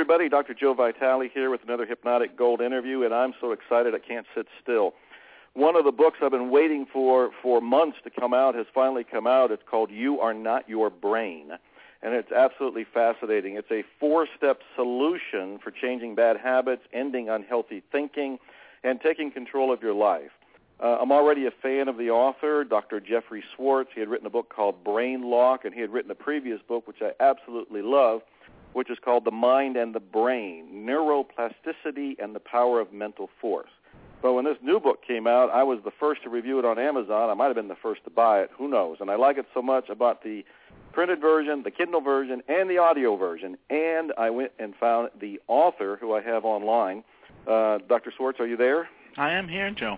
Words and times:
everybody. 0.00 0.30
Dr. 0.30 0.54
Joe 0.54 0.72
Vitale 0.72 1.28
here 1.28 1.50
with 1.50 1.62
another 1.62 1.84
Hypnotic 1.84 2.34
Gold 2.34 2.62
interview, 2.62 3.02
and 3.02 3.12
I'm 3.12 3.34
so 3.38 3.52
excited 3.52 3.94
I 3.94 3.98
can't 3.98 4.24
sit 4.34 4.46
still. 4.62 4.94
One 5.52 5.76
of 5.76 5.84
the 5.84 5.92
books 5.92 6.20
I've 6.22 6.30
been 6.30 6.50
waiting 6.50 6.86
for 6.90 7.32
for 7.42 7.60
months 7.60 7.98
to 8.04 8.10
come 8.10 8.32
out 8.32 8.54
has 8.54 8.64
finally 8.74 9.04
come 9.04 9.26
out. 9.26 9.50
It's 9.50 9.62
called 9.70 9.90
You 9.90 10.18
Are 10.18 10.32
Not 10.32 10.66
Your 10.70 10.88
Brain, 10.88 11.50
and 12.02 12.14
it's 12.14 12.32
absolutely 12.32 12.84
fascinating. 12.94 13.56
It's 13.56 13.70
a 13.70 13.84
four-step 14.00 14.60
solution 14.74 15.58
for 15.62 15.70
changing 15.70 16.14
bad 16.14 16.38
habits, 16.38 16.80
ending 16.94 17.28
unhealthy 17.28 17.82
thinking, 17.92 18.38
and 18.82 19.02
taking 19.02 19.30
control 19.30 19.70
of 19.70 19.82
your 19.82 19.92
life. 19.92 20.30
Uh, 20.82 20.96
I'm 20.98 21.12
already 21.12 21.44
a 21.44 21.50
fan 21.50 21.88
of 21.88 21.98
the 21.98 22.08
author, 22.08 22.64
Dr. 22.64 23.00
Jeffrey 23.00 23.44
Schwartz. 23.54 23.90
He 23.94 24.00
had 24.00 24.08
written 24.08 24.26
a 24.26 24.30
book 24.30 24.48
called 24.48 24.82
Brain 24.82 25.28
Lock, 25.28 25.66
and 25.66 25.74
he 25.74 25.82
had 25.82 25.92
written 25.92 26.10
a 26.10 26.14
previous 26.14 26.62
book, 26.66 26.88
which 26.88 27.02
I 27.02 27.12
absolutely 27.22 27.82
love, 27.82 28.22
which 28.72 28.90
is 28.90 28.98
called 29.04 29.24
The 29.24 29.30
Mind 29.30 29.76
and 29.76 29.94
the 29.94 30.00
Brain, 30.00 30.86
Neuroplasticity 30.86 32.22
and 32.22 32.34
the 32.34 32.40
Power 32.40 32.80
of 32.80 32.92
Mental 32.92 33.28
Force. 33.40 33.70
But 34.22 34.34
when 34.34 34.44
this 34.44 34.58
new 34.62 34.78
book 34.78 35.00
came 35.06 35.26
out, 35.26 35.50
I 35.50 35.62
was 35.62 35.78
the 35.84 35.90
first 35.98 36.22
to 36.24 36.28
review 36.28 36.58
it 36.58 36.64
on 36.64 36.78
Amazon. 36.78 37.30
I 37.30 37.34
might 37.34 37.46
have 37.46 37.56
been 37.56 37.68
the 37.68 37.76
first 37.82 38.04
to 38.04 38.10
buy 38.10 38.40
it. 38.40 38.50
Who 38.58 38.68
knows? 38.68 38.98
And 39.00 39.10
I 39.10 39.16
like 39.16 39.38
it 39.38 39.46
so 39.54 39.62
much. 39.62 39.86
I 39.90 39.94
bought 39.94 40.22
the 40.22 40.44
printed 40.92 41.20
version, 41.20 41.62
the 41.62 41.70
Kindle 41.70 42.02
version, 42.02 42.42
and 42.48 42.68
the 42.68 42.78
audio 42.78 43.16
version. 43.16 43.56
And 43.70 44.12
I 44.18 44.28
went 44.28 44.52
and 44.58 44.74
found 44.76 45.08
the 45.18 45.40
author, 45.48 45.96
who 46.00 46.14
I 46.14 46.20
have 46.20 46.44
online. 46.44 47.02
Uh, 47.46 47.78
Dr. 47.88 48.12
Schwartz, 48.14 48.40
are 48.40 48.46
you 48.46 48.58
there? 48.58 48.88
I 49.16 49.30
am 49.30 49.48
here, 49.48 49.70
Joe. 49.70 49.96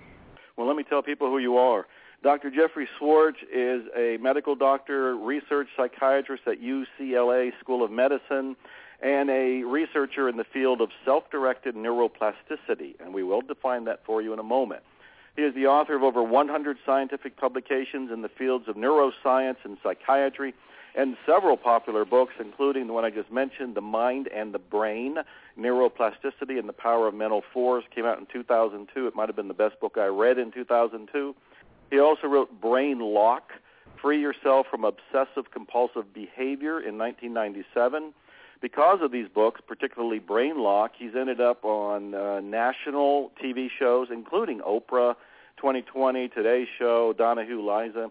Well, 0.56 0.68
let 0.68 0.76
me 0.76 0.84
tell 0.84 1.02
people 1.02 1.28
who 1.28 1.38
you 1.38 1.56
are. 1.56 1.86
Dr. 2.22 2.50
Jeffrey 2.50 2.88
Schwartz 2.98 3.38
is 3.52 3.82
a 3.96 4.16
medical 4.20 4.54
doctor, 4.54 5.16
research 5.16 5.66
psychiatrist 5.76 6.44
at 6.46 6.60
UCLA 6.60 7.50
School 7.58 7.82
of 7.82 7.90
Medicine, 7.90 8.54
and 9.00 9.28
a 9.28 9.64
researcher 9.64 10.28
in 10.28 10.36
the 10.36 10.44
field 10.44 10.80
of 10.80 10.90
self-directed 11.04 11.74
neuroplasticity, 11.74 12.94
and 13.00 13.12
we 13.12 13.24
will 13.24 13.40
define 13.40 13.86
that 13.86 14.06
for 14.06 14.22
you 14.22 14.32
in 14.32 14.38
a 14.38 14.44
moment. 14.44 14.84
He 15.34 15.42
is 15.42 15.52
the 15.56 15.66
author 15.66 15.96
of 15.96 16.04
over 16.04 16.22
100 16.22 16.76
scientific 16.86 17.36
publications 17.36 18.12
in 18.12 18.22
the 18.22 18.28
fields 18.28 18.68
of 18.68 18.76
neuroscience 18.76 19.56
and 19.64 19.76
psychiatry, 19.82 20.54
and 20.94 21.16
several 21.26 21.56
popular 21.56 22.04
books, 22.04 22.34
including 22.38 22.86
the 22.86 22.92
one 22.92 23.04
I 23.04 23.10
just 23.10 23.32
mentioned, 23.32 23.74
The 23.74 23.80
Mind 23.80 24.28
and 24.28 24.54
the 24.54 24.60
Brain, 24.60 25.16
Neuroplasticity 25.58 26.56
and 26.56 26.68
the 26.68 26.74
Power 26.74 27.08
of 27.08 27.14
Mental 27.14 27.42
Force, 27.52 27.84
came 27.92 28.04
out 28.04 28.18
in 28.18 28.26
2002. 28.32 29.08
It 29.08 29.16
might 29.16 29.28
have 29.28 29.34
been 29.34 29.48
the 29.48 29.54
best 29.54 29.80
book 29.80 29.96
I 29.96 30.06
read 30.06 30.38
in 30.38 30.52
2002. 30.52 31.34
He 31.92 32.00
also 32.00 32.26
wrote 32.26 32.58
Brain 32.58 33.00
Lock, 33.00 33.52
Free 34.00 34.18
Yourself 34.18 34.66
from 34.70 34.82
Obsessive 34.82 35.50
Compulsive 35.52 36.14
Behavior 36.14 36.80
in 36.80 36.96
1997. 36.96 38.14
Because 38.62 39.00
of 39.02 39.12
these 39.12 39.28
books, 39.28 39.60
particularly 39.66 40.18
Brain 40.18 40.58
Lock, 40.58 40.92
he's 40.98 41.14
ended 41.14 41.38
up 41.38 41.66
on 41.66 42.14
uh, 42.14 42.40
national 42.40 43.30
TV 43.44 43.68
shows, 43.78 44.08
including 44.10 44.60
Oprah, 44.60 45.16
2020, 45.58 46.28
Today 46.28 46.66
Show, 46.78 47.12
Donahue 47.12 47.60
Leeza. 47.60 48.10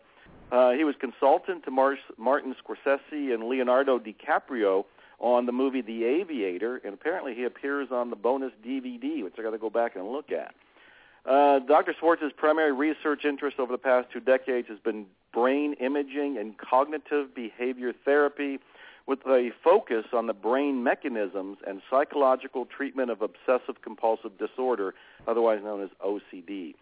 Uh, 0.51 0.73
he 0.73 0.83
was 0.83 0.93
consultant 0.99 1.63
to 1.63 1.71
Mar- 1.71 1.97
Martin 2.19 2.55
Scorsese 2.63 3.33
and 3.33 3.45
Leonardo 3.45 3.97
DiCaprio 3.97 4.85
on 5.17 5.47
the 5.47 5.51
movie 5.51 5.81
The 5.81 6.03
Aviator, 6.03 6.79
and 6.85 6.93
apparently 6.93 7.33
he 7.33 7.45
appears 7.45 7.87
on 7.89 8.11
the 8.11 8.15
bonus 8.15 8.51
DVD, 8.63 9.23
which 9.23 9.33
I 9.39 9.41
got 9.41 9.51
to 9.51 9.57
go 9.57 9.71
back 9.71 9.95
and 9.95 10.07
look 10.07 10.31
at. 10.31 10.53
Uh, 11.25 11.59
Dr. 11.59 11.93
Schwartz's 11.99 12.31
primary 12.35 12.71
research 12.71 13.25
interest 13.25 13.59
over 13.59 13.71
the 13.71 13.77
past 13.77 14.07
two 14.11 14.19
decades 14.19 14.67
has 14.69 14.79
been 14.79 15.05
brain 15.33 15.73
imaging 15.79 16.37
and 16.37 16.57
cognitive 16.57 17.33
behavior 17.35 17.93
therapy 18.03 18.59
with 19.07 19.19
a 19.27 19.51
focus 19.63 20.05
on 20.13 20.27
the 20.27 20.33
brain 20.33 20.83
mechanisms 20.83 21.57
and 21.67 21.81
psychological 21.89 22.65
treatment 22.65 23.11
of 23.11 23.21
obsessive 23.21 23.81
compulsive 23.83 24.37
disorder, 24.37 24.93
otherwise 25.27 25.59
known 25.63 25.81
as 25.81 25.89
OCD. 26.03 26.75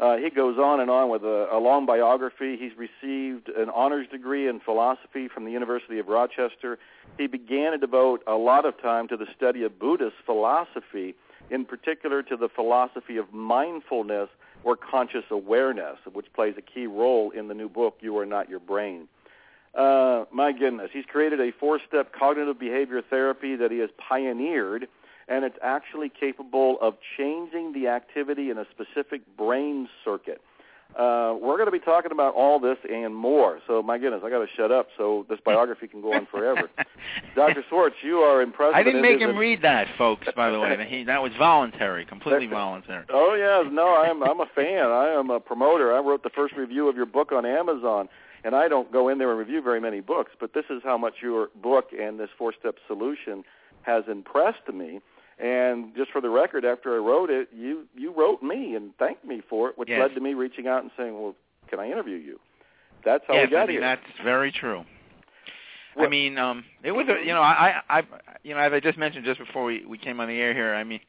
Uh, 0.00 0.16
he 0.16 0.28
goes 0.28 0.58
on 0.58 0.80
and 0.80 0.90
on 0.90 1.08
with 1.08 1.22
a, 1.22 1.48
a 1.52 1.58
long 1.58 1.86
biography. 1.86 2.56
He's 2.56 2.72
received 2.76 3.48
an 3.48 3.70
honors 3.70 4.08
degree 4.08 4.48
in 4.48 4.58
philosophy 4.58 5.28
from 5.28 5.44
the 5.44 5.52
University 5.52 6.00
of 6.00 6.08
Rochester. 6.08 6.78
He 7.16 7.28
began 7.28 7.72
to 7.72 7.78
devote 7.78 8.22
a 8.26 8.34
lot 8.34 8.64
of 8.66 8.80
time 8.82 9.06
to 9.08 9.16
the 9.16 9.26
study 9.36 9.62
of 9.62 9.78
Buddhist 9.78 10.16
philosophy, 10.26 11.14
in 11.50 11.64
particular 11.64 12.22
to 12.22 12.36
the 12.36 12.48
philosophy 12.48 13.16
of 13.16 13.32
mindfulness 13.32 14.28
or 14.62 14.76
conscious 14.76 15.24
awareness, 15.30 15.98
which 16.12 16.32
plays 16.32 16.54
a 16.56 16.62
key 16.62 16.86
role 16.86 17.30
in 17.30 17.48
the 17.48 17.54
new 17.54 17.68
book, 17.68 17.98
You 18.00 18.16
Are 18.18 18.26
Not 18.26 18.48
Your 18.48 18.60
Brain. 18.60 19.08
Uh, 19.74 20.24
my 20.32 20.52
goodness, 20.52 20.90
he's 20.92 21.04
created 21.04 21.40
a 21.40 21.50
four-step 21.52 22.12
cognitive 22.12 22.58
behavior 22.58 23.02
therapy 23.02 23.56
that 23.56 23.70
he 23.70 23.78
has 23.78 23.90
pioneered– 23.98 24.88
and 25.28 25.44
it's 25.44 25.56
actually 25.62 26.08
capable 26.08 26.78
of 26.80 26.94
changing 27.16 27.72
the 27.72 27.88
activity 27.88 28.50
in 28.50 28.58
a 28.58 28.66
specific 28.70 29.22
brain 29.36 29.88
circuit. 30.04 30.40
Uh, 30.96 31.34
we're 31.42 31.56
going 31.56 31.66
to 31.66 31.72
be 31.72 31.80
talking 31.80 32.12
about 32.12 32.34
all 32.34 32.60
this 32.60 32.76
and 32.88 33.16
more. 33.16 33.58
So, 33.66 33.82
my 33.82 33.98
goodness, 33.98 34.22
I 34.24 34.30
got 34.30 34.38
to 34.38 34.46
shut 34.56 34.70
up 34.70 34.86
so 34.96 35.26
this 35.28 35.40
biography 35.44 35.88
can 35.88 36.00
go 36.00 36.12
on 36.12 36.26
forever. 36.30 36.70
Dr. 37.34 37.64
Schwartz, 37.68 37.96
you 38.02 38.18
are 38.18 38.42
impressive. 38.42 38.76
I 38.76 38.84
didn't 38.84 39.02
make 39.02 39.20
him 39.20 39.36
read 39.36 39.62
that, 39.62 39.88
folks. 39.98 40.28
By 40.36 40.50
the 40.50 40.60
way, 40.60 40.86
he, 40.88 41.04
that 41.04 41.20
was 41.20 41.32
voluntary, 41.36 42.04
completely 42.04 42.46
voluntary. 42.46 43.04
Oh 43.12 43.34
yeah, 43.34 43.68
no, 43.68 43.96
I'm 43.96 44.22
I'm 44.22 44.40
a 44.40 44.46
fan. 44.54 44.86
I 44.86 45.08
am 45.08 45.30
a 45.30 45.40
promoter. 45.40 45.92
I 45.92 45.98
wrote 45.98 46.22
the 46.22 46.30
first 46.30 46.54
review 46.54 46.88
of 46.88 46.94
your 46.94 47.06
book 47.06 47.32
on 47.32 47.44
Amazon, 47.44 48.08
and 48.44 48.54
I 48.54 48.68
don't 48.68 48.92
go 48.92 49.08
in 49.08 49.18
there 49.18 49.30
and 49.30 49.38
review 49.38 49.62
very 49.62 49.80
many 49.80 50.00
books, 50.00 50.32
but 50.38 50.54
this 50.54 50.64
is 50.70 50.80
how 50.84 50.96
much 50.96 51.14
your 51.22 51.48
book 51.60 51.90
and 51.98 52.20
this 52.20 52.30
four-step 52.38 52.76
solution 52.86 53.42
has 53.82 54.04
impressed 54.08 54.68
me. 54.72 55.00
And 55.38 55.94
just 55.96 56.12
for 56.12 56.20
the 56.20 56.30
record, 56.30 56.64
after 56.64 56.94
I 56.94 56.98
wrote 56.98 57.28
it, 57.28 57.48
you 57.52 57.84
you 57.96 58.12
wrote 58.12 58.42
me 58.42 58.76
and 58.76 58.96
thanked 58.98 59.24
me 59.24 59.42
for 59.48 59.68
it, 59.68 59.76
which 59.76 59.88
yes. 59.88 60.00
led 60.00 60.14
to 60.14 60.20
me 60.20 60.34
reaching 60.34 60.68
out 60.68 60.82
and 60.82 60.92
saying, 60.96 61.14
"Well, 61.14 61.34
can 61.68 61.80
I 61.80 61.86
interview 61.90 62.16
you?" 62.16 62.38
That's 63.04 63.24
how 63.26 63.34
yes, 63.34 63.46
we 63.48 63.50
got 63.50 63.62
I 63.62 63.66
mean, 63.66 63.70
here. 63.72 63.80
That's 63.80 64.22
very 64.22 64.52
true. 64.52 64.84
Well, 65.96 66.06
I 66.06 66.08
mean, 66.08 66.38
um, 66.38 66.64
it 66.82 66.92
was 66.92 67.06
a, 67.08 67.24
you 67.24 67.32
know 67.32 67.40
I 67.40 67.80
I 67.88 68.02
you 68.42 68.54
know 68.54 68.60
as 68.60 68.72
I 68.72 68.80
just 68.80 68.98
mentioned 68.98 69.24
just 69.24 69.40
before 69.40 69.64
we 69.64 69.84
we 69.84 69.98
came 69.98 70.20
on 70.20 70.28
the 70.28 70.40
air 70.40 70.54
here. 70.54 70.74
I 70.74 70.84
mean, 70.84 71.00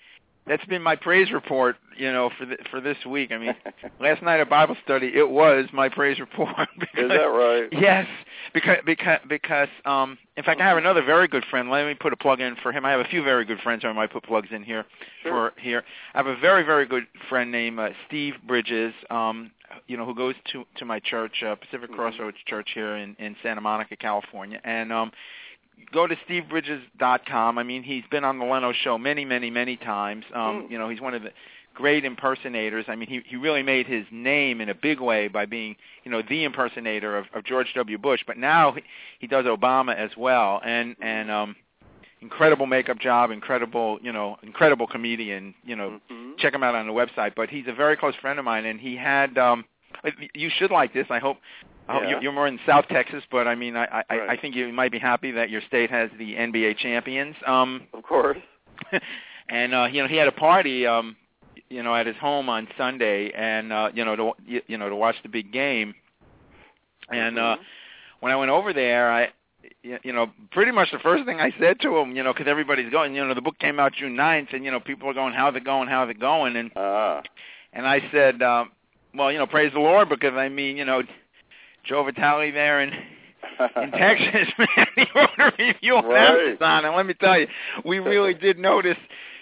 that's 0.47 0.65
been 0.65 0.81
my 0.81 0.95
praise 0.95 1.31
report, 1.31 1.75
you 1.97 2.11
know, 2.11 2.29
for 2.37 2.45
the, 2.45 2.57
for 2.69 2.79
this 2.81 2.97
week. 3.05 3.31
I 3.31 3.37
mean, 3.37 3.55
last 3.99 4.21
night 4.21 4.39
at 4.39 4.49
Bible 4.49 4.75
study, 4.83 5.11
it 5.13 5.29
was 5.29 5.65
my 5.73 5.89
praise 5.89 6.19
report. 6.19 6.55
because, 6.79 6.89
Is 7.05 7.09
that 7.09 7.15
right? 7.25 7.67
Yes, 7.71 8.07
because 8.53 8.77
because 8.85 9.19
because 9.27 9.69
um, 9.85 10.17
in 10.37 10.43
fact, 10.43 10.61
I 10.61 10.65
have 10.65 10.77
another 10.77 11.03
very 11.03 11.27
good 11.27 11.45
friend. 11.49 11.69
Let 11.69 11.85
me 11.87 11.95
put 11.95 12.13
a 12.13 12.17
plug 12.17 12.41
in 12.41 12.55
for 12.57 12.71
him. 12.71 12.85
I 12.85 12.91
have 12.91 12.99
a 12.99 13.05
few 13.05 13.23
very 13.23 13.45
good 13.45 13.59
friends. 13.59 13.83
I 13.85 13.91
might 13.91 14.11
put 14.11 14.23
plugs 14.23 14.49
in 14.51 14.63
here 14.63 14.85
Sure. 15.23 15.51
for 15.53 15.59
here. 15.61 15.83
I 16.13 16.17
have 16.19 16.27
a 16.27 16.37
very 16.37 16.63
very 16.63 16.85
good 16.85 17.07
friend 17.29 17.51
named 17.51 17.79
uh, 17.79 17.89
Steve 18.07 18.35
Bridges. 18.47 18.93
Um, 19.09 19.51
you 19.87 19.97
know, 19.97 20.05
who 20.05 20.15
goes 20.15 20.35
to 20.51 20.63
to 20.77 20.85
my 20.85 20.99
church, 20.99 21.43
uh, 21.43 21.55
Pacific 21.55 21.89
Mhm. 21.91 21.95
Crossroads 21.95 22.37
Church 22.45 22.69
here 22.73 22.95
in 22.97 23.15
in 23.19 23.35
Santa 23.41 23.61
Monica, 23.61 23.95
California, 23.95 24.61
and 24.63 24.93
um 24.93 25.11
go 25.91 26.07
to 26.07 26.15
stevebridges.com. 26.27 27.57
I 27.57 27.63
mean, 27.63 27.83
he's 27.83 28.03
been 28.09 28.23
on 28.23 28.39
the 28.39 28.45
Leno 28.45 28.73
show 28.73 28.97
many, 28.97 29.25
many, 29.25 29.49
many 29.49 29.77
times. 29.77 30.25
Um, 30.33 30.63
Mm. 30.63 30.71
You 30.71 30.77
know, 30.79 30.89
he's 30.89 31.01
one 31.01 31.13
of 31.13 31.21
the 31.23 31.31
great 31.73 32.05
impersonators. 32.05 32.85
I 32.87 32.95
mean, 32.95 33.09
he 33.09 33.21
he 33.27 33.35
really 33.35 33.63
made 33.63 33.85
his 33.87 34.05
name 34.11 34.61
in 34.61 34.69
a 34.69 34.75
big 34.75 34.99
way 35.01 35.27
by 35.27 35.45
being, 35.45 35.75
you 36.03 36.11
know, 36.11 36.21
the 36.27 36.43
impersonator 36.43 37.17
of, 37.17 37.25
of 37.33 37.43
George 37.43 37.73
W. 37.75 37.97
Bush. 37.97 38.21
But 38.25 38.37
now 38.37 38.71
he, 38.73 38.83
he 39.19 39.27
does 39.27 39.45
Obama 39.45 39.95
as 39.95 40.11
well, 40.17 40.61
and 40.63 40.95
and 41.01 41.29
um, 41.29 41.55
incredible 42.21 42.65
makeup 42.65 42.97
job, 42.99 43.29
incredible, 43.31 43.99
you 44.01 44.11
know, 44.13 44.37
incredible 44.43 44.87
comedian. 44.87 45.53
You 45.65 45.75
know, 45.75 45.99
Mhm. 46.11 46.37
check 46.37 46.53
him 46.53 46.63
out 46.63 46.75
on 46.75 46.87
the 46.87 46.93
website. 46.93 47.33
But 47.35 47.49
he's 47.49 47.67
a 47.67 47.73
very 47.73 47.97
close 47.97 48.15
friend 48.15 48.39
of 48.39 48.45
mine, 48.45 48.65
and 48.65 48.79
he 48.79 48.95
had. 48.95 49.37
um 49.37 49.65
you 50.33 50.49
should 50.49 50.71
like 50.71 50.93
this. 50.93 51.07
I 51.09 51.19
hope. 51.19 51.37
Yeah. 51.87 52.09
you- 52.09 52.17
you're 52.21 52.31
more 52.31 52.47
in 52.47 52.59
South 52.65 52.87
Texas, 52.87 53.23
but 53.31 53.47
I 53.47 53.55
mean, 53.55 53.75
I 53.77 54.03
I, 54.09 54.19
I 54.29 54.37
think 54.37 54.55
you 54.55 54.71
might 54.73 54.91
be 54.91 54.99
happy 54.99 55.31
that 55.31 55.49
your 55.49 55.61
state 55.61 55.89
has 55.91 56.09
the 56.17 56.35
NBA 56.35 56.77
champions. 56.77 57.35
Um, 57.45 57.87
Of 57.93 58.03
course. 58.03 58.37
and 59.49 59.73
uh, 59.73 59.87
you 59.91 60.01
know, 60.01 60.07
he 60.07 60.15
had 60.15 60.27
a 60.27 60.31
party, 60.31 60.87
um, 60.87 61.15
you 61.69 61.83
know, 61.83 61.93
at 61.95 62.07
his 62.07 62.15
home 62.17 62.49
on 62.49 62.67
Sunday, 62.77 63.31
and 63.31 63.71
uh, 63.71 63.89
you 63.93 64.03
know, 64.05 64.15
to 64.15 64.31
you 64.67 64.77
know 64.77 64.89
to 64.89 64.95
watch 64.95 65.15
the 65.23 65.29
big 65.29 65.51
game. 65.51 65.93
And 67.09 67.37
uh, 67.37 67.57
Mhm. 67.57 67.59
when 68.21 68.31
I 68.31 68.35
went 68.35 68.51
over 68.51 68.73
there, 68.73 69.11
I 69.11 69.29
you 69.83 70.13
know, 70.13 70.31
pretty 70.51 70.71
much 70.71 70.91
the 70.91 70.99
first 70.99 71.25
thing 71.25 71.39
I 71.39 71.51
said 71.59 71.79
to 71.81 71.97
him, 71.97 72.15
you 72.15 72.23
know, 72.23 72.33
because 72.33 72.47
everybody's 72.47 72.91
going, 72.91 73.15
you 73.15 73.25
know, 73.25 73.33
the 73.33 73.41
book 73.41 73.57
came 73.59 73.79
out 73.79 73.93
June 73.93 74.15
9th, 74.15 74.53
and 74.53 74.63
you 74.65 74.71
know, 74.71 74.79
people 74.79 75.09
are 75.09 75.13
going, 75.13 75.33
how's 75.33 75.55
it 75.55 75.63
going, 75.63 75.87
how's 75.87 76.09
it 76.09 76.19
going, 76.19 76.55
and 76.55 76.71
ah. 76.75 77.21
and 77.73 77.85
I 77.87 77.99
said, 78.11 78.41
um, 78.41 78.71
well, 79.13 79.31
you 79.31 79.37
know, 79.37 79.47
praise 79.47 79.71
the 79.73 79.79
Lord, 79.79 80.09
because 80.09 80.33
I 80.35 80.49
mean, 80.49 80.77
you 80.77 80.85
know, 80.85 81.03
Joe 81.87 82.03
Vitale 82.03 82.51
there 82.51 82.81
in 82.81 82.91
in 83.81 83.91
Texas, 83.91 84.47
man, 84.57 84.87
he 84.95 85.05
wrote 85.15 85.29
a 85.37 85.51
review 85.57 85.97
on 85.97 86.05
Right. 86.05 86.39
Amazon, 86.49 86.85
and 86.85 86.95
let 86.95 87.05
me 87.05 87.13
tell 87.13 87.39
you, 87.39 87.47
we 87.85 87.99
really 87.99 88.33
did 88.47 88.57
notice. 88.57 88.97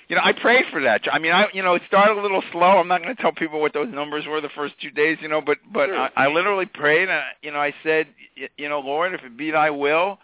You 0.10 0.18
know, 0.18 0.22
I 0.24 0.34
prayed 0.34 0.66
for 0.70 0.82
that. 0.84 1.02
I 1.12 1.18
mean, 1.18 1.32
I 1.32 1.46
you 1.54 1.64
know, 1.64 1.74
it 1.76 1.82
started 1.88 2.18
a 2.20 2.22
little 2.22 2.44
slow. 2.52 2.78
I'm 2.78 2.88
not 2.90 3.02
going 3.02 3.16
to 3.16 3.22
tell 3.22 3.32
people 3.32 3.62
what 3.62 3.74
those 3.74 3.88
numbers 3.92 4.26
were 4.28 4.42
the 4.42 4.50
first 4.50 4.76
two 4.82 4.92
days, 4.92 5.18
you 5.22 5.30
know, 5.30 5.42
but 5.42 5.58
but 5.74 5.88
Sure. 5.88 5.98
I, 5.98 6.10
I 6.18 6.28
literally 6.28 6.66
prayed. 6.66 7.08
And, 7.10 7.24
you 7.42 7.52
know, 7.52 7.60
I 7.60 7.74
said, 7.84 8.08
you 8.58 8.68
know, 8.70 8.80
Lord, 8.82 9.14
if 9.14 9.24
it 9.24 9.38
be 9.38 9.52
Thy 9.52 9.70
will, 9.70 10.20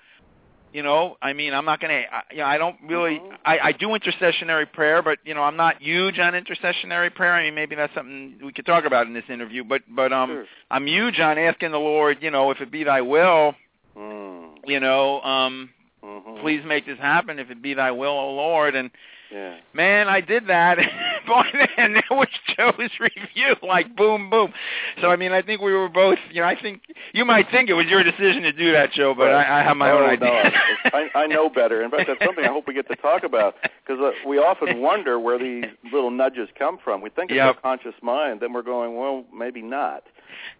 You 0.72 0.84
know, 0.84 1.18
I 1.22 1.34
mean, 1.34 1.54
I'm 1.56 1.66
not 1.66 1.80
going 1.80 1.90
to. 1.92 2.06
You 2.32 2.38
know, 2.42 2.46
I 2.46 2.58
don't 2.60 2.76
really. 2.86 3.20
Mhm. 3.20 3.38
I, 3.44 3.60
I 3.60 3.72
do 3.72 3.88
intercessionary 3.90 4.72
prayer, 4.72 5.02
but 5.02 5.18
you 5.26 5.34
know, 5.34 5.42
I'm 5.42 5.58
not 5.58 5.82
huge 5.82 6.20
on 6.20 6.34
intercessionary 6.34 7.14
prayer. 7.14 7.34
I 7.34 7.44
mean, 7.44 7.56
maybe 7.56 7.76
that's 7.76 7.94
something 7.96 8.38
we 8.44 8.54
could 8.54 8.68
talk 8.68 8.86
about 8.86 9.08
in 9.08 9.14
this 9.14 9.24
interview. 9.30 9.64
But 9.64 9.82
but 9.90 10.14
um, 10.14 10.30
Sure. 10.30 10.46
I'm 10.70 10.86
huge 10.86 11.20
on 11.20 11.40
asking 11.40 11.72
the 11.72 11.80
Lord. 11.80 12.18
You 12.22 12.30
know, 12.30 12.52
if 12.52 12.62
it 12.62 12.70
be 12.70 12.84
Thy 12.84 13.02
will, 13.02 13.56
Mm. 13.98 14.60
you 14.68 14.80
know, 14.80 15.22
um, 15.22 15.72
Mhm. 16.04 16.42
please 16.42 16.64
make 16.64 16.86
this 16.86 17.00
happen. 17.00 17.40
If 17.40 17.50
it 17.50 17.62
be 17.62 17.74
Thy 17.74 17.92
will, 17.92 18.12
O 18.12 18.34
Lord. 18.36 18.76
And 18.76 18.92
Yeah. 19.32 19.56
man, 19.74 20.08
I 20.08 20.22
did 20.22 20.48
that. 20.48 20.78
Boy, 21.30 21.44
and 21.78 21.96
there 21.96 22.04
was 22.12 22.28
Joe's 22.58 22.90
review, 23.00 23.56
like 23.62 23.96
boom, 23.96 24.30
boom. 24.30 24.52
So 25.00 25.10
I 25.10 25.16
mean, 25.16 25.32
I 25.32 25.42
think 25.44 25.62
we 25.62 25.72
were 25.74 25.88
both. 25.88 26.18
You 26.32 26.42
know, 26.42 26.48
I 26.48 26.60
think 26.60 26.82
you 27.14 27.24
might 27.24 27.50
think 27.52 27.70
it 27.70 27.74
was 27.76 27.86
your 27.86 28.04
decision 28.04 28.42
to 28.44 28.52
do 28.52 28.72
that, 28.72 28.92
Joe, 28.92 29.14
but 29.16 29.26
Right. 29.26 29.46
I, 29.46 29.62
I 29.62 29.64
have 29.64 29.78
my 29.78 29.92
oh, 29.92 30.00
own 30.00 30.02
no, 30.02 30.28
idea. 30.28 30.52
I, 30.86 31.10
I 31.16 31.28
know 31.28 31.50
better. 31.50 31.84
In 31.84 31.92
fact, 31.92 32.08
that's 32.08 32.24
something 32.26 32.44
I 32.44 32.48
hope 32.50 32.68
we 32.68 32.74
get 32.74 32.88
to 32.90 32.96
talk 32.96 33.24
about 33.24 33.56
because 33.86 34.02
uh, 34.02 34.12
we 34.28 34.38
often 34.40 34.82
wonder 34.82 35.20
where 35.20 35.38
these 35.38 35.66
little 35.94 36.12
nudges 36.12 36.50
come 36.58 36.80
from. 36.84 37.02
We 37.02 37.10
think 37.12 37.30
it's 37.32 37.38
Yep. 37.38 37.56
our 37.58 37.62
conscious 37.62 37.96
mind, 38.02 38.40
then 38.42 38.52
we're 38.54 38.64
going, 38.64 38.98
well, 38.98 39.24
maybe 39.34 39.62
not. 39.62 40.04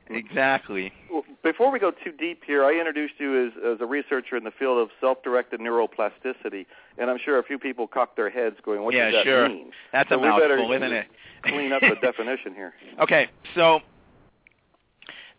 Exactly. 0.10 0.92
Well, 1.12 1.24
Before 1.44 1.72
we 1.72 1.80
go 1.80 1.92
too 1.92 2.12
deep 2.12 2.44
here, 2.46 2.64
I 2.64 2.74
introduced 2.74 3.14
you 3.20 3.48
as, 3.48 3.54
as 3.76 3.82
a 3.82 3.86
researcher 3.86 4.36
in 4.38 4.44
the 4.44 4.52
field 4.52 4.78
of 4.78 4.90
self-directed 5.00 5.60
neuroplasticity, 5.60 6.66
and 6.98 7.10
I'm 7.10 7.18
sure 7.24 7.40
a 7.40 7.44
few 7.44 7.60
people 7.60 7.88
cocked 7.88 8.16
their 8.16 8.30
heads 8.30 8.58
going, 8.64 8.84
what 8.84 8.94
Yeah, 8.94 9.06
does 9.12 9.14
that 9.20 9.24
sure. 9.24 9.50
mean? 9.50 9.72
That's 9.92 10.10
So 10.10 10.20
a 10.20 10.22
mouthful, 10.22 10.72
isn't 10.72 10.92
it? 10.94 11.08
Clean 11.44 11.72
up 11.72 11.82
the 11.82 11.96
definition 12.02 12.54
here. 12.54 12.74
Okay, 13.00 13.30
so 13.56 13.80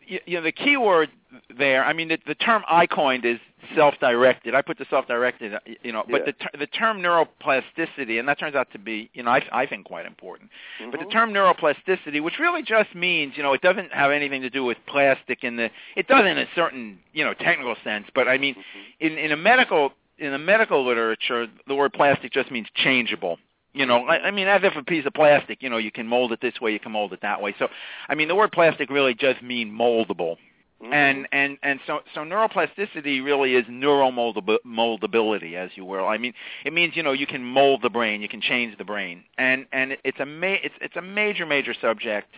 you, 0.06 0.18
you 0.26 0.36
know 0.36 0.42
the 0.42 0.52
key 0.52 0.76
word 0.76 1.10
there. 1.56 1.84
I 1.84 1.92
mean, 1.92 2.08
the, 2.08 2.18
the 2.26 2.34
term 2.34 2.62
I 2.68 2.86
coined 2.86 3.24
is 3.24 3.38
self-directed. 3.74 4.54
I 4.54 4.62
put 4.62 4.78
the 4.78 4.86
self-directed, 4.90 5.52
you 5.82 5.92
know, 5.92 6.04
but 6.10 6.20
Yeah. 6.20 6.26
the 6.26 6.32
ter- 6.32 6.58
the 6.58 6.66
term 6.66 7.00
neuroplasticity, 7.02 8.18
and 8.18 8.28
that 8.28 8.38
turns 8.38 8.54
out 8.54 8.70
to 8.72 8.78
be, 8.78 9.10
you 9.12 9.22
know, 9.22 9.30
I, 9.30 9.42
I 9.52 9.66
think 9.66 9.86
quite 9.86 10.06
important. 10.06 10.50
But 10.90 11.00
the 11.00 11.06
Mhm. 11.06 11.12
term 11.12 11.32
neuroplasticity, 11.32 12.20
which 12.20 12.38
really 12.38 12.62
just 12.62 12.94
means, 12.94 13.36
you 13.36 13.42
know, 13.42 13.52
it 13.52 13.60
doesn't 13.60 13.92
have 13.92 14.10
anything 14.10 14.42
to 14.42 14.50
do 14.50 14.64
with 14.64 14.78
plastic 14.86 15.44
in 15.44 15.56
the. 15.56 15.70
It 15.96 16.06
does 16.08 16.24
in 16.24 16.38
a 16.38 16.46
certain, 16.54 16.98
you 17.12 17.24
know, 17.24 17.34
technical 17.34 17.76
sense. 17.84 18.08
But 18.14 18.28
I 18.28 18.38
mean, 18.38 18.56
in 19.00 19.18
in 19.18 19.32
a 19.32 19.36
medical 19.36 19.92
in 20.18 20.32
the 20.32 20.38
medical 20.38 20.84
literature, 20.84 21.46
the 21.66 21.74
word 21.74 21.92
plastic 21.92 22.32
just 22.32 22.50
means 22.50 22.68
changeable. 22.74 23.38
You 23.72 23.86
know, 23.86 24.04
I, 24.06 24.26
I 24.26 24.30
mean, 24.32 24.48
as 24.48 24.62
if 24.64 24.74
a 24.76 24.82
piece 24.82 25.06
of 25.06 25.14
plastic, 25.14 25.62
you 25.62 25.70
know, 25.70 25.76
you 25.76 25.92
can 25.92 26.06
mold 26.06 26.32
it 26.32 26.40
this 26.40 26.60
way, 26.60 26.72
you 26.72 26.80
can 26.80 26.90
mold 26.92 27.12
it 27.12 27.20
that 27.22 27.40
way. 27.40 27.54
So, 27.58 27.68
I 28.08 28.16
mean, 28.16 28.26
the 28.26 28.34
word 28.34 28.50
plastic 28.50 28.90
really 28.90 29.14
just 29.14 29.42
mean 29.42 29.70
moldable. 29.70 30.36
Mhm. 30.82 30.92
And 30.92 31.28
and 31.32 31.58
and 31.62 31.80
so 31.86 32.00
so 32.14 32.20
neuroplasticity 32.24 33.22
really 33.22 33.54
is 33.54 33.66
neuromoldability, 33.66 35.54
as 35.54 35.70
you 35.76 35.84
will. 35.84 36.06
I 36.08 36.16
mean, 36.18 36.32
it 36.64 36.72
means 36.72 36.96
you 36.96 37.02
know 37.02 37.12
you 37.12 37.26
can 37.26 37.44
mold 37.44 37.82
the 37.82 37.90
brain, 37.90 38.22
you 38.22 38.28
can 38.28 38.40
change 38.40 38.76
the 38.78 38.84
brain, 38.84 39.24
and 39.38 39.66
and 39.72 39.96
it's 40.04 40.20
a 40.20 40.26
ma- 40.26 40.58
it's 40.62 40.74
it's 40.80 40.96
a 40.96 41.02
major 41.02 41.44
major 41.46 41.74
subject 41.74 42.28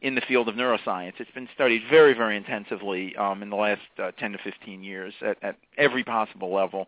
in 0.00 0.14
the 0.14 0.20
field 0.22 0.48
of 0.48 0.54
neuroscience. 0.54 1.14
It's 1.18 1.30
been 1.32 1.48
studied 1.54 1.82
very 1.90 2.12
very 2.14 2.36
intensively 2.36 3.16
um, 3.16 3.42
in 3.42 3.50
the 3.50 3.56
last 3.56 3.80
uh, 3.98 4.12
10 4.12 4.32
to 4.32 4.38
15 4.38 4.82
years 4.84 5.12
at, 5.20 5.36
at 5.42 5.56
every 5.76 6.04
possible 6.04 6.52
level, 6.54 6.86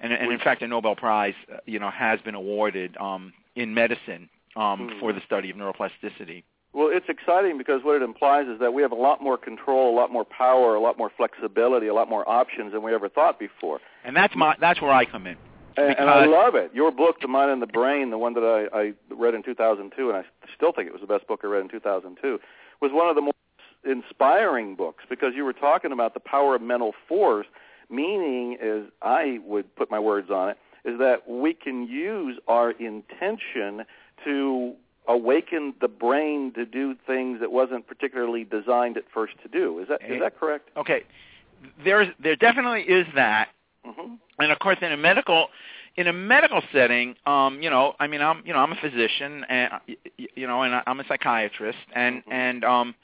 and 0.00 0.12
and 0.12 0.32
in 0.32 0.38
fact 0.40 0.62
a 0.62 0.66
Nobel 0.66 0.96
Prize 0.96 1.34
uh, 1.52 1.58
you 1.66 1.78
know 1.78 1.90
has 1.90 2.20
been 2.22 2.34
awarded 2.34 2.96
um, 2.96 3.32
in 3.54 3.72
medicine 3.74 4.28
um, 4.56 4.88
Hmm. 4.90 4.98
for 4.98 5.12
the 5.12 5.20
study 5.24 5.50
of 5.50 5.56
neuroplasticity. 5.56 6.42
Well, 6.72 6.90
it's 6.92 7.08
exciting 7.08 7.56
because 7.56 7.82
what 7.82 7.96
it 7.96 8.02
implies 8.02 8.46
is 8.46 8.60
that 8.60 8.74
we 8.74 8.82
have 8.82 8.92
a 8.92 8.96
lot 8.96 9.22
more 9.22 9.38
control, 9.38 9.94
a 9.94 9.96
lot 9.96 10.12
more 10.12 10.24
power, 10.24 10.74
a 10.74 10.80
lot 10.80 10.98
more 10.98 11.10
flexibility, 11.16 11.86
a 11.86 11.94
lot 11.94 12.08
more 12.08 12.28
options 12.28 12.72
than 12.72 12.82
we 12.82 12.94
ever 12.94 13.08
thought 13.08 13.38
before. 13.38 13.80
And 14.04 14.14
that's 14.14 14.36
my 14.36 14.54
that's 14.60 14.80
where 14.80 14.92
I 14.92 15.04
come 15.04 15.26
in. 15.26 15.36
And, 15.78 15.96
and 15.98 16.10
I 16.10 16.26
love 16.26 16.56
it. 16.56 16.72
Your 16.74 16.90
book, 16.90 17.20
The 17.20 17.28
Mind 17.28 17.52
and 17.52 17.62
the 17.62 17.66
Brain, 17.66 18.10
the 18.10 18.18
one 18.18 18.34
that 18.34 18.68
I, 18.72 18.76
I 18.76 18.92
read 19.10 19.34
in 19.34 19.44
2002, 19.44 20.08
and 20.08 20.18
I 20.18 20.24
still 20.56 20.72
think 20.72 20.88
it 20.88 20.92
was 20.92 21.00
the 21.00 21.06
best 21.06 21.28
book 21.28 21.40
I 21.44 21.46
read 21.46 21.62
in 21.62 21.68
2002, 21.68 22.40
was 22.82 22.90
one 22.92 23.08
of 23.08 23.14
the 23.14 23.22
most 23.22 23.36
inspiring 23.84 24.74
books 24.74 25.04
because 25.08 25.34
you 25.36 25.44
were 25.44 25.52
talking 25.52 25.92
about 25.92 26.14
the 26.14 26.20
power 26.20 26.56
of 26.56 26.62
mental 26.62 26.94
force, 27.08 27.46
meaning, 27.88 28.56
as 28.60 28.90
I 29.02 29.38
would 29.44 29.74
put 29.76 29.88
my 29.90 30.00
words 30.00 30.30
on 30.30 30.50
it, 30.50 30.58
is 30.84 30.98
that 30.98 31.28
we 31.28 31.54
can 31.54 31.86
use 31.86 32.38
our 32.48 32.72
intention 32.72 33.84
to 34.24 34.74
awaken 35.08 35.74
the 35.80 35.88
brain 35.88 36.52
to 36.54 36.64
do 36.66 36.94
things 37.06 37.40
it 37.42 37.50
wasn't 37.50 37.86
particularly 37.86 38.44
designed 38.44 38.96
at 38.96 39.04
first 39.12 39.34
to 39.42 39.48
do. 39.48 39.78
Is 39.80 39.88
that 39.88 40.02
is 40.02 40.20
that 40.20 40.38
correct? 40.38 40.68
Okay, 40.76 41.02
there's 41.82 42.08
there 42.22 42.36
definitely 42.36 42.82
is 42.82 43.06
that, 43.14 43.48
hmm 43.84 44.14
and 44.38 44.52
of 44.52 44.58
course 44.60 44.78
in 44.82 44.92
a 44.92 44.96
medical 44.96 45.48
in 45.96 46.06
a 46.06 46.12
medical 46.12 46.62
setting, 46.72 47.16
um, 47.26 47.60
you 47.60 47.70
know, 47.70 47.94
I 47.98 48.06
mean, 48.06 48.20
I'm 48.20 48.42
you 48.44 48.52
know 48.52 48.60
I'm 48.60 48.70
a 48.72 48.76
physician 48.76 49.44
and 49.48 49.72
you 50.36 50.46
know, 50.46 50.62
and 50.62 50.80
I'm 50.86 51.00
a 51.00 51.04
psychiatrist, 51.08 51.78
and 51.94 52.24
Mhm. 52.24 52.32
and 52.32 52.64
um, 52.64 52.94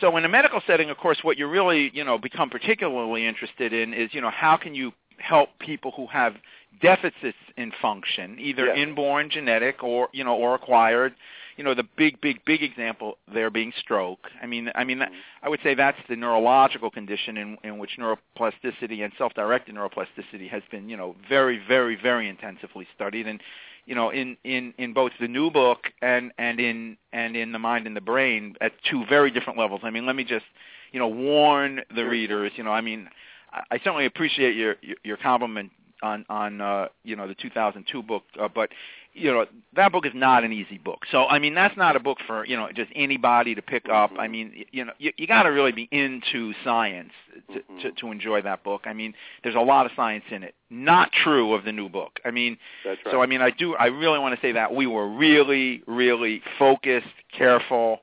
so 0.00 0.16
in 0.16 0.24
a 0.24 0.28
medical 0.28 0.60
setting, 0.66 0.90
of 0.90 0.98
course, 0.98 1.22
what 1.22 1.38
you 1.38 1.46
really 1.46 1.90
you 1.94 2.04
know 2.04 2.18
become 2.18 2.50
particularly 2.50 3.24
interested 3.26 3.72
in 3.72 3.94
is 3.94 4.12
you 4.12 4.20
know 4.20 4.30
how 4.30 4.56
can 4.56 4.74
you 4.74 4.92
help 5.18 5.50
people 5.58 5.92
who 5.92 6.06
have 6.06 6.34
deficits 6.80 7.38
in 7.56 7.72
function, 7.80 8.38
either 8.38 8.66
Yes. 8.66 8.78
inborn, 8.78 9.30
genetic, 9.30 9.82
or 9.82 10.08
you 10.12 10.24
know, 10.24 10.34
or 10.36 10.54
acquired. 10.54 11.14
You 11.58 11.64
know, 11.64 11.74
the 11.74 11.84
big, 11.84 12.18
big, 12.22 12.42
big 12.46 12.62
example 12.62 13.18
there 13.32 13.50
being 13.50 13.72
stroke. 13.78 14.30
I 14.42 14.46
mean, 14.46 14.72
I 14.74 14.84
mean, 14.84 15.00
Mhm. 15.00 15.12
I 15.42 15.50
would 15.50 15.60
say 15.62 15.74
that's 15.74 15.98
the 16.08 16.16
neurological 16.16 16.90
condition 16.90 17.36
in, 17.36 17.58
in 17.62 17.76
which 17.78 17.98
neuroplasticity 17.98 19.04
and 19.04 19.12
self-directed 19.18 19.74
neuroplasticity 19.74 20.48
has 20.48 20.62
been, 20.70 20.88
you 20.88 20.96
know, 20.96 21.14
very, 21.28 21.58
very, 21.58 21.94
very 21.94 22.26
intensively 22.26 22.86
studied. 22.94 23.26
And, 23.26 23.42
you 23.84 23.94
know, 23.94 24.08
in, 24.10 24.38
in, 24.44 24.72
in 24.78 24.94
both 24.94 25.12
the 25.20 25.28
new 25.28 25.50
book 25.50 25.92
and, 26.00 26.32
and 26.38 26.58
in 26.58 26.96
and 27.12 27.36
in 27.36 27.52
the 27.52 27.58
mind 27.58 27.86
and 27.86 27.94
the 27.94 28.00
brain 28.00 28.56
at 28.62 28.72
two 28.84 29.04
very 29.04 29.30
different 29.30 29.58
levels. 29.58 29.82
I 29.84 29.90
mean, 29.90 30.06
let 30.06 30.16
me 30.16 30.24
just, 30.24 30.46
you 30.90 30.98
know, 30.98 31.08
warn 31.08 31.82
the 31.94 32.04
readers. 32.06 32.52
You 32.56 32.64
know, 32.64 32.72
I 32.72 32.80
mean, 32.80 33.10
I, 33.52 33.62
I 33.72 33.78
certainly 33.78 34.06
appreciate 34.06 34.56
your 34.56 34.76
your, 35.04 35.16
compliment 35.16 35.70
on 36.02 36.24
on 36.28 36.60
uh, 36.60 36.88
you 37.04 37.16
know 37.16 37.28
the 37.28 37.34
2002 37.34 38.02
book, 38.02 38.24
uh, 38.40 38.48
but 38.48 38.70
you 39.14 39.30
know 39.30 39.46
that 39.76 39.92
book 39.92 40.06
is 40.06 40.12
not 40.14 40.42
an 40.42 40.52
easy 40.52 40.78
book. 40.78 41.00
So 41.10 41.26
I 41.26 41.38
mean 41.38 41.54
that's 41.54 41.76
not 41.76 41.96
a 41.96 42.00
book 42.00 42.18
for 42.26 42.44
you 42.46 42.56
know 42.56 42.68
just 42.74 42.90
anybody 42.94 43.54
to 43.54 43.62
pick 43.62 43.88
up. 43.88 44.10
I 44.18 44.26
Mhm. 44.26 44.30
mean 44.30 44.64
you 44.72 44.84
know 44.84 44.92
you, 44.98 45.12
you 45.16 45.26
got 45.26 45.44
to 45.44 45.50
really 45.50 45.72
be 45.72 45.88
into 45.92 46.54
science 46.64 47.12
to, 47.52 47.60
to 47.60 47.90
Mhm. 47.92 47.96
to 47.98 48.10
enjoy 48.10 48.42
that 48.42 48.64
book. 48.64 48.82
I 48.86 48.92
mean 48.94 49.14
there's 49.42 49.54
a 49.54 49.60
lot 49.60 49.86
of 49.86 49.92
science 49.94 50.24
in 50.30 50.42
it. 50.42 50.54
Not 50.70 51.12
true 51.12 51.52
of 51.54 51.64
the 51.64 51.72
new 51.72 51.88
book. 51.88 52.18
I 52.24 52.30
mean 52.30 52.56
That's 52.84 52.98
right. 53.04 53.12
so 53.12 53.22
I 53.22 53.26
mean 53.26 53.42
I 53.42 53.50
do 53.50 53.76
I 53.76 53.86
really 53.86 54.18
want 54.18 54.34
to 54.34 54.40
say 54.40 54.52
that 54.52 54.74
we 54.74 54.86
were 54.86 55.08
really 55.08 55.82
really 55.86 56.42
focused, 56.58 57.06
careful, 57.32 58.00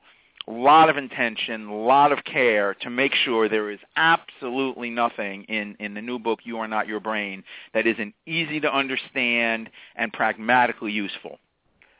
lot 0.50 0.88
of 0.88 0.96
intention, 0.96 1.66
a 1.68 1.74
lot 1.74 2.12
of 2.12 2.24
care 2.24 2.74
to 2.74 2.90
make 2.90 3.14
sure 3.14 3.48
there 3.48 3.70
is 3.70 3.80
absolutely 3.96 4.90
nothing 4.90 5.44
in 5.44 5.76
in 5.78 5.94
the 5.94 6.02
new 6.02 6.18
book 6.18 6.40
You 6.44 6.58
Are 6.58 6.68
Not 6.68 6.86
Your 6.88 7.00
Brain 7.00 7.44
that 7.74 7.86
isn't 7.86 8.14
easy 8.26 8.60
to 8.60 8.74
understand 8.74 9.70
and 9.96 10.12
pragmatically 10.12 10.92
useful. 10.92 11.38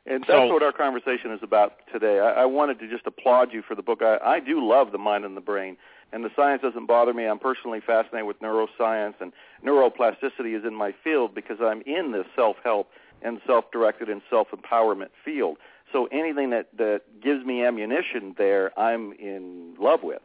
And 0.06 0.22
that's 0.22 0.30
So- 0.30 0.46
what 0.52 0.62
our 0.62 0.72
conversation 0.72 1.30
is 1.30 1.42
about 1.42 1.74
today. 1.92 2.18
I, 2.20 2.42
I 2.42 2.44
wanted 2.46 2.78
to 2.80 2.88
just 2.88 3.06
applaud 3.06 3.52
you 3.52 3.62
for 3.62 3.74
the 3.74 3.82
book. 3.82 4.00
I, 4.02 4.16
I 4.24 4.40
do 4.40 4.66
love 4.66 4.92
the 4.92 4.98
mind 4.98 5.24
and 5.24 5.36
the 5.36 5.42
brain, 5.42 5.76
and 6.12 6.24
the 6.24 6.30
science 6.34 6.62
doesn't 6.62 6.86
bother 6.86 7.12
me. 7.12 7.26
I'm 7.26 7.38
personally 7.38 7.80
fascinated 7.86 8.26
with 8.26 8.40
neuroscience, 8.40 9.14
and 9.20 9.32
neuroplasticity 9.64 10.58
is 10.58 10.64
in 10.64 10.74
my 10.74 10.92
field 11.04 11.34
because 11.34 11.58
I'm 11.60 11.82
in 11.82 12.12
this 12.12 12.26
self-help 12.34 12.88
and 13.22 13.40
self-directed 13.46 14.08
and 14.08 14.22
self-empowerment 14.30 15.10
field. 15.24 15.58
So 15.92 16.06
anything 16.12 16.50
that 16.50 16.68
that 16.78 17.02
gives 17.22 17.44
me 17.44 17.64
ammunition 17.64 18.34
there, 18.38 18.78
I'm 18.78 19.12
in 19.12 19.74
love 19.78 20.02
with. 20.02 20.22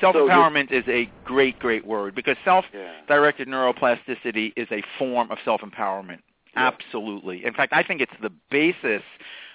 Self-empowerment 0.00 0.72
is 0.72 0.84
a 0.88 1.08
great 1.24 1.58
great 1.58 1.86
word 1.86 2.14
because 2.14 2.36
self 2.44 2.64
Yeah. 2.72 2.92
directed 3.08 3.48
neuroplasticity 3.48 4.52
is 4.56 4.68
a 4.70 4.82
form 4.98 5.30
of 5.30 5.38
self-empowerment. 5.44 6.20
Yeah. 6.54 6.68
Absolutely. 6.68 7.44
In 7.44 7.54
fact, 7.54 7.72
I 7.72 7.82
think 7.82 8.00
it's 8.00 8.12
the 8.20 8.32
basis 8.50 9.02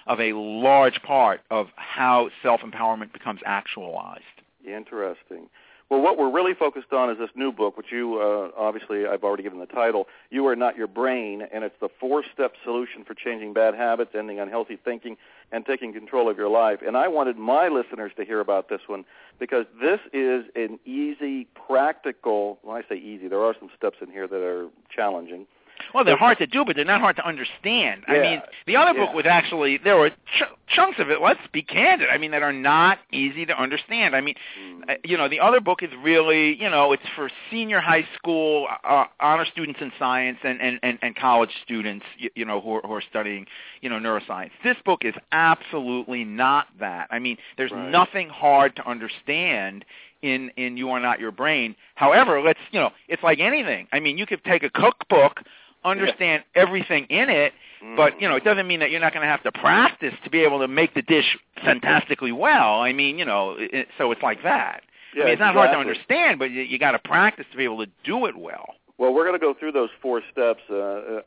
of 0.06 0.20
a 0.20 0.32
large 0.32 1.00
part 1.02 1.42
of 1.50 1.68
how 1.76 2.30
self-empowerment 2.42 3.12
becomes 3.12 3.40
actualized. 3.46 4.24
Interesting. 4.66 5.48
Well, 5.92 6.00
what 6.00 6.16
we're 6.16 6.30
really 6.30 6.54
focused 6.54 6.94
on 6.94 7.10
is 7.10 7.18
this 7.18 7.28
new 7.34 7.52
book, 7.52 7.76
which 7.76 7.92
you 7.92 8.18
uh, 8.18 8.48
obviously 8.58 9.06
I've 9.06 9.22
already 9.22 9.42
given 9.42 9.58
the 9.58 9.66
title. 9.66 10.08
You 10.30 10.46
are 10.46 10.56
not 10.56 10.74
your 10.74 10.86
brain, 10.86 11.42
and 11.52 11.64
it's 11.64 11.74
the 11.82 11.90
four-step 12.00 12.54
solution 12.64 13.04
for 13.04 13.12
changing 13.12 13.52
bad 13.52 13.74
habits, 13.74 14.12
ending 14.14 14.40
unhealthy 14.40 14.78
thinking, 14.82 15.18
and 15.52 15.66
taking 15.66 15.92
control 15.92 16.30
of 16.30 16.38
your 16.38 16.48
life. 16.48 16.78
And 16.80 16.96
I 16.96 17.08
wanted 17.08 17.36
my 17.36 17.68
listeners 17.68 18.10
to 18.16 18.24
hear 18.24 18.40
about 18.40 18.70
this 18.70 18.80
one 18.86 19.04
because 19.38 19.66
this 19.82 20.00
is 20.14 20.46
an 20.56 20.80
easy, 20.86 21.46
practical. 21.66 22.58
When 22.62 22.74
I 22.74 22.88
say 22.88 22.96
easy, 22.96 23.28
there 23.28 23.42
are 23.42 23.54
some 23.60 23.68
steps 23.76 23.98
in 24.00 24.10
here 24.10 24.26
that 24.26 24.42
are 24.42 24.68
challenging. 24.88 25.46
Well, 25.94 26.04
they're 26.04 26.16
hard 26.16 26.38
to 26.38 26.46
do, 26.46 26.64
but 26.64 26.76
they're 26.76 26.84
not 26.84 27.00
hard 27.00 27.16
to 27.16 27.26
understand. 27.26 28.04
Yeah. 28.08 28.14
I 28.14 28.20
mean, 28.20 28.42
the 28.66 28.76
other 28.76 28.94
book 28.94 29.10
Yeah. 29.10 29.16
was 29.16 29.26
actually 29.26 29.78
there 29.78 29.96
were 29.96 30.10
ch- 30.10 30.42
chunks 30.68 30.98
of 30.98 31.10
it. 31.10 31.20
Let's 31.20 31.40
be 31.52 31.62
candid. 31.62 32.08
I 32.08 32.18
mean, 32.18 32.30
that 32.32 32.42
are 32.42 32.52
not 32.52 32.98
easy 33.12 33.44
to 33.46 33.58
understand. 33.60 34.14
I 34.16 34.20
mean, 34.20 34.34
Mm. 34.58 34.90
uh, 34.90 34.94
you 35.04 35.16
know, 35.16 35.28
the 35.28 35.40
other 35.40 35.60
book 35.60 35.82
is 35.82 35.90
really, 36.02 36.54
you 36.60 36.68
know, 36.70 36.92
it's 36.92 37.06
for 37.14 37.30
senior 37.50 37.80
high 37.80 38.06
school 38.16 38.68
uh, 38.84 39.04
honor 39.20 39.44
students 39.44 39.80
in 39.80 39.92
science 39.98 40.38
and 40.42 40.60
and 40.60 40.78
and, 40.82 40.98
and 41.02 41.16
college 41.16 41.50
students, 41.62 42.06
you, 42.18 42.30
you 42.34 42.44
know, 42.44 42.60
who 42.60 42.76
are, 42.76 42.80
who 42.82 42.92
are 42.94 43.02
studying, 43.02 43.46
you 43.80 43.88
know, 43.90 43.98
neuroscience. 43.98 44.50
This 44.64 44.76
book 44.84 45.04
is 45.04 45.14
absolutely 45.32 46.24
not 46.24 46.66
that. 46.80 47.08
I 47.10 47.18
mean, 47.18 47.36
there's 47.56 47.70
Right. 47.72 47.90
nothing 47.90 48.28
hard 48.28 48.76
to 48.76 48.86
understand 48.88 49.84
in 50.22 50.50
in 50.56 50.76
you 50.76 50.90
are 50.90 51.00
not 51.00 51.18
your 51.20 51.32
brain. 51.32 51.74
However, 51.96 52.40
let's 52.40 52.60
you 52.70 52.80
know, 52.80 52.90
it's 53.08 53.22
like 53.22 53.40
anything. 53.40 53.88
I 53.92 54.00
mean, 54.00 54.16
you 54.18 54.26
could 54.26 54.42
take 54.44 54.62
a 54.62 54.70
cookbook, 54.70 55.42
understand 55.84 56.44
everything 56.54 57.04
in 57.06 57.28
it, 57.30 57.52
but 57.96 58.20
you 58.20 58.28
know, 58.28 58.36
it 58.36 58.44
doesn't 58.44 58.66
mean 58.66 58.80
that 58.80 58.90
you're 58.90 59.00
not 59.00 59.12
going 59.12 59.22
to 59.24 59.28
have 59.30 59.42
to 59.42 59.52
practice 59.52 60.14
to 60.24 60.30
be 60.30 60.40
able 60.40 60.60
to 60.60 60.68
make 60.68 60.94
the 60.94 61.02
dish 61.02 61.36
fantastically 61.64 62.32
well. 62.32 62.80
I 62.80 62.92
mean, 62.92 63.18
you 63.18 63.24
know, 63.24 63.56
it, 63.58 63.88
so 63.98 64.12
it's 64.12 64.22
like 64.22 64.42
that. 64.44 64.82
Yeah, 65.14 65.22
I 65.22 65.24
mean, 65.26 65.32
it's 65.34 65.40
not 65.40 65.54
hard 65.54 65.70
to 65.72 65.78
understand, 65.78 66.38
but 66.38 66.50
you, 66.50 66.62
you 66.62 66.78
got 66.78 66.92
to 66.92 66.98
practice 66.98 67.44
to 67.50 67.56
be 67.56 67.64
able 67.64 67.84
to 67.84 67.90
do 68.04 68.26
it 68.26 68.36
well. 68.38 68.74
Well, 68.98 69.12
we're 69.12 69.24
going 69.24 69.34
to 69.34 69.44
go 69.44 69.52
through 69.58 69.72
those 69.72 69.88
four 70.00 70.22
steps 70.30 70.60
uh, 70.70 70.74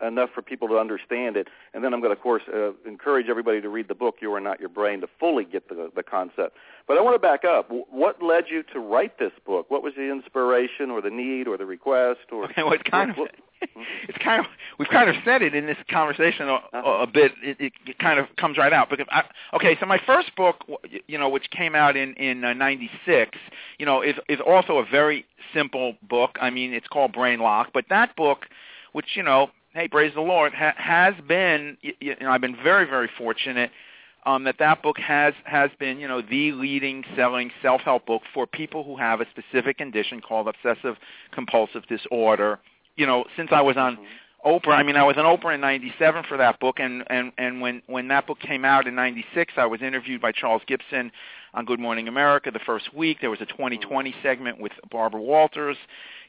uh, 0.01 0.07
enough 0.07 0.29
for 0.33 0.41
people 0.41 0.67
to 0.69 0.77
understand 0.77 1.35
it, 1.35 1.49
and 1.73 1.83
then 1.83 1.93
I'm 1.93 1.99
going 1.99 2.11
to, 2.13 2.17
of 2.17 2.23
course, 2.23 2.43
uh, 2.53 2.71
encourage 2.87 3.27
everybody 3.27 3.59
to 3.59 3.67
read 3.67 3.89
the 3.89 3.95
book 3.95 4.15
"You 4.21 4.33
Are 4.33 4.39
Not 4.39 4.59
Your 4.61 4.69
Brain" 4.69 5.01
to 5.01 5.07
fully 5.19 5.43
get 5.43 5.67
the 5.67 5.91
the 5.93 6.03
concept. 6.03 6.55
But 6.87 6.97
I 6.97 7.01
want 7.01 7.15
to 7.15 7.19
back 7.19 7.43
up. 7.43 7.69
What 7.69 8.21
led 8.23 8.45
you 8.49 8.63
to 8.71 8.79
write 8.79 9.19
this 9.19 9.33
book? 9.45 9.69
What 9.69 9.83
was 9.83 9.93
the 9.97 10.09
inspiration, 10.09 10.89
or 10.89 11.01
the 11.01 11.09
need, 11.09 11.47
or 11.49 11.57
the 11.57 11.65
request, 11.65 12.31
or 12.31 12.45
it's 12.55 12.83
kind 12.89 13.11
of 13.11 13.17
what- 13.17 13.35
it's 14.07 14.17
kind 14.17 14.39
of 14.39 14.45
we've 14.79 14.89
kind 14.89 15.09
of 15.09 15.15
said 15.23 15.41
it 15.41 15.55
in 15.55 15.65
this 15.65 15.77
conversation 15.89 16.49
a, 16.49 16.77
a, 16.77 17.07
bit. 17.07 17.31
It, 17.41 17.57
it, 17.85 17.99
kind 17.99 18.19
of 18.19 18.27
comes 18.37 18.57
right 18.57 18.73
out 18.73 18.89
because 18.89 19.05
I, 19.09 19.23
okay. 19.55 19.77
So 19.79 19.85
my 19.85 19.99
first 20.05 20.35
book, 20.35 20.63
you 21.07 21.17
know, 21.17 21.29
which 21.29 21.49
came 21.51 21.75
out 21.75 21.95
in 21.95 22.13
in 22.15 22.43
uh, 22.43 22.53
'96, 22.53 23.37
you 23.77 23.85
know, 23.85 24.01
is 24.01 24.15
is 24.29 24.39
also 24.45 24.77
a 24.77 24.85
very 24.85 25.25
simple 25.53 25.95
book. 26.07 26.37
I 26.41 26.49
mean, 26.49 26.73
it's 26.73 26.87
called 26.87 27.13
Brain 27.13 27.39
Lock, 27.39 27.69
but 27.73 27.85
that 27.89 28.15
book, 28.15 28.45
which 28.93 29.15
you 29.15 29.23
know, 29.23 29.49
hey, 29.73 29.87
praise 29.87 30.13
the 30.13 30.21
Lord, 30.21 30.53
ha- 30.53 30.75
has 30.77 31.13
been. 31.27 31.77
You 31.81 32.15
know, 32.19 32.31
I've 32.31 32.41
been 32.41 32.57
very 32.61 32.85
very 32.85 33.09
fortunate. 33.17 33.71
Um, 34.27 34.43
that 34.45 34.55
that 34.57 34.81
book 34.81 34.97
has 34.97 35.35
has 35.45 35.69
been 35.79 35.99
you 35.99 36.07
know 36.07 36.21
the 36.21 36.51
leading 36.51 37.03
selling 37.15 37.51
self 37.61 37.81
help 37.81 38.07
book 38.07 38.23
for 38.33 38.47
people 38.47 38.83
who 38.83 38.97
have 38.97 39.21
a 39.21 39.25
specific 39.29 39.77
condition 39.77 40.19
called 40.19 40.47
obsessive 40.47 40.95
compulsive 41.31 41.85
disorder 41.87 42.59
you 42.95 43.05
know, 43.05 43.25
since 43.35 43.49
I 43.51 43.61
was 43.61 43.77
on 43.77 43.97
Oprah, 44.45 44.75
I 44.75 44.83
mean, 44.83 44.95
I 44.95 45.03
was 45.03 45.17
on 45.17 45.25
Oprah 45.25 45.55
in 45.55 45.61
'97 45.61 46.23
for 46.27 46.37
that 46.37 46.59
book, 46.59 46.79
and 46.79 47.03
and 47.09 47.31
and 47.37 47.61
when 47.61 47.81
when 47.87 48.07
that 48.09 48.27
book 48.27 48.39
came 48.39 48.63
out 48.63 48.87
in 48.87 48.95
'96, 48.95 49.53
I 49.57 49.65
was 49.65 49.81
interviewed 49.81 50.21
by 50.21 50.31
Charles 50.31 50.61
Gibson 50.67 51.11
on 51.55 51.65
Good 51.65 51.79
Morning 51.79 52.07
America 52.07 52.51
the 52.51 52.59
first 52.59 52.93
week. 52.93 53.19
There 53.21 53.29
was 53.29 53.41
a 53.41 53.45
2020 53.45 54.13
segment 54.21 54.59
with 54.59 54.73
Barbara 54.91 55.21
Walters, 55.21 55.77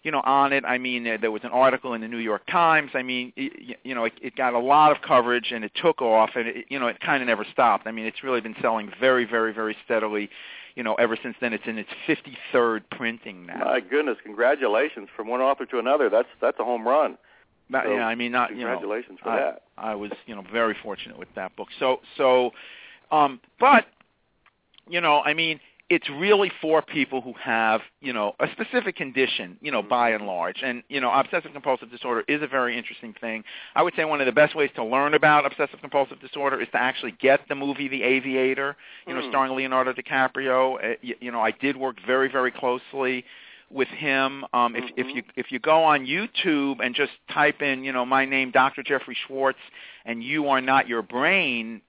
you 0.03 0.11
know, 0.13 0.21
on 0.25 0.53
it. 0.53 0.65
I 0.65 0.79
mean, 0.79 1.07
uh, 1.07 1.19
there 1.21 1.33
was 1.33 1.43
an 1.45 1.51
article 1.51 1.95
in 1.95 2.01
the 2.01 2.09
New 2.09 2.19
York 2.19 2.47
Times. 2.47 2.93
I 2.95 3.03
mean, 3.03 3.33
it, 3.37 3.79
you 3.83 3.95
know, 3.95 4.05
it, 4.05 4.15
it 4.23 4.37
got 4.37 4.55
a 4.55 4.59
lot 4.59 4.93
of 4.93 5.03
coverage 5.03 5.51
and 5.53 5.65
it 5.65 5.73
took 5.75 6.01
off, 6.01 6.31
and 6.37 6.49
it, 6.49 6.67
you 6.69 6.79
know, 6.79 6.87
it 6.87 7.01
kind 7.01 7.23
of 7.23 7.27
never 7.27 7.45
stopped. 7.53 7.87
I 7.87 7.93
mean, 7.93 8.07
it's 8.07 8.23
really 8.23 8.41
been 8.41 8.57
selling 8.63 8.91
very, 9.01 9.25
very, 9.25 9.53
very 9.53 9.77
steadily 9.85 10.31
you 10.77 10.83
know, 10.83 10.95
ever 10.95 11.17
since 11.21 11.35
then. 11.41 11.53
It's 11.53 11.65
in 11.67 11.79
its 11.79 11.91
53rd 12.07 12.83
printing 12.91 13.47
now. 13.47 13.65
My 13.65 13.81
goodness, 13.81 14.19
congratulations 14.23 15.09
from 15.17 15.27
one 15.27 15.41
author 15.41 15.67
to 15.67 15.79
another. 15.79 16.09
That's 16.09 16.29
that's 16.41 16.61
a 16.61 16.65
home 16.65 16.87
run. 16.87 17.19
So, 17.73 17.95
yeah, 17.95 18.07
I 18.07 18.15
mean, 18.15 18.31
not 18.31 18.51
you 18.51 18.59
know, 18.59 18.79
Congratulations 18.79 19.19
for 19.21 19.31
I, 19.31 19.37
that. 19.41 19.63
I 19.77 19.95
was, 19.97 20.13
you 20.27 20.37
know, 20.37 20.45
very 20.53 20.77
fortunate 20.83 21.19
with 21.19 21.29
that 21.35 21.57
book. 21.57 21.69
So, 21.81 22.01
so, 22.17 22.53
um, 23.11 23.41
but, 23.59 23.87
you 24.89 25.01
know, 25.01 25.21
I 25.21 25.35
mean, 25.35 25.59
it's 25.89 26.09
really 26.11 26.51
for 26.61 26.83
people 26.83 27.21
who 27.21 27.33
have, 27.35 27.81
you 28.01 28.13
know, 28.13 28.35
a 28.41 28.49
specific 28.51 28.97
condition, 28.97 29.57
you 29.61 29.71
know, 29.71 29.83
by 29.83 30.11
and 30.11 30.27
large. 30.27 30.57
And, 30.65 30.83
you 30.89 31.01
know, 31.01 31.13
obsessive 31.13 31.53
compulsive 31.53 31.91
disorder 31.93 32.25
is 32.27 32.43
a 32.43 32.49
very 32.49 32.77
interesting 32.77 33.15
thing. 33.21 33.45
I 33.77 33.83
would 33.83 33.95
say 33.95 34.05
one 34.05 34.21
of 34.21 34.27
the 34.27 34.33
best 34.33 34.57
ways 34.57 34.71
to 34.75 34.85
learn 34.85 35.15
about 35.15 35.47
obsessive 35.47 35.81
compulsive 35.81 36.21
disorder 36.21 36.61
is 36.61 36.67
to 36.73 36.79
actually 36.81 37.13
get 37.13 37.41
the 37.49 37.55
movie 37.55 37.87
The 37.87 38.03
Aviator, 38.03 38.77
you 39.07 39.15
know, 39.15 39.21
Hmm. 39.21 39.29
starring 39.29 39.55
Leonardo 39.55 39.93
DiCaprio. 39.93 40.83
Uh, 40.83 40.97
you, 41.03 41.15
you 41.21 41.31
know, 41.31 41.41
I 41.41 41.53
did 41.53 41.77
work 41.77 41.97
very, 42.05 42.29
very 42.29 42.51
closely 42.51 43.25
with 43.71 43.89
him. 43.89 44.45
Um, 44.53 44.75
if, 44.75 44.85
if 44.97 45.07
Mhm. 45.07 45.15
you 45.15 45.23
if 45.37 45.53
you 45.53 45.61
go 45.61 45.85
on 45.85 46.05
YouTube 46.07 46.85
and 46.85 46.97
just 46.97 47.13
type 47.31 47.63
in, 47.63 47.85
you 47.85 47.93
know, 47.93 48.05
my 48.05 48.25
name, 48.25 48.51
Dr. 48.51 48.83
Jeffrey 48.83 49.17
Schwartz, 49.27 49.59
and 50.05 50.23
you 50.23 50.49
are 50.49 50.61
not 50.61 50.89
your 50.89 51.03
brain, 51.03 51.81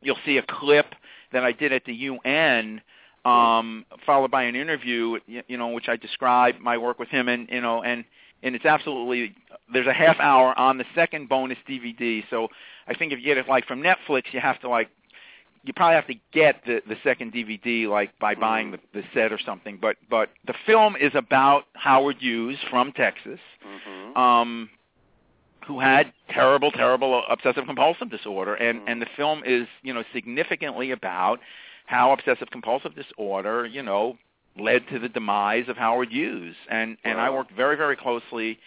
you'll 0.00 0.18
see 0.24 0.38
a 0.38 0.42
clip 0.42 0.94
that 1.32 1.44
I 1.44 1.50
did 1.52 1.72
at 1.72 1.84
the 1.84 1.94
UN, 1.94 2.80
um, 3.26 3.84
followed 4.04 4.30
by 4.30 4.44
an 4.44 4.54
interview, 4.54 5.18
you, 5.26 5.42
you 5.48 5.56
know, 5.56 5.68
which 5.68 5.88
I 5.88 5.96
describe 5.96 6.56
my 6.60 6.78
work 6.78 6.98
with 6.98 7.08
him, 7.08 7.28
and 7.28 7.48
you 7.50 7.60
know, 7.60 7.82
and 7.82 8.04
and 8.42 8.54
it's 8.54 8.64
absolutely 8.64 9.34
there's 9.72 9.86
a 9.86 9.92
half 9.92 10.20
hour 10.20 10.56
on 10.58 10.78
the 10.78 10.84
second 10.94 11.28
bonus 11.28 11.58
DVD. 11.68 12.22
So 12.30 12.48
I 12.86 12.94
think 12.94 13.12
if 13.12 13.18
you 13.18 13.24
get 13.24 13.38
it 13.38 13.48
like 13.48 13.66
from 13.66 13.82
Netflix, 13.82 14.32
you 14.32 14.40
have 14.40 14.60
to 14.60 14.68
like 14.68 14.88
you 15.64 15.72
probably 15.72 15.96
have 15.96 16.06
to 16.06 16.14
get 16.32 16.64
the 16.64 16.82
the 16.88 16.96
second 17.02 17.32
DVD 17.32 17.88
like 17.88 18.16
by 18.20 18.34
buying 18.34 18.70
the, 18.70 18.78
the 18.94 19.02
set 19.12 19.32
or 19.32 19.38
something. 19.38 19.78
But 19.80 19.96
but 20.08 20.30
the 20.46 20.54
film 20.64 20.96
is 20.96 21.12
about 21.14 21.64
Howard 21.74 22.16
Hughes 22.20 22.58
from 22.70 22.92
Texas, 22.92 23.40
Mhm. 23.66 24.16
um, 24.16 24.70
who 25.66 25.80
had 25.80 26.12
terrible 26.30 26.70
terrible 26.70 27.24
obsessive 27.28 27.66
compulsive 27.66 28.10
disorder, 28.10 28.54
and 28.54 28.80
Mhm. 28.80 28.84
and 28.86 29.02
the 29.02 29.06
film 29.16 29.42
is 29.44 29.66
you 29.82 29.92
know 29.92 30.04
significantly 30.12 30.92
about 30.92 31.40
how 31.86 32.12
obsessive 32.12 32.50
compulsive 32.50 32.94
disorder 32.94 33.66
you 33.66 33.82
know 33.82 34.18
led 34.58 34.88
to 34.88 34.98
the 34.98 35.08
demise 35.08 35.68
of 35.68 35.76
Howard 35.76 36.10
Hughes, 36.10 36.54
and 36.70 36.96
and 37.04 37.20
I 37.20 37.30
worked 37.30 37.52
very 37.52 37.76
very 37.76 37.96
closely 37.96 38.58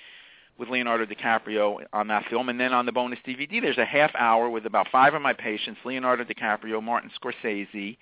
with 0.57 0.69
Leonardo 0.69 1.05
DiCaprio 1.05 1.85
on 1.93 2.07
that 2.09 2.25
film, 2.29 2.49
and 2.49 2.59
then 2.59 2.73
on 2.73 2.85
the 2.85 2.91
bonus 2.91 3.19
DVD, 3.25 3.61
there's 3.61 3.77
a 3.77 3.85
half 3.85 4.11
hour 4.15 4.49
with 4.49 4.65
about 4.65 4.87
five 4.91 5.13
of 5.13 5.21
my 5.21 5.33
patients: 5.33 5.79
Leonardo 5.85 6.23
DiCaprio, 6.23 6.83
Martin 6.83 7.09
Scorsese, 7.19 7.97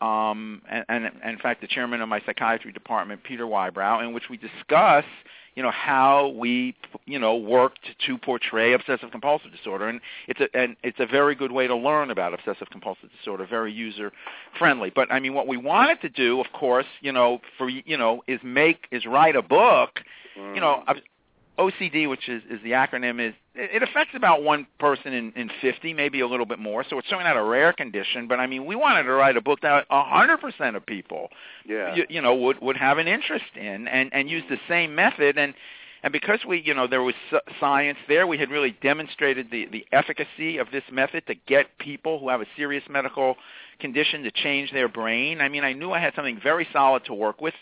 um, 0.00 0.60
and, 0.68 0.84
and, 0.88 1.04
and 1.06 1.32
in 1.32 1.38
fact, 1.38 1.60
the 1.60 1.66
chairman 1.66 2.00
of 2.00 2.08
my 2.08 2.20
psychiatry 2.26 2.72
department, 2.72 3.22
Peter 3.24 3.46
Whybrow, 3.46 4.00
in 4.00 4.12
which 4.12 4.24
we 4.28 4.36
discuss, 4.36 5.04
you 5.54 5.62
know, 5.62 5.70
how 5.70 6.28
we, 6.28 6.74
you 7.06 7.18
know, 7.18 7.36
worked 7.36 7.80
to 8.06 8.18
portray 8.18 8.72
obsessive 8.72 9.10
compulsive 9.10 9.52
disorder, 9.52 9.88
and 9.88 10.00
it's 10.26 10.40
a 10.40 10.48
and 10.56 10.76
it's 10.82 10.98
a 11.00 11.06
very 11.06 11.34
good 11.34 11.52
way 11.52 11.66
to 11.66 11.76
learn 11.76 12.10
about 12.10 12.34
obsessive 12.34 12.68
compulsive 12.70 13.10
disorder, 13.16 13.46
very 13.46 13.72
user 13.72 14.12
friendly. 14.58 14.90
But 14.90 15.12
I 15.12 15.20
mean, 15.20 15.34
what 15.34 15.46
we 15.46 15.56
wanted 15.56 16.00
to 16.02 16.08
do, 16.08 16.40
of 16.40 16.52
course, 16.52 16.86
you 17.00 17.12
know, 17.12 17.40
for 17.56 17.68
you 17.68 17.96
know, 17.96 18.22
is 18.26 18.40
make 18.42 18.86
is 18.90 19.06
write 19.06 19.36
a 19.36 19.42
book 19.42 20.00
you 20.36 20.60
know, 20.60 20.82
Mhm. 20.86 21.02
OCD, 21.58 22.08
which 22.08 22.28
is, 22.28 22.42
is 22.50 22.60
the 22.62 22.72
acronym, 22.72 23.26
is 23.26 23.34
it, 23.54 23.82
affects 23.82 24.14
about 24.14 24.42
one 24.42 24.66
person 24.80 25.12
in, 25.12 25.32
in 25.36 25.50
50, 25.60 25.94
maybe 25.94 26.20
a 26.20 26.26
little 26.26 26.46
bit 26.46 26.58
more. 26.58 26.84
So 26.88 26.98
it's 26.98 27.08
certainly 27.08 27.24
not 27.24 27.36
a 27.36 27.42
rare 27.42 27.72
condition. 27.72 28.26
But 28.26 28.40
I 28.40 28.46
mean, 28.46 28.66
we 28.66 28.74
wanted 28.74 29.04
to 29.04 29.12
write 29.12 29.36
a 29.36 29.40
book 29.40 29.60
that 29.62 29.88
100% 29.88 30.76
of 30.76 30.86
people, 30.86 31.28
yeah. 31.64 31.94
you, 31.94 32.06
you 32.08 32.20
know, 32.20 32.34
would 32.34 32.60
would 32.60 32.76
have 32.76 32.98
an 32.98 33.06
interest 33.06 33.56
in, 33.56 33.86
and 33.88 34.12
and 34.12 34.28
use 34.28 34.42
the 34.48 34.58
same 34.68 34.94
method. 34.94 35.38
And 35.38 35.54
and 36.02 36.12
because 36.12 36.40
we, 36.46 36.60
you 36.60 36.74
know, 36.74 36.86
there 36.86 37.02
was 37.02 37.14
science 37.60 37.98
there, 38.08 38.26
we 38.26 38.36
had 38.36 38.50
really 38.50 38.76
demonstrated 38.82 39.50
the 39.50 39.66
the 39.66 39.86
efficacy 39.92 40.58
of 40.58 40.70
this 40.72 40.84
method 40.90 41.26
to 41.28 41.34
get 41.34 41.78
people 41.78 42.18
who 42.18 42.28
have 42.30 42.40
a 42.40 42.46
serious 42.56 42.84
medical 42.90 43.36
condition 43.78 44.22
to 44.24 44.30
change 44.30 44.72
their 44.72 44.88
brain. 44.88 45.40
I 45.40 45.48
mean, 45.48 45.64
I 45.64 45.72
knew 45.72 45.92
I 45.92 46.00
had 46.00 46.14
something 46.14 46.40
very 46.42 46.66
solid 46.72 47.04
to 47.06 47.14
work 47.14 47.40
with. 47.40 47.54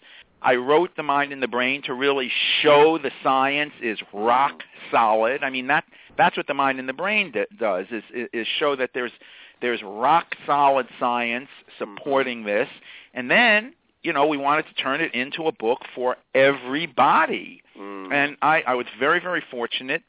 I 0.43 0.57
wrote 0.57 0.91
The 0.97 1.03
Mind 1.03 1.33
and 1.33 1.43
the 1.43 1.49
Brain 1.49 1.83
to 1.83 1.95
really 1.95 2.31
show 2.61 2.99
the 2.99 3.13
science 3.23 3.73
is 3.81 3.99
rock 4.13 4.63
solid. 4.91 5.43
I 5.43 5.51
mean 5.51 5.69
that 5.69 5.85
that's 6.17 6.37
what 6.37 6.47
The 6.47 6.55
Mind 6.55 6.79
and 6.79 6.89
the 6.89 6.93
Brain 6.95 7.31
d- 7.33 7.45
does 7.59 7.87
is 7.91 8.03
is 8.33 8.47
show 8.59 8.77
that 8.77 8.91
there's 8.95 9.13
there's 9.61 9.81
rock 9.83 10.35
solid 10.45 10.87
science 10.99 11.49
supporting 11.79 12.45
this. 12.45 12.69
And 13.15 13.31
then, 13.31 13.75
you 14.03 14.13
know, 14.13 14.27
we 14.27 14.37
wanted 14.37 14.67
to 14.67 14.75
turn 14.75 15.01
it 15.01 15.15
into 15.15 15.47
a 15.47 15.53
book 15.53 15.81
for 15.95 16.17
everybody. 16.35 17.63
Mm. 17.79 18.13
And 18.13 18.37
I 18.43 18.63
I 18.63 18.75
was 18.75 18.87
very 18.99 19.21
very 19.21 19.43
fortunate 19.51 20.03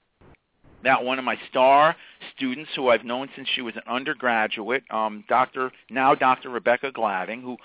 that 0.83 1.03
one 1.03 1.17
of 1.17 1.25
my 1.25 1.37
star 1.49 1.95
students 2.35 2.71
who 2.75 2.89
I've 2.89 3.05
known 3.05 3.29
since 3.35 3.47
she 3.55 3.61
was 3.61 3.75
an 3.75 3.83
undergraduate, 3.87 4.83
um, 4.91 5.23
Dr. 5.29 5.71
now 5.89 6.13
Dr. 6.13 6.49
Rebecca 6.49 6.91
Gladding, 6.91 7.41
who 7.41 7.57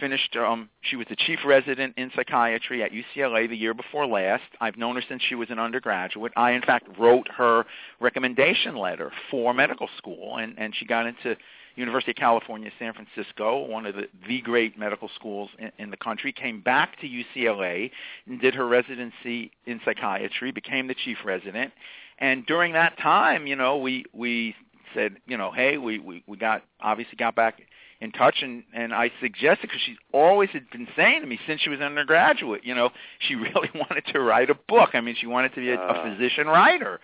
finished 0.00 0.36
um 0.36 0.68
she 0.82 0.96
was 0.96 1.06
the 1.08 1.16
chief 1.16 1.40
resident 1.44 1.94
in 1.96 2.10
psychiatry 2.14 2.82
at 2.82 2.92
UCLA 2.92 3.48
the 3.48 3.56
year 3.56 3.74
before 3.74 4.06
last. 4.06 4.44
I've 4.60 4.76
known 4.76 4.96
her 4.96 5.02
since 5.08 5.22
she 5.28 5.34
was 5.34 5.50
an 5.50 5.58
undergraduate. 5.58 6.32
I 6.36 6.52
in 6.52 6.62
fact 6.62 6.88
wrote 6.98 7.28
her 7.36 7.64
recommendation 8.00 8.76
letter 8.76 9.12
for 9.30 9.54
medical 9.54 9.88
school 9.96 10.36
and 10.38 10.54
and 10.58 10.74
she 10.76 10.84
got 10.84 11.06
into 11.06 11.36
University 11.76 12.10
of 12.10 12.16
California 12.16 12.70
San 12.78 12.92
Francisco, 12.92 13.64
one 13.66 13.86
of 13.86 13.94
the 13.94 14.08
the 14.26 14.40
great 14.40 14.78
medical 14.78 15.08
schools 15.14 15.50
in, 15.58 15.70
in 15.78 15.90
the 15.90 15.96
country, 15.96 16.32
came 16.32 16.60
back 16.60 17.00
to 17.00 17.06
UCLA 17.06 17.90
and 18.26 18.40
did 18.40 18.54
her 18.54 18.66
residency 18.66 19.52
in 19.66 19.80
psychiatry, 19.84 20.50
became 20.50 20.88
the 20.88 20.94
chief 20.94 21.18
resident 21.24 21.72
and 22.18 22.44
during 22.46 22.72
that 22.72 22.98
time, 22.98 23.46
you 23.46 23.56
know, 23.56 23.78
we 23.78 24.04
we 24.12 24.54
said, 24.94 25.16
you 25.26 25.36
know, 25.36 25.52
hey, 25.52 25.78
we 25.78 25.98
we 25.98 26.24
we 26.26 26.36
got 26.36 26.64
obviously 26.80 27.16
got 27.16 27.34
back 27.34 27.62
in 28.00 28.12
touch 28.12 28.36
and 28.42 28.62
and 28.72 28.94
I 28.94 29.10
suggested 29.20 29.62
because 29.62 29.80
she 29.84 29.96
always 30.12 30.50
had 30.50 30.70
been 30.70 30.86
saying 30.96 31.20
to 31.22 31.26
me 31.26 31.38
since 31.46 31.60
she 31.60 31.68
was 31.70 31.80
an 31.80 31.86
undergraduate, 31.86 32.64
you 32.64 32.74
know, 32.74 32.90
she 33.26 33.34
really 33.34 33.70
wanted 33.74 34.04
to 34.12 34.20
write 34.20 34.50
a 34.50 34.54
book. 34.54 34.90
I 34.94 35.00
mean, 35.00 35.16
she 35.20 35.26
wanted 35.26 35.54
to 35.54 35.60
be 35.60 35.70
a, 35.70 35.80
Uh. 35.80 35.86
a 35.94 36.10
physician 36.16 36.46
writer. 36.46 37.00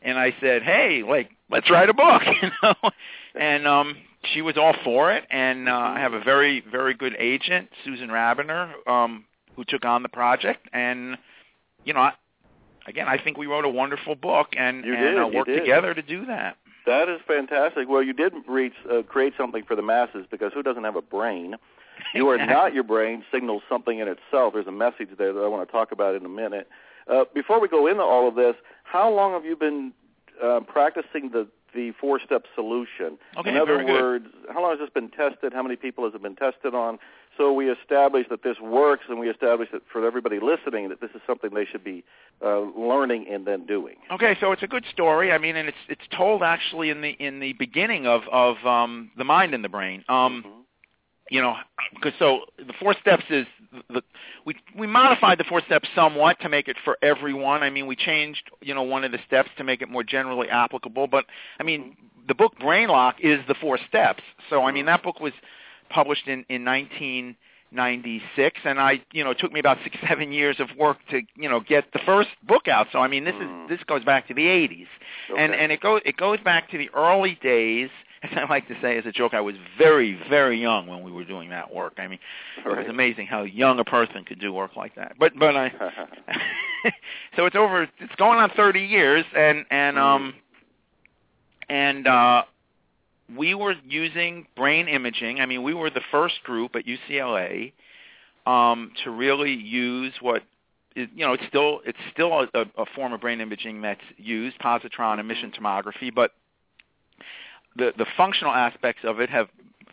And 0.00 0.16
I 0.16 0.32
said, 0.40 0.62
"Hey, 0.62 1.02
like 1.02 1.30
let's 1.50 1.68
write 1.70 1.88
a 1.88 1.94
book," 1.94 2.22
you 2.42 2.50
know. 2.62 2.74
And 3.34 3.66
um 3.66 3.96
she 4.32 4.42
was 4.42 4.56
all 4.56 4.74
for 4.84 5.12
it 5.12 5.24
and 5.30 5.68
uh 5.68 5.72
I 5.72 5.98
have 6.00 6.12
a 6.12 6.20
very 6.20 6.60
very 6.70 6.94
good 6.94 7.16
agent, 7.18 7.68
Susan 7.84 8.08
Rabiner, 8.08 8.70
um 8.86 9.24
who 9.56 9.64
took 9.64 9.84
on 9.84 10.02
the 10.04 10.08
project 10.08 10.68
and 10.72 11.18
you 11.84 11.94
know, 11.94 12.00
I, 12.00 12.12
again, 12.86 13.08
I 13.08 13.18
think 13.22 13.38
we 13.38 13.46
wrote 13.46 13.64
a 13.64 13.68
wonderful 13.68 14.14
book 14.14 14.48
and 14.56 14.84
You 14.84 14.94
and 14.94 15.02
did, 15.02 15.18
uh, 15.22 15.26
worked 15.28 15.50
together 15.58 15.94
to 15.94 16.02
do 16.02 16.26
that. 16.26 16.56
That 16.88 17.10
is 17.10 17.20
fantastic. 17.26 17.86
Well, 17.86 18.02
you 18.02 18.14
did 18.14 18.32
reach 18.48 18.72
uh, 18.90 19.02
create 19.02 19.34
something 19.36 19.62
for 19.62 19.76
the 19.76 19.82
masses 19.82 20.24
because 20.30 20.52
who 20.54 20.62
doesn't 20.62 20.84
have 20.84 20.96
a 20.96 21.02
brain? 21.02 21.56
You 22.14 22.30
are 22.30 22.38
not 22.38 22.72
your 22.72 22.82
brain 22.82 23.24
signals 23.30 23.62
something 23.68 23.98
in 23.98 24.08
itself. 24.08 24.54
There's 24.54 24.66
a 24.66 24.72
message 24.72 25.10
there 25.18 25.34
that 25.34 25.40
I 25.40 25.48
want 25.48 25.68
to 25.68 25.70
talk 25.70 25.92
about 25.92 26.14
in 26.14 26.24
a 26.24 26.30
minute. 26.30 26.66
Uh, 27.06 27.24
before 27.34 27.60
we 27.60 27.68
go 27.68 27.86
into 27.86 28.02
all 28.02 28.26
of 28.26 28.36
this, 28.36 28.54
how 28.84 29.12
long 29.12 29.32
have 29.32 29.44
you 29.44 29.54
been 29.54 29.92
uh, 30.42 30.60
practicing 30.60 31.30
the 31.30 31.46
the 31.74 31.92
four 32.00 32.18
step 32.24 32.44
solution? 32.54 33.18
Okay, 33.36 33.50
in 33.50 33.56
other 33.58 33.74
very 33.74 33.84
good. 33.84 33.92
words, 33.92 34.26
how 34.50 34.62
long 34.62 34.70
has 34.70 34.78
this 34.78 34.88
been 34.88 35.10
tested? 35.10 35.52
How 35.52 35.62
many 35.62 35.76
people 35.76 36.04
has 36.04 36.14
it 36.14 36.22
been 36.22 36.36
tested 36.36 36.74
on? 36.74 36.98
So 37.36 37.52
we 37.52 37.70
establish 37.70 38.26
that 38.30 38.42
this 38.42 38.58
works, 38.60 39.04
and 39.10 39.18
we 39.18 39.28
establish 39.28 39.68
that 39.72 39.82
for 39.92 40.06
everybody 40.06 40.38
listening 40.40 40.88
that 40.88 41.02
this 41.02 41.10
is 41.14 41.20
something 41.26 41.50
they 41.52 41.66
should 41.66 41.84
be 41.84 42.02
uh, 42.44 42.60
learning 42.76 43.26
and 43.30 43.46
then 43.46 43.66
doing. 43.66 43.96
Okay, 44.12 44.36
so 44.40 44.52
it's 44.52 44.62
a 44.62 44.66
good 44.66 44.84
story. 44.92 45.32
I 45.32 45.38
mean, 45.38 45.56
and 45.56 45.68
it's 45.68 45.78
it's 45.88 46.06
told 46.16 46.42
actually 46.42 46.90
in 46.90 47.00
the 47.00 47.10
in 47.10 47.40
the 47.40 47.52
beginning 47.54 48.06
of 48.06 48.22
of 48.30 48.56
um 48.64 49.10
the 49.16 49.24
mind 49.24 49.54
and 49.54 49.64
the 49.64 49.68
brain. 49.68 50.04
Um 50.08 50.44
Mhm. 50.46 50.52
you 51.30 51.42
know, 51.42 51.56
because 51.94 52.14
so 52.18 52.46
the 52.56 52.72
four 52.80 52.94
steps 53.00 53.24
is 53.28 53.46
the 53.90 54.02
we 54.46 54.54
we 54.76 54.86
modified 54.86 55.38
the 55.38 55.44
four 55.44 55.60
steps 55.62 55.88
somewhat 55.94 56.40
to 56.40 56.48
make 56.48 56.68
it 56.68 56.76
for 56.84 56.96
everyone. 57.02 57.62
I 57.62 57.70
mean, 57.70 57.86
we 57.86 57.96
changed 57.96 58.50
you 58.60 58.74
know 58.74 58.82
one 58.82 59.04
of 59.04 59.12
the 59.12 59.18
steps 59.26 59.50
to 59.58 59.64
make 59.64 59.82
it 59.82 59.88
more 59.88 60.04
generally 60.04 60.48
applicable. 60.48 61.06
But 61.06 61.26
I 61.60 61.64
mean, 61.64 61.96
the 62.28 62.34
book 62.34 62.58
Brain 62.58 62.88
Lock 62.88 63.16
is 63.20 63.40
the 63.48 63.54
four 63.54 63.78
steps. 63.88 64.22
So 64.48 64.62
I 64.64 64.72
mean, 64.72 64.86
that 64.86 65.02
book 65.02 65.20
was 65.20 65.32
published 65.90 66.28
in 66.28 66.44
in 66.48 66.64
1996, 67.70 68.60
and 68.64 68.80
I 68.80 69.00
you 69.12 69.22
know 69.24 69.30
it 69.30 69.38
took 69.38 69.52
me 69.52 69.60
about 69.60 69.78
six 69.84 69.96
seven 70.08 70.32
years 70.32 70.58
of 70.60 70.68
work 70.76 70.98
to 71.10 71.20
you 71.36 71.48
know 71.48 71.60
get 71.60 71.92
the 71.92 72.00
first 72.06 72.30
book 72.46 72.68
out. 72.68 72.88
So 72.92 72.98
I 73.00 73.08
mean, 73.08 73.24
this 73.24 73.34
Mm. 73.34 73.64
is 73.64 73.68
this 73.78 73.84
goes 73.86 74.04
back 74.04 74.26
to 74.28 74.34
the 74.34 74.46
80s 74.46 74.86
and 75.36 75.52
Okay. 75.52 75.62
and 75.62 75.72
it 75.72 75.80
goes 75.80 76.00
it 76.04 76.16
goes 76.16 76.40
back 76.40 76.70
to 76.70 76.78
the 76.78 76.90
early 76.94 77.38
days. 77.42 77.90
As 78.24 78.30
I 78.36 78.46
like 78.50 78.66
to 78.66 78.74
say 78.82 78.98
as 78.98 79.06
a 79.06 79.12
joke, 79.12 79.32
I 79.32 79.40
was 79.40 79.54
very 79.78 80.18
very 80.28 80.60
young 80.60 80.88
when 80.88 81.04
we 81.04 81.12
were 81.12 81.24
doing 81.24 81.50
that 81.50 81.72
work. 81.72 81.94
I 81.98 82.08
mean, 82.08 82.18
it 82.58 82.66
was 82.68 82.86
amazing 82.88 83.28
how 83.28 83.42
young 83.44 83.78
a 83.78 83.84
person 83.84 84.24
could 84.24 84.40
do 84.40 84.52
work 84.52 84.74
like 84.74 84.96
that. 84.96 85.12
But 85.20 85.38
but 85.38 85.56
I 85.56 85.70
so 87.36 87.46
it's 87.46 87.54
over. 87.54 87.88
It's 88.00 88.14
going 88.16 88.40
on 88.40 88.50
30 88.56 88.80
years, 88.80 89.24
and 89.36 89.64
and 89.70 89.98
um 90.00 90.34
and 91.68 92.08
uh 92.08 92.42
we 93.36 93.54
were 93.54 93.74
using 93.86 94.46
brain 94.56 94.88
imaging. 94.88 95.40
I 95.40 95.46
mean, 95.46 95.62
we 95.62 95.74
were 95.74 95.90
the 95.90 96.02
first 96.10 96.42
group 96.44 96.76
at 96.76 96.84
UCLA 96.86 97.72
um 98.46 98.92
to 99.04 99.10
really 99.10 99.52
use 99.52 100.14
what 100.20 100.42
is, 100.96 101.08
you 101.14 101.24
know, 101.24 101.32
it's 101.32 101.44
still 101.48 101.80
it's 101.84 101.98
still 102.12 102.46
a, 102.54 102.66
a, 102.76 102.86
form 102.94 103.12
of 103.12 103.20
brain 103.20 103.40
imaging 103.40 103.82
that's 103.82 104.00
used, 104.16 104.58
positron 104.58 105.20
emission 105.20 105.52
tomography, 105.52 106.14
but 106.14 106.32
the 107.76 107.92
the 107.96 108.06
functional 108.16 108.52
aspects 108.52 109.02
of 109.04 109.20
it 109.20 109.30
have, 109.30 109.48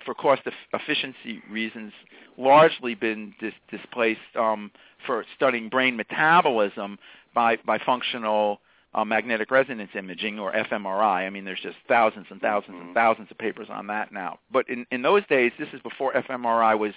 for 0.05 0.13
cost 0.13 0.41
efficiency 0.73 1.41
reasons, 1.49 1.93
largely 2.37 2.95
been 2.95 3.33
dis- 3.39 3.53
displaced 3.69 4.19
um, 4.35 4.71
for 5.05 5.25
studying 5.35 5.69
brain 5.69 5.95
metabolism 5.95 6.97
by 7.33 7.57
by 7.65 7.77
functional 7.77 8.59
uh, 8.95 9.05
magnetic 9.05 9.51
resonance 9.51 9.91
imaging 9.93 10.39
or 10.39 10.53
fMRI. 10.53 11.27
I 11.27 11.29
mean, 11.29 11.45
there's 11.45 11.59
just 11.59 11.75
thousands 11.87 12.27
and 12.29 12.41
1000s 12.41 12.75
Mhm. 12.75 12.81
and 12.81 12.93
thousands 12.95 13.29
of 13.29 13.37
papers 13.37 13.69
on 13.69 13.87
that 13.87 14.11
now. 14.11 14.39
But 14.51 14.67
in 14.69 14.87
in 14.89 15.01
those 15.03 15.25
days, 15.27 15.51
this 15.59 15.69
is 15.73 15.81
before 15.81 16.13
fMRI 16.13 16.77
was 16.79 16.93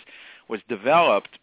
was 0.48 0.60
developed. 0.68 1.38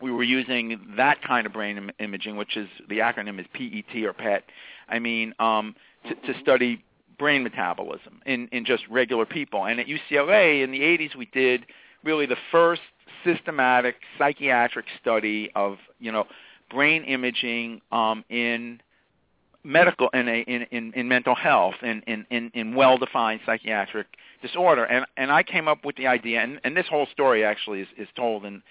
We 0.00 0.10
were 0.12 0.22
using 0.22 0.80
that 0.96 1.22
kind 1.22 1.46
of 1.46 1.52
brain 1.52 1.76
Im- 1.76 1.90
imaging, 1.98 2.36
which 2.36 2.56
is 2.56 2.68
the 2.88 2.98
acronym 3.00 3.38
is 3.40 3.46
PET 3.52 4.04
or 4.04 4.12
PET. 4.12 4.44
I 4.88 4.98
mean, 4.98 5.34
um, 5.38 5.74
to, 6.08 6.14
to 6.14 6.40
study 6.40 6.82
brain 7.18 7.42
metabolism 7.42 8.20
in, 8.26 8.48
in 8.48 8.64
just 8.64 8.86
regular 8.88 9.24
people. 9.24 9.66
And 9.66 9.78
at 9.80 9.86
UCLA 9.86 10.62
in 10.62 10.72
the 10.72 10.80
80s, 10.80 11.14
we 11.14 11.26
did 11.26 11.64
really 12.02 12.26
the 12.26 12.36
first 12.50 12.82
systematic 13.24 13.96
psychiatric 14.18 14.86
study 15.00 15.50
of 15.54 15.78
you 15.98 16.12
know 16.12 16.26
brain 16.70 17.04
imaging 17.04 17.80
um, 17.92 18.24
in 18.28 18.80
medical 19.64 20.08
in 20.10 20.28
a 20.28 20.40
in, 20.42 20.62
in, 20.70 20.92
in 20.94 21.08
mental 21.08 21.34
health 21.34 21.74
in, 21.82 22.02
in, 22.06 22.26
in, 22.30 22.50
in 22.54 22.74
well 22.74 22.98
defined 22.98 23.40
psychiatric 23.46 24.06
disorder. 24.42 24.84
And 24.84 25.06
and 25.16 25.32
I 25.32 25.42
came 25.42 25.66
up 25.68 25.84
with 25.84 25.96
the 25.96 26.06
idea 26.06 26.40
and, 26.42 26.60
and 26.64 26.76
this 26.76 26.86
whole 26.88 27.06
story 27.12 27.44
actually 27.44 27.80
is, 27.80 27.88
is 27.96 28.08
told 28.14 28.44
in 28.44 28.62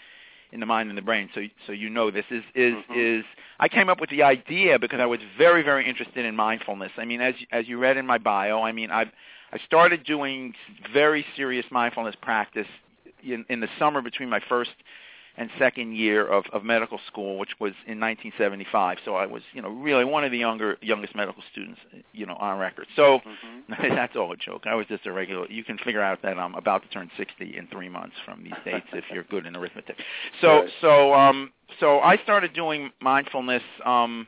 in 0.51 0.59
the 0.59 0.67
mind 0.67 0.89
and 0.89 0.97
the 0.97 1.01
brain. 1.01 1.29
So 1.33 1.41
so 1.65 1.73
you 1.73 1.89
know 1.89 2.11
this 2.11 2.25
is 2.29 2.43
is 2.53 2.75
Mhm. 2.89 3.19
is 3.19 3.25
I 3.59 3.67
came 3.67 3.89
up 3.89 3.99
with 3.99 4.11
the 4.11 4.23
idea 4.23 4.77
because 4.77 4.99
I 4.99 5.05
was 5.07 5.19
very 5.37 5.63
very 5.63 5.87
interested 5.87 6.25
in 6.25 6.35
mindfulness. 6.35 6.91
I 6.97 7.05
mean 7.05 7.21
as 7.21 7.33
as 7.51 7.67
you 7.67 7.79
read 7.79 7.97
in 7.97 8.05
my 8.05 8.19
bio, 8.19 8.61
I 8.61 8.71
mean 8.71 8.91
I 8.91 9.11
I 9.51 9.57
started 9.65 10.03
doing 10.03 10.53
very 10.93 11.25
serious 11.35 11.65
mindfulness 11.71 12.15
practice 12.21 12.67
in 13.23 13.45
in 13.49 13.59
the 13.61 13.69
summer 13.79 14.01
between 14.01 14.29
my 14.29 14.39
first 14.47 14.71
and 15.35 15.49
second 15.57 15.95
year 15.95 16.27
of, 16.27 16.45
of 16.53 16.63
medical 16.63 16.99
school, 17.07 17.39
which 17.39 17.49
was 17.59 17.71
in 17.87 17.99
1975. 17.99 18.99
So 19.03 19.15
I 19.15 19.25
was, 19.25 19.41
you 19.53 19.61
know, 19.61 19.69
really 19.69 20.05
one 20.05 20.23
of 20.23 20.31
the 20.31 20.37
younger 20.37 20.77
youngest 20.81 21.15
medical 21.15 21.41
students, 21.51 21.79
you 22.11 22.25
know, 22.25 22.35
on 22.35 22.59
record. 22.59 22.87
So 22.95 23.19
Mhm. 23.25 23.63
that's 23.95 24.15
all 24.15 24.31
a 24.31 24.37
joke. 24.37 24.67
I 24.67 24.75
was 24.75 24.85
just 24.87 25.05
a 25.07 25.11
regular. 25.11 25.47
You 25.49 25.63
can 25.63 25.77
figure 25.79 26.01
out 26.01 26.21
that 26.21 26.37
I'm 26.37 26.53
about 26.55 26.83
to 26.83 26.89
turn 26.89 27.09
60 27.17 27.57
in 27.57 27.67
three 27.67 27.89
months 27.89 28.15
from 28.25 28.43
these 28.43 28.53
dates 28.65 28.87
if 28.93 29.05
you're 29.11 29.23
good 29.23 29.45
in 29.45 29.55
arithmetic. 29.55 29.97
So 30.41 30.61
Right. 30.61 30.69
so 30.81 31.13
um 31.13 31.51
so 31.79 31.99
I 31.99 32.17
started 32.17 32.53
doing 32.53 32.91
mindfulness 33.01 33.63
um 33.85 34.27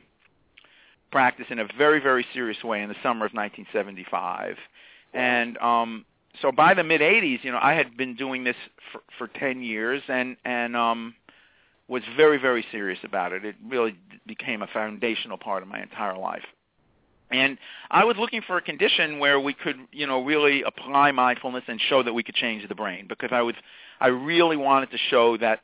practice 1.12 1.46
in 1.50 1.58
a 1.60 1.68
very 1.78 2.00
very 2.00 2.26
serious 2.32 2.62
way 2.64 2.82
in 2.82 2.88
the 2.88 2.96
summer 3.02 3.26
of 3.26 3.32
1975, 3.32 4.56
and 5.14 5.56
um 5.58 6.04
so 6.42 6.52
by 6.52 6.74
the 6.74 6.84
mid 6.84 7.00
80s, 7.00 7.44
you 7.44 7.52
know, 7.52 7.58
I 7.60 7.74
had 7.74 7.96
been 7.96 8.16
doing 8.16 8.44
this 8.44 8.56
for, 8.92 9.00
for 9.18 9.28
10 9.38 9.62
years 9.62 10.02
and 10.08 10.36
and 10.44 10.76
um 10.76 11.14
was 11.88 12.02
very 12.16 12.38
very 12.38 12.64
serious 12.70 12.98
about 13.04 13.32
it. 13.32 13.44
It 13.44 13.56
really 13.66 13.96
became 14.26 14.62
a 14.62 14.66
foundational 14.66 15.38
part 15.38 15.62
of 15.62 15.68
my 15.68 15.82
entire 15.82 16.16
life. 16.16 16.44
And 17.30 17.58
I 17.90 18.04
was 18.04 18.16
looking 18.18 18.42
for 18.46 18.56
a 18.56 18.62
condition 18.62 19.18
where 19.18 19.40
we 19.40 19.52
could, 19.52 19.76
you 19.90 20.06
know, 20.06 20.24
really 20.24 20.62
apply 20.62 21.10
mindfulness 21.10 21.64
and 21.66 21.80
show 21.80 22.02
that 22.04 22.12
we 22.12 22.22
could 22.22 22.36
change 22.36 22.68
the 22.68 22.74
brain 22.74 23.06
because 23.08 23.30
I 23.32 23.42
was 23.42 23.54
I 24.00 24.08
really 24.08 24.56
wanted 24.56 24.90
to 24.92 24.98
show 25.10 25.36
that 25.38 25.60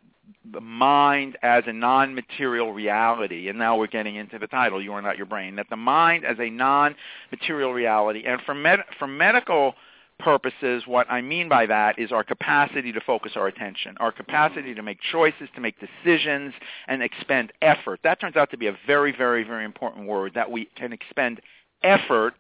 the 0.51 0.61
mind 0.61 1.37
as 1.43 1.65
a 1.67 1.73
non-material 1.73 2.73
reality, 2.73 3.49
and 3.49 3.59
now 3.59 3.77
we're 3.77 3.87
getting 3.87 4.17
into 4.17 4.39
the 4.39 4.47
title, 4.47 4.83
You 4.83 4.93
Are 4.93 5.03
Not 5.03 5.17
Your 5.17 5.27
Brain, 5.27 5.57
that 5.57 5.67
the 5.71 5.77
mind 5.77 6.25
as 6.25 6.37
a 6.39 6.51
non-material 6.51 7.73
reality, 7.73 8.25
and 8.27 8.41
for, 8.43 8.55
med- 8.55 8.85
for 8.99 9.07
medical 9.07 9.75
purposes, 10.19 10.85
what 10.87 11.11
I 11.11 11.21
mean 11.21 11.49
by 11.49 11.67
that 11.67 11.99
is 11.99 12.13
our 12.13 12.25
capacity 12.25 12.93
to 12.93 13.01
focus 13.01 13.33
our 13.37 13.47
attention, 13.47 13.97
our 13.99 14.13
capacity 14.13 14.75
to 14.75 14.83
make 14.83 14.99
choices, 15.11 15.49
to 15.55 15.61
make 15.61 15.75
decisions, 15.81 16.55
and 16.89 17.03
expend 17.03 17.53
effort. 17.61 18.01
That 18.05 18.21
turns 18.21 18.37
out 18.37 18.51
to 18.51 18.57
be 18.57 18.69
a 18.69 18.77
very, 18.87 19.15
very, 19.17 19.45
very 19.45 19.65
important 19.65 20.07
word, 20.07 20.33
that 20.35 20.51
we 20.51 20.67
can 20.77 20.93
expend 20.93 21.41
effort 21.83 22.35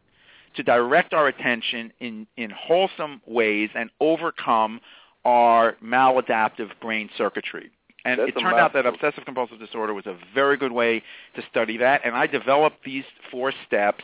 to 0.56 0.62
direct 0.62 1.14
our 1.14 1.28
attention 1.28 1.92
in, 2.00 2.26
in 2.36 2.50
wholesome 2.50 3.20
ways 3.26 3.70
and 3.74 3.90
overcome 4.00 4.80
our 5.24 5.76
maladaptive 5.82 6.68
brain 6.80 7.08
circuitry. 7.16 7.70
And 8.04 8.18
That's 8.18 8.30
it 8.30 8.40
turned 8.40 8.56
out 8.56 8.72
that 8.72 8.84
obsessive 8.84 9.24
compulsive 9.24 9.60
disorder 9.60 9.94
was 9.94 10.06
a 10.06 10.16
very 10.34 10.56
good 10.56 10.72
way 10.72 11.02
to 11.36 11.42
study 11.50 11.76
that. 11.78 12.00
And 12.04 12.16
I 12.16 12.26
developed 12.26 12.84
these 12.84 13.04
four 13.30 13.52
steps, 13.66 14.02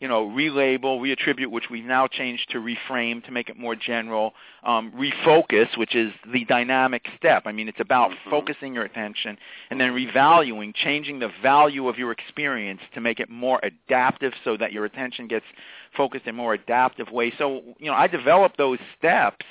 you 0.00 0.08
know, 0.08 0.26
relabel, 0.28 1.00
reattribute, 1.00 1.46
which 1.46 1.70
we've 1.70 1.84
now 1.84 2.06
changed 2.06 2.50
to 2.50 2.58
reframe 2.58 3.24
to 3.24 3.30
make 3.30 3.48
it 3.48 3.56
more 3.56 3.74
general, 3.74 4.34
um, 4.62 4.92
refocus, 4.92 5.76
which 5.78 5.94
is 5.94 6.12
the 6.32 6.44
dynamic 6.44 7.06
step. 7.16 7.44
I 7.46 7.52
mean, 7.52 7.66
it's 7.68 7.80
about 7.80 8.10
Mhm. 8.10 8.30
focusing 8.30 8.74
your 8.74 8.84
attention 8.84 9.38
and 9.70 9.80
then 9.80 9.92
revaluing, 9.94 10.74
changing 10.74 11.18
the 11.18 11.28
value 11.28 11.88
of 11.88 11.98
your 11.98 12.12
experience 12.12 12.82
to 12.92 13.00
make 13.00 13.20
it 13.20 13.30
more 13.30 13.58
adaptive 13.62 14.34
so 14.44 14.56
that 14.58 14.72
your 14.72 14.84
attention 14.84 15.28
gets 15.28 15.46
focused 15.92 16.26
in 16.26 16.30
a 16.30 16.32
more 16.34 16.52
adaptive 16.52 17.10
ways. 17.10 17.32
So, 17.38 17.62
you 17.78 17.86
know, 17.86 17.94
I 17.94 18.06
developed 18.06 18.58
those 18.58 18.78
steps 18.98 19.46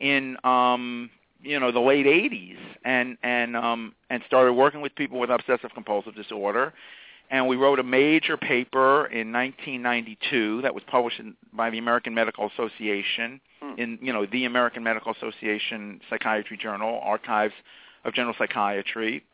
in 0.00 0.36
um 0.44 1.10
you 1.42 1.58
know 1.58 1.70
the 1.70 1.80
late 1.80 2.06
80s 2.06 2.58
and 2.84 3.16
and 3.22 3.56
um 3.56 3.94
and 4.10 4.22
started 4.26 4.52
working 4.52 4.80
with 4.80 4.94
people 4.94 5.18
with 5.18 5.30
obsessive 5.30 5.72
compulsive 5.74 6.14
disorder 6.14 6.72
and 7.30 7.48
we 7.48 7.56
wrote 7.56 7.78
a 7.78 7.82
major 7.82 8.36
paper 8.36 9.06
in 9.06 9.32
1992 9.32 10.62
that 10.62 10.74
was 10.74 10.84
published 10.86 11.18
in, 11.20 11.34
by 11.52 11.70
the 11.70 11.78
American 11.78 12.14
Medical 12.14 12.48
Association 12.48 13.40
Hmm. 13.60 13.72
in 13.78 13.98
you 14.02 14.12
know 14.12 14.26
the 14.26 14.44
American 14.44 14.82
Medical 14.82 15.12
Association 15.12 16.00
Psychiatry 16.10 16.58
Journal, 16.58 17.00
Archives 17.02 17.54
of 18.04 18.12
General 18.12 18.34
Psychiatry. 18.36 19.24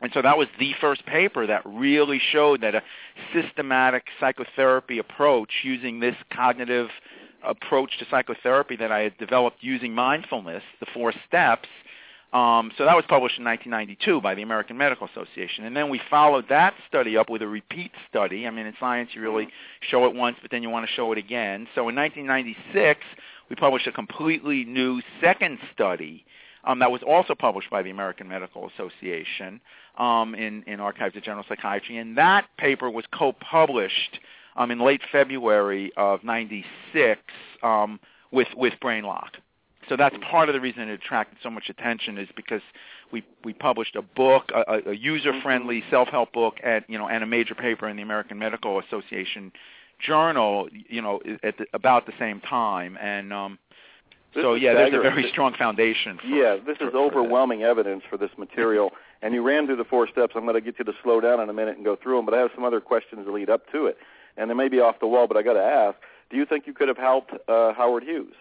And 0.00 0.10
so 0.12 0.22
that 0.22 0.36
was 0.36 0.48
the 0.58 0.72
first 0.80 1.06
paper 1.06 1.46
that 1.46 1.62
really 1.64 2.20
showed 2.32 2.62
that 2.62 2.74
a 2.74 2.82
systematic 3.32 4.04
psychotherapy 4.18 4.98
approach 4.98 5.50
using 5.62 6.00
this 6.00 6.16
cognitive 6.30 6.88
approach 7.44 7.96
to 7.98 8.06
psychotherapy 8.10 8.74
that 8.76 8.90
I 8.90 9.00
had 9.00 9.16
developed 9.18 9.58
using 9.60 9.94
mindfulness, 9.94 10.64
the 10.80 10.86
four 10.92 11.12
steps. 11.28 11.68
Um, 12.34 12.72
so 12.76 12.84
that 12.84 12.96
was 12.96 13.04
published 13.08 13.38
in 13.38 13.44
1992 13.44 14.20
by 14.20 14.34
the 14.34 14.42
American 14.42 14.76
Medical 14.76 15.06
Association. 15.06 15.64
And 15.64 15.76
then 15.76 15.88
we 15.88 16.00
followed 16.10 16.46
that 16.48 16.74
study 16.88 17.16
up 17.16 17.30
with 17.30 17.42
a 17.42 17.46
repeat 17.46 17.92
study. 18.10 18.44
I 18.44 18.50
mean, 18.50 18.66
in 18.66 18.74
science, 18.80 19.10
you 19.14 19.22
really 19.22 19.48
show 19.80 20.04
it 20.06 20.14
once, 20.14 20.36
but 20.42 20.50
then 20.50 20.60
you 20.60 20.68
want 20.68 20.84
to 20.84 20.92
show 20.92 21.12
it 21.12 21.18
again. 21.18 21.68
So 21.76 21.88
in 21.88 21.94
1996, 21.94 23.00
we 23.48 23.54
published 23.54 23.86
a 23.86 23.92
completely 23.92 24.64
new 24.64 25.00
second 25.20 25.60
study 25.72 26.24
um, 26.64 26.80
that 26.80 26.90
was 26.90 27.02
also 27.06 27.36
published 27.36 27.70
by 27.70 27.82
the 27.82 27.90
American 27.90 28.26
Medical 28.26 28.68
Association 28.68 29.60
um, 29.96 30.34
in, 30.34 30.64
in 30.64 30.80
Archives 30.80 31.16
of 31.16 31.22
General 31.22 31.44
Psychiatry. 31.48 31.98
And 31.98 32.18
that 32.18 32.46
paper 32.58 32.90
was 32.90 33.04
co-published 33.12 34.18
um, 34.56 34.72
in 34.72 34.80
late 34.80 35.02
February 35.12 35.92
of 35.96 36.24
96 36.24 37.20
um, 37.62 38.00
with, 38.32 38.48
with 38.56 38.74
BrainLock. 38.82 39.28
So 39.88 39.96
that's 39.96 40.16
part 40.30 40.48
of 40.48 40.54
the 40.54 40.60
reason 40.60 40.82
it 40.82 40.90
attracted 40.90 41.38
so 41.42 41.50
much 41.50 41.68
attention 41.68 42.18
is 42.18 42.28
because 42.36 42.62
we 43.12 43.24
we 43.44 43.52
published 43.52 43.96
a 43.96 44.02
book, 44.02 44.50
a, 44.54 44.90
a 44.90 44.94
user-friendly 44.94 45.84
self-help 45.90 46.32
book, 46.32 46.56
and 46.62 46.84
you 46.88 46.98
know, 46.98 47.08
and 47.08 47.22
a 47.22 47.26
major 47.26 47.54
paper 47.54 47.88
in 47.88 47.96
the 47.96 48.02
American 48.02 48.38
Medical 48.38 48.80
Association 48.80 49.52
journal, 50.04 50.68
you 50.88 51.00
know, 51.00 51.20
at 51.42 51.58
the, 51.58 51.66
about 51.72 52.06
the 52.06 52.12
same 52.18 52.40
time, 52.40 52.98
and 53.00 53.32
um, 53.32 53.58
so 54.34 54.54
yeah, 54.54 54.74
there's 54.74 54.94
a 54.94 55.00
very 55.00 55.28
strong 55.30 55.54
foundation. 55.54 56.18
For, 56.18 56.26
yeah, 56.26 56.56
this 56.56 56.78
for- 56.78 56.86
is 56.86 56.90
for 56.92 56.98
overwhelming 56.98 57.62
evidence 57.62 58.02
for 58.08 58.16
this 58.16 58.30
material. 58.38 58.90
And 59.22 59.32
you 59.32 59.40
ran 59.40 59.64
through 59.64 59.76
the 59.76 59.84
four 59.84 60.06
steps. 60.06 60.34
I'm 60.36 60.42
going 60.42 60.54
to 60.54 60.60
get 60.60 60.78
you 60.78 60.84
to 60.84 60.92
slow 61.02 61.18
down 61.18 61.40
in 61.40 61.48
a 61.48 61.52
minute 61.54 61.76
and 61.76 61.84
go 61.84 61.96
through 61.96 62.16
them, 62.16 62.26
but 62.26 62.34
I 62.34 62.40
have 62.40 62.50
some 62.54 62.62
other 62.62 62.78
questions 62.78 63.24
to 63.24 63.32
lead 63.32 63.48
up 63.48 63.62
to 63.72 63.86
it. 63.86 63.96
And 64.36 64.50
they 64.50 64.54
may 64.54 64.68
be 64.68 64.80
off 64.80 64.96
the 65.00 65.06
wall, 65.06 65.26
but 65.26 65.38
I 65.38 65.42
got 65.42 65.54
to 65.54 65.62
ask: 65.62 65.96
Do 66.28 66.36
you 66.36 66.44
think 66.44 66.66
you 66.66 66.74
could 66.74 66.88
have 66.88 66.98
helped 66.98 67.32
uh, 67.48 67.72
Howard 67.72 68.02
Hughes? 68.02 68.34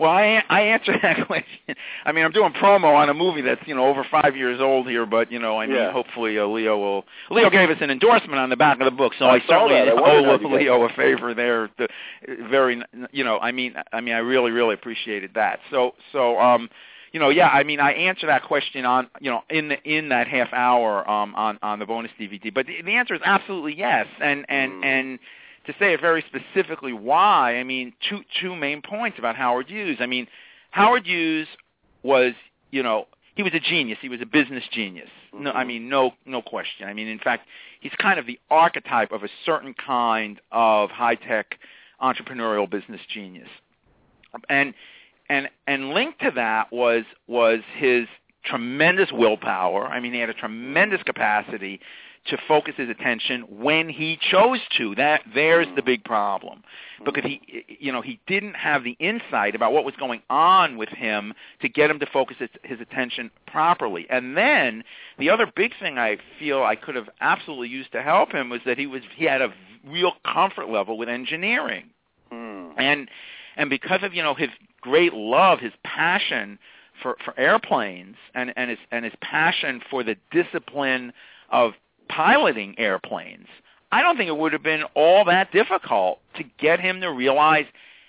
Well, 0.00 0.10
I 0.10 0.42
I 0.48 0.62
answer 0.62 0.94
that 1.02 1.26
question. 1.26 1.76
I 2.06 2.12
mean, 2.12 2.24
I'm 2.24 2.32
doing 2.32 2.52
promo 2.54 2.96
on 2.96 3.10
a 3.10 3.14
movie 3.14 3.42
that's 3.42 3.60
you 3.66 3.74
know 3.74 3.86
over 3.86 4.02
five 4.10 4.34
years 4.34 4.58
old 4.58 4.88
here, 4.88 5.04
but 5.04 5.30
you 5.30 5.38
know, 5.38 5.60
I 5.60 5.66
mean, 5.66 5.76
Yeah. 5.76 5.92
hopefully 5.92 6.38
uh, 6.38 6.46
Leo 6.46 6.78
will. 6.78 7.04
Leo 7.30 7.50
gave 7.50 7.68
us 7.68 7.76
an 7.82 7.90
endorsement 7.90 8.38
on 8.40 8.48
the 8.48 8.56
back 8.56 8.80
of 8.80 8.86
the 8.86 8.90
book, 8.90 9.12
so 9.18 9.26
I 9.26 9.34
I, 9.34 9.40
certainly 9.46 9.74
that. 9.74 9.88
I 9.98 10.16
owe 10.16 10.36
Leo 10.56 10.84
a 10.84 10.88
favor 10.94 11.34
there. 11.34 11.68
The, 11.76 11.88
very, 12.48 12.82
you 13.12 13.24
know, 13.24 13.38
I 13.40 13.52
mean, 13.52 13.74
I 13.92 14.00
mean, 14.00 14.14
I 14.14 14.18
really, 14.18 14.50
really 14.52 14.72
appreciated 14.72 15.32
that. 15.34 15.60
So, 15.70 15.94
so, 16.12 16.40
um, 16.40 16.70
you 17.12 17.20
know, 17.20 17.28
yeah, 17.28 17.48
I 17.48 17.62
mean, 17.64 17.78
I 17.80 17.92
answer 17.92 18.26
that 18.28 18.44
question 18.44 18.86
on, 18.86 19.08
you 19.20 19.30
know, 19.30 19.42
in 19.50 19.68
the 19.68 19.82
in 19.82 20.08
that 20.08 20.28
half 20.28 20.50
hour 20.54 21.08
um, 21.10 21.34
on 21.34 21.58
on 21.60 21.78
the 21.78 21.84
bonus 21.84 22.10
DVD. 22.18 22.54
But 22.54 22.66
the, 22.66 22.80
the 22.82 22.92
answer 22.94 23.14
is 23.14 23.20
absolutely 23.22 23.76
yes, 23.76 24.06
and 24.22 24.46
and 24.48 24.72
Mm. 24.72 24.84
and 24.84 25.18
to 25.66 25.74
say 25.78 25.92
it 25.92 26.00
very 26.00 26.24
specifically 26.26 26.92
why, 26.92 27.56
I 27.56 27.64
mean, 27.64 27.92
two 28.08 28.20
two 28.40 28.56
main 28.56 28.82
points 28.82 29.18
about 29.18 29.36
Howard 29.36 29.68
Hughes. 29.68 29.98
I 30.00 30.06
mean, 30.06 30.26
Howard 30.70 31.06
Hughes 31.06 31.48
was, 32.02 32.32
you 32.70 32.82
know, 32.82 33.06
he 33.34 33.42
was 33.42 33.52
a 33.54 33.60
genius. 33.60 33.98
He 34.00 34.08
was 34.08 34.20
a 34.20 34.26
business 34.26 34.64
genius. 34.70 35.08
No, 35.32 35.52
I 35.52 35.64
Mhm. 35.64 35.66
mean, 35.66 35.88
no, 35.88 36.14
no 36.26 36.42
question. 36.42 36.88
I 36.88 36.94
mean, 36.94 37.08
in 37.08 37.18
fact, 37.18 37.46
he's 37.80 37.94
kind 37.96 38.18
of 38.18 38.26
the 38.26 38.38
archetype 38.50 39.12
of 39.12 39.22
a 39.22 39.28
certain 39.44 39.74
kind 39.74 40.40
of 40.50 40.90
high-tech 40.90 41.58
entrepreneurial 42.02 42.68
business 42.68 43.00
genius. 43.06 43.48
And 44.48 44.74
and 45.28 45.48
and 45.66 45.90
linked 45.90 46.20
to 46.20 46.30
that 46.32 46.72
was 46.72 47.04
was 47.26 47.60
his 47.76 48.08
tremendous 48.44 49.12
willpower. 49.12 49.86
I 49.86 50.00
mean, 50.00 50.12
he 50.12 50.20
had 50.20 50.30
a 50.30 50.34
tremendous 50.34 51.02
capacity 51.02 51.80
to 52.26 52.36
focus 52.46 52.74
his 52.76 52.88
attention 52.88 53.42
when 53.48 53.88
he 53.88 54.18
chose 54.30 54.60
to. 54.78 54.94
That 54.94 55.22
there's 55.34 55.66
the 55.76 55.82
big 55.82 56.04
problem 56.04 56.62
because 57.04 57.24
he 57.24 57.64
you 57.80 57.92
know 57.92 58.02
he 58.02 58.20
didn't 58.26 58.54
have 58.54 58.84
the 58.84 58.96
insight 58.98 59.54
about 59.54 59.72
what 59.72 59.84
was 59.84 59.94
going 59.96 60.22
on 60.30 60.76
with 60.76 60.90
him 60.90 61.32
to 61.62 61.68
get 61.68 61.90
him 61.90 61.98
to 61.98 62.06
focus 62.06 62.36
his, 62.38 62.50
his 62.62 62.80
attention 62.80 63.30
properly. 63.46 64.06
And 64.10 64.36
then 64.36 64.84
the 65.18 65.30
other 65.30 65.50
big 65.54 65.72
thing 65.80 65.98
I 65.98 66.18
feel 66.38 66.62
I 66.62 66.76
could 66.76 66.96
have 66.96 67.08
absolutely 67.20 67.68
used 67.68 67.92
to 67.92 68.02
help 68.02 68.32
him 68.32 68.50
was 68.50 68.60
that 68.66 68.78
he 68.78 68.86
was 68.86 69.02
he 69.16 69.24
had 69.24 69.42
a 69.42 69.52
real 69.86 70.12
comfort 70.24 70.68
level 70.68 70.98
with 70.98 71.08
engineering 71.08 71.90
Hmm. 72.30 72.70
and 72.78 73.08
and 73.56 73.68
because 73.68 74.02
of 74.02 74.14
you 74.14 74.22
know 74.22 74.34
his 74.34 74.50
great 74.80 75.12
love, 75.12 75.58
his 75.60 75.72
passion 75.84 76.58
for 77.02 77.16
for 77.24 77.38
airplanes, 77.38 78.16
and 78.34 78.52
and 78.56 78.70
his 78.70 78.78
and 78.92 79.04
his 79.04 79.14
passion 79.20 79.82
for 79.90 80.04
the 80.04 80.16
discipline 80.30 81.12
of 81.50 81.72
piloting 82.10 82.78
airplanes, 82.78 83.46
I 83.92 84.02
don't 84.02 84.16
think 84.16 84.28
it 84.28 84.36
would 84.36 84.52
have 84.52 84.62
been 84.62 84.84
all 84.94 85.24
that 85.24 85.52
difficult 85.52 86.20
to 86.36 86.44
get 86.58 86.80
him 86.80 87.00
to 87.00 87.08
realize, 87.08 87.66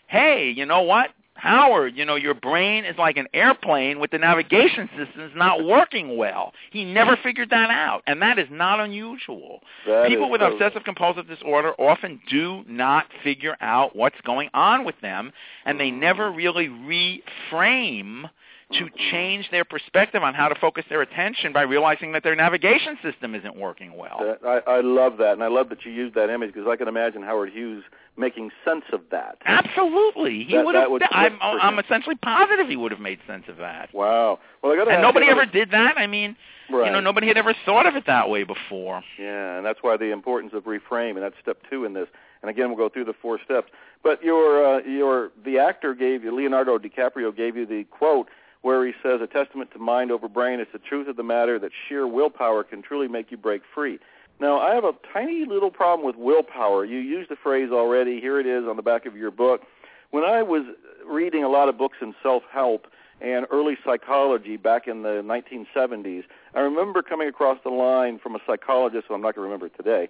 hey, 0.07 0.53
you 0.55 0.65
know 0.65 0.81
what? 0.81 1.11
Howard, 1.35 1.97
you 1.97 2.05
know, 2.05 2.15
your 2.15 2.35
brain 2.35 2.85
is 2.85 2.95
like 2.99 3.17
an 3.17 3.25
airplane 3.33 3.99
with 3.99 4.11
the 4.11 4.19
navigation 4.19 4.87
systems 4.95 5.31
not 5.35 5.65
working 5.65 6.15
well. 6.15 6.53
He 6.71 6.85
never 6.85 7.17
figured 7.23 7.49
that 7.49 7.71
out, 7.71 8.03
and 8.05 8.21
that 8.21 8.37
is 8.37 8.47
not 8.51 8.79
unusual. 8.79 9.61
That 9.87 10.07
People 10.07 10.29
with 10.29 10.41
so- 10.41 10.53
obsessive 10.53 10.83
compulsive 10.83 11.27
disorder 11.27 11.73
often 11.79 12.21
do 12.29 12.63
not 12.67 13.07
figure 13.23 13.57
out 13.59 13.95
what's 13.95 14.21
going 14.21 14.49
on 14.53 14.85
with 14.85 14.99
them, 15.01 15.31
and 15.65 15.79
they 15.79 15.89
never 15.89 16.31
mm. 16.31 16.35
really 16.35 16.67
reframe 16.67 18.29
to 18.73 18.89
change 19.11 19.49
their 19.51 19.65
perspective 19.65 20.23
on 20.23 20.33
how 20.33 20.47
to 20.47 20.55
focus 20.55 20.85
their 20.89 21.01
attention 21.01 21.53
by 21.53 21.61
realizing 21.63 22.11
that 22.13 22.23
their 22.23 22.35
navigation 22.35 22.97
system 23.03 23.35
isn't 23.35 23.55
working 23.55 23.95
well. 23.97 24.37
I, 24.45 24.61
I 24.67 24.81
love 24.81 25.17
that, 25.17 25.33
and 25.33 25.43
I 25.43 25.47
love 25.47 25.69
that 25.69 25.85
you 25.85 25.91
used 25.91 26.15
that 26.15 26.29
image 26.29 26.53
because 26.53 26.67
I 26.69 26.75
can 26.75 26.87
imagine 26.87 27.21
Howard 27.21 27.51
Hughes 27.51 27.83
making 28.17 28.51
sense 28.65 28.83
of 28.91 29.01
that. 29.11 29.37
Absolutely, 29.45 30.43
he 30.43 30.55
That- 30.55 30.65
would 30.65 30.75
have. 30.75 30.91
would 30.91 31.03
I'm, 31.11 31.37
I'm 31.41 31.79
essentially 31.79 32.15
positive 32.15 32.67
he 32.67 32.75
would 32.77 32.91
have 32.91 33.01
made 33.01 33.19
sense 33.27 33.45
of 33.47 33.57
that. 33.57 33.93
Wow. 33.93 34.39
Well, 34.61 34.73
I 34.73 34.75
got 34.75 34.85
to. 34.85 34.91
And 34.91 35.01
nobody 35.01 35.27
ever 35.27 35.45
did 35.45 35.71
that. 35.71 35.97
I 35.97 36.07
mean, 36.07 36.35
Right. 36.69 36.85
you 36.85 36.91
know, 36.93 37.01
nobody 37.01 37.27
had 37.27 37.37
ever 37.37 37.53
thought 37.65 37.85
of 37.85 37.95
it 37.97 38.05
that 38.05 38.29
way 38.29 38.43
before. 38.43 39.03
Yeah, 39.19 39.57
and 39.57 39.65
that's 39.65 39.79
why 39.81 39.97
the 39.97 40.11
importance 40.11 40.53
of 40.53 40.63
reframe, 40.63 41.11
and 41.11 41.21
that's 41.23 41.35
step 41.41 41.57
two 41.69 41.83
in 41.83 41.93
this. 41.93 42.07
And 42.41 42.49
again, 42.49 42.69
we'll 42.69 42.77
go 42.77 42.87
through 42.87 43.05
the 43.05 43.13
four 43.21 43.39
steps. 43.43 43.69
But 44.03 44.23
your 44.23 44.65
uh, 44.65 44.79
your 44.83 45.31
the 45.45 45.59
actor 45.59 45.93
gave 45.93 46.23
you 46.23 46.33
Leonardo 46.33 46.77
DiCaprio 46.79 47.35
gave 47.35 47.55
you 47.57 47.65
the 47.65 47.83
quote 47.91 48.29
where 48.61 48.85
he 48.85 48.93
says, 49.01 49.21
"A 49.21 49.27
testament 49.27 49.71
to 49.71 49.79
mind 49.79 50.11
over 50.11 50.27
brain. 50.27 50.59
It's 50.59 50.71
the 50.71 50.79
truth 50.79 51.07
of 51.07 51.15
the 51.15 51.23
matter 51.23 51.57
that 51.59 51.71
sheer 51.87 52.07
willpower 52.07 52.63
can 52.63 52.81
truly 52.81 53.07
make 53.07 53.31
you 53.31 53.37
break 53.37 53.63
free." 53.73 53.99
Now, 54.39 54.59
I 54.59 54.73
have 54.73 54.85
a 54.85 54.93
tiny 55.13 55.45
little 55.45 55.69
problem 55.69 56.05
with 56.05 56.15
willpower. 56.15 56.83
You 56.83 56.97
used 56.97 57.29
the 57.29 57.35
phrase 57.35 57.69
already. 57.71 58.19
Here 58.19 58.39
it 58.39 58.47
is 58.47 58.65
on 58.67 58.75
the 58.75 58.81
back 58.81 59.05
of 59.05 59.15
your 59.15 59.29
book. 59.29 59.61
When 60.09 60.23
I 60.23 60.41
was 60.41 60.63
reading 61.05 61.43
a 61.43 61.49
lot 61.49 61.69
of 61.69 61.77
books 61.77 61.97
in 62.01 62.15
self-help 62.23 62.87
and 63.21 63.45
early 63.51 63.77
psychology 63.85 64.57
back 64.57 64.87
in 64.87 65.03
the 65.03 65.21
1970s, 65.23 66.23
I 66.55 66.59
remember 66.59 67.03
coming 67.03 67.27
across 67.27 67.59
the 67.63 67.69
line 67.69 68.17
from 68.17 68.35
a 68.35 68.39
psychologist, 68.47 69.05
who 69.07 69.13
I'm 69.13 69.21
not 69.21 69.35
going 69.35 69.47
to 69.47 69.53
remember 69.53 69.69
today. 69.69 70.09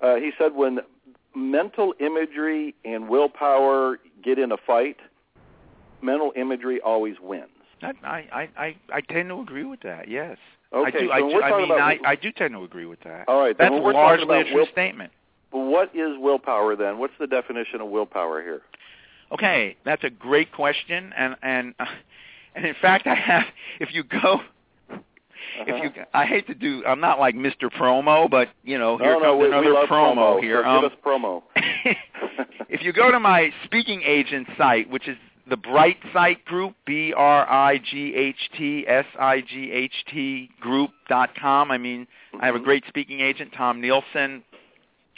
Uh, 0.00 0.14
he 0.16 0.30
said 0.38 0.54
when 0.54 0.80
mental 1.34 1.94
imagery 2.00 2.74
and 2.84 3.08
willpower 3.08 3.98
get 4.22 4.38
in 4.38 4.52
a 4.52 4.56
fight, 4.56 4.98
mental 6.00 6.32
imagery 6.36 6.80
always 6.80 7.16
wins. 7.20 7.48
I 7.82 8.24
I 8.32 8.48
I 8.56 8.76
I 8.92 9.00
tend 9.00 9.28
to 9.30 9.40
agree 9.40 9.64
with 9.64 9.80
that. 9.80 10.08
Yes. 10.08 10.38
Okay, 10.72 10.88
I 10.88 10.90
do. 10.90 11.06
so 11.06 11.12
I, 11.12 11.18
do, 11.20 11.42
I 11.42 11.58
mean, 11.58 11.70
about 11.70 11.80
I, 11.80 11.98
I 12.06 12.16
do 12.16 12.32
tend 12.32 12.54
to 12.54 12.62
agree 12.64 12.86
with 12.86 13.00
that. 13.00 13.28
All 13.28 13.40
right, 13.40 13.56
That's 13.56 13.70
largely 13.72 14.40
a 14.40 14.44
true 14.44 14.54
will- 14.54 14.66
statement. 14.72 15.12
What 15.50 15.94
is 15.94 16.16
willpower 16.18 16.76
then? 16.76 16.96
What's 16.96 17.12
the 17.20 17.26
definition 17.26 17.82
of 17.82 17.88
willpower 17.88 18.42
here? 18.42 18.62
Okay, 19.32 19.76
that's 19.84 20.02
a 20.02 20.08
great 20.10 20.50
question, 20.52 21.12
and 21.16 21.36
and 21.42 21.74
uh, 21.78 21.84
and 22.54 22.64
in 22.64 22.74
fact, 22.80 23.06
I 23.06 23.14
have. 23.14 23.44
If 23.80 23.92
you 23.92 24.02
go, 24.02 24.40
if 25.66 25.82
you, 25.82 26.02
I 26.14 26.24
hate 26.24 26.46
to 26.46 26.54
do. 26.54 26.82
I'm 26.86 27.00
not 27.00 27.18
like 27.18 27.34
Mr. 27.34 27.70
Promo, 27.70 28.30
but 28.30 28.48
you 28.62 28.78
know, 28.78 28.96
here 28.96 29.12
no, 29.14 29.18
no, 29.18 29.24
comes 29.32 29.40
we, 29.40 29.46
another 29.48 29.66
we 29.66 29.72
love 29.72 29.88
promo, 29.88 30.16
promo 30.16 30.40
here. 30.40 30.62
So 30.62 30.68
Um, 30.68 30.82
give 30.82 30.92
us 30.92 30.98
promo. 31.04 31.42
if 32.68 32.82
you 32.82 32.92
go 32.92 33.10
to 33.10 33.20
my 33.20 33.52
speaking 33.64 34.02
agent 34.04 34.48
site, 34.56 34.88
which 34.88 35.08
is 35.08 35.16
the 35.48 35.56
Bright 35.56 35.98
Site 36.12 36.44
Group, 36.44 36.74
B 36.86 37.12
R 37.12 37.48
I 37.50 37.78
G 37.78 38.14
H 38.14 38.50
T 38.56 38.86
S 38.86 39.06
I 39.18 39.40
G 39.40 39.72
H 39.72 40.04
T 40.10 40.50
Group 40.60 40.90
dot 41.08 41.34
com. 41.34 41.70
I 41.70 41.78
mean, 41.78 42.06
I 42.40 42.46
have 42.46 42.54
a 42.54 42.60
Mhm. 42.60 42.64
great 42.64 42.86
speaking 42.86 43.20
agent, 43.20 43.52
Tom 43.52 43.80
Neilssen, 43.82 44.42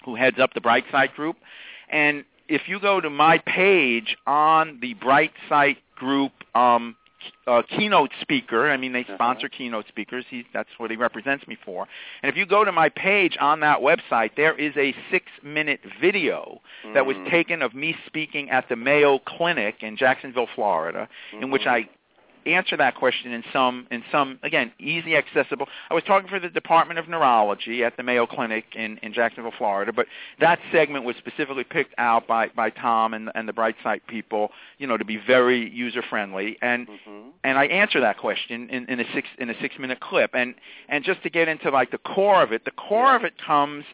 who 0.05 0.15
heads 0.15 0.39
up 0.39 0.55
the 0.55 0.61
BrightSight 0.61 1.15
Group, 1.15 1.37
and 1.91 2.25
if 2.49 2.69
you 2.69 2.79
go 2.79 3.01
to 3.01 3.11
my 3.11 3.39
page 3.39 4.17
on 4.27 4.79
the 4.81 4.95
Bright 4.95 5.33
Site 5.49 5.79
Group 5.97 6.33
um, 6.55 6.97
uh, 7.47 7.63
keynote 7.69 8.11
speaker. 8.21 8.71
I 8.71 8.77
mean, 8.77 8.93
they 8.93 9.01
Uh-huh. 9.03 9.15
sponsor 9.15 9.49
keynote 9.49 9.87
speakers. 9.89 10.25
He, 10.29 10.45
that's 10.53 10.69
what 10.79 10.91
he 10.91 10.97
represents 10.97 11.47
me 11.47 11.57
for. 11.65 11.87
And 12.23 12.31
if 12.31 12.37
you 12.37 12.47
go 12.47 12.65
to 12.65 12.73
my 12.73 12.89
page 12.89 13.37
on 13.41 13.61
that 13.61 13.81
website, 13.81 14.31
there 14.37 14.55
is 14.55 14.77
a 14.77 14.95
six-minute 15.11 15.81
video 16.01 16.61
that 16.95 17.05
was 17.07 17.17
Mhm. 17.17 17.31
taken 17.31 17.63
of 17.63 17.75
me 17.75 17.97
speaking 18.07 18.51
at 18.51 18.69
the 18.69 18.77
Mayo 18.77 19.19
Clinic 19.19 19.83
in 19.83 19.97
Jacksonville, 19.97 20.49
Florida, 20.55 21.09
in 21.41 21.51
which 21.51 21.63
Mhm. 21.63 21.71
I 21.71 21.89
answer 22.47 22.77
that 22.77 22.95
question 22.95 23.33
in 23.33 23.43
some 23.53 23.87
in 23.91 24.03
some 24.13 24.39
again 24.43 24.73
easy 24.79 25.17
accessible 25.17 25.67
i 25.91 25.95
was 25.95 26.03
talking 26.05 26.29
for 26.29 26.39
the 26.39 26.49
department 26.49 26.99
of 26.99 27.09
neurology 27.09 27.83
at 27.85 27.97
the 27.97 28.03
mayo 28.03 28.27
clinic 28.27 28.65
in 28.75 28.99
in 28.99 29.13
jacksonville 29.13 29.53
florida 29.57 29.93
but 29.93 30.07
that 30.41 30.59
segment 30.73 31.05
was 31.05 31.17
specifically 31.17 31.65
picked 31.65 31.95
out 31.99 32.27
by 32.27 32.49
by 32.57 32.71
tom 32.71 33.15
and 33.15 33.31
and 33.35 33.49
the 33.49 33.53
brightsight 33.53 34.01
people 34.09 34.51
you 34.79 34.87
know 34.87 34.97
to 34.97 35.05
be 35.05 35.17
very 35.17 35.69
user 35.71 36.03
friendly 36.03 36.59
and 36.63 36.87
Mhm. 36.89 37.31
and 37.43 37.59
I 37.59 37.67
answer 37.67 38.01
that 38.01 38.19
question 38.19 38.69
in, 38.71 38.87
in 38.87 39.01
a 39.01 39.05
six 39.15 39.29
in 39.39 39.51
a 39.51 39.61
six 39.61 39.79
minute 39.79 40.01
clip. 40.01 40.31
And 40.35 40.55
and 40.89 41.03
just 41.05 41.23
to 41.23 41.31
get 41.31 41.49
into 41.49 41.71
like 41.71 41.91
the 41.91 41.99
core 41.99 42.43
of 42.43 42.53
it, 42.53 42.65
the 42.65 42.71
core 42.73 43.07
Yeah. 43.07 43.17
of 43.17 43.25
it 43.25 43.35
comes 43.39 43.85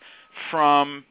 from 0.50 1.04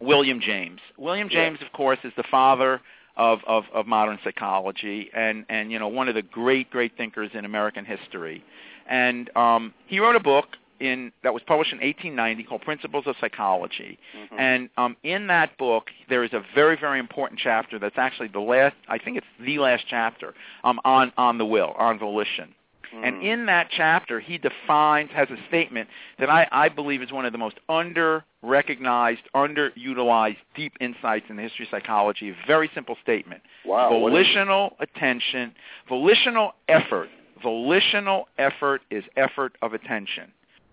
William 0.00 0.40
James. 0.40 0.80
William 0.96 1.28
Yeah. 1.30 1.44
James, 1.44 1.62
of 1.62 1.72
course, 1.72 1.98
is 2.04 2.12
the 2.16 2.22
father 2.24 2.80
of, 3.16 3.40
of, 3.46 3.64
of 3.72 3.86
modern 3.86 4.18
psychology 4.24 5.10
and, 5.14 5.44
and 5.48 5.70
you 5.70 5.78
know 5.78 5.88
one 5.88 6.08
of 6.08 6.14
the 6.14 6.22
great 6.22 6.70
great 6.70 6.96
thinkers 6.96 7.30
in 7.34 7.44
American 7.44 7.84
history. 7.84 8.44
And 8.88 9.34
um, 9.36 9.74
he 9.86 10.00
wrote 10.00 10.16
a 10.16 10.20
book 10.20 10.56
in 10.80 11.12
that 11.22 11.32
was 11.32 11.42
published 11.46 11.72
in 11.72 11.78
1890 11.78 12.42
called 12.44 12.62
Principles 12.62 13.06
of 13.06 13.14
Psychology. 13.20 13.98
Mhm. 14.16 14.38
And 14.38 14.70
um, 14.76 14.96
in 15.02 15.28
that 15.28 15.56
book, 15.56 15.90
there 16.08 16.24
is 16.24 16.32
a 16.32 16.42
very, 16.54 16.76
very 16.76 16.98
important 16.98 17.38
chapter 17.38 17.78
that's 17.78 17.98
actually 17.98 18.28
the 18.28 18.40
last, 18.40 18.74
I 18.88 18.98
think 18.98 19.16
it's 19.16 19.26
the 19.40 19.58
last 19.58 19.84
chapter, 19.88 20.34
um, 20.64 20.80
on, 20.84 21.12
on 21.16 21.38
the 21.38 21.46
will, 21.46 21.74
on 21.78 21.98
volition. 21.98 22.54
And 23.02 23.16
Mhm. 23.16 23.22
in 23.22 23.46
that 23.46 23.68
chapter, 23.70 24.20
he 24.20 24.38
defines, 24.38 25.10
has 25.12 25.30
a 25.30 25.36
statement 25.48 25.88
that 26.18 26.28
I, 26.28 26.46
I 26.52 26.68
believe 26.68 27.02
is 27.02 27.10
one 27.10 27.24
of 27.24 27.32
the 27.32 27.38
most 27.38 27.58
under-recognized, 27.68 29.22
underutilized 29.34 30.36
deep 30.54 30.74
insights 30.80 31.30
in 31.30 31.36
the 31.36 31.42
history 31.42 31.64
of 31.64 31.70
psychology. 31.70 32.30
A 32.30 32.46
very 32.46 32.68
simple 32.74 32.96
statement. 33.02 33.42
wow, 33.64 33.90
what 33.96 34.12
is 34.12 34.18
it? 34.28 34.34
volitional 34.34 34.76
attention, 34.80 35.54
volitional 35.88 36.54
effort. 36.68 37.08
Volitional 37.42 38.28
effort 38.38 38.82
is 38.90 39.04
effort 39.16 39.56
of 39.62 39.72
attention. 39.74 40.30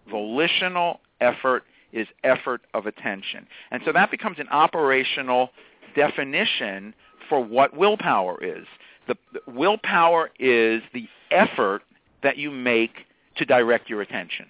Volitional 0.08 1.00
effort 1.22 1.64
is 1.94 2.08
effort 2.24 2.62
of 2.74 2.86
attention. 2.86 3.48
And 3.72 3.82
so 3.86 3.92
that 3.92 4.12
becomes 4.12 4.38
an 4.40 4.48
operational 4.50 5.52
definition 5.96 6.94
for 7.28 7.40
what 7.44 7.76
willpower 7.76 8.44
is. 8.44 8.68
The, 9.08 9.16
the 9.34 9.42
willpower 9.52 10.30
is 10.40 10.84
the 10.94 11.08
effort 11.32 11.82
that 12.24 12.38
you 12.38 12.52
make 12.52 13.06
to 13.38 13.46
direct 13.46 13.90
your 13.90 14.02
attention 14.02 14.46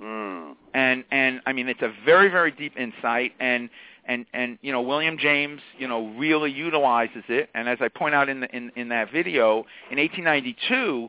Mm. 0.00 0.56
and 0.74 1.04
and 1.10 1.42
I 1.46 1.52
mean 1.52 1.68
it's 1.68 1.82
a 1.82 1.92
very 2.04 2.28
very 2.28 2.50
deep 2.50 2.76
insight 2.76 3.32
and 3.38 3.68
and 4.06 4.24
and 4.32 4.58
you 4.62 4.72
know 4.72 4.80
William 4.80 5.18
James 5.18 5.60
you 5.78 5.86
know 5.86 6.08
really 6.16 6.50
utilizes 6.50 7.22
it 7.28 7.50
and 7.54 7.68
as 7.68 7.78
I 7.80 7.88
point 7.88 8.14
out 8.14 8.28
in 8.28 8.40
the 8.40 8.56
in 8.56 8.72
in 8.74 8.88
that 8.88 9.12
video 9.12 9.66
in 9.90 9.98
1892 9.98 11.08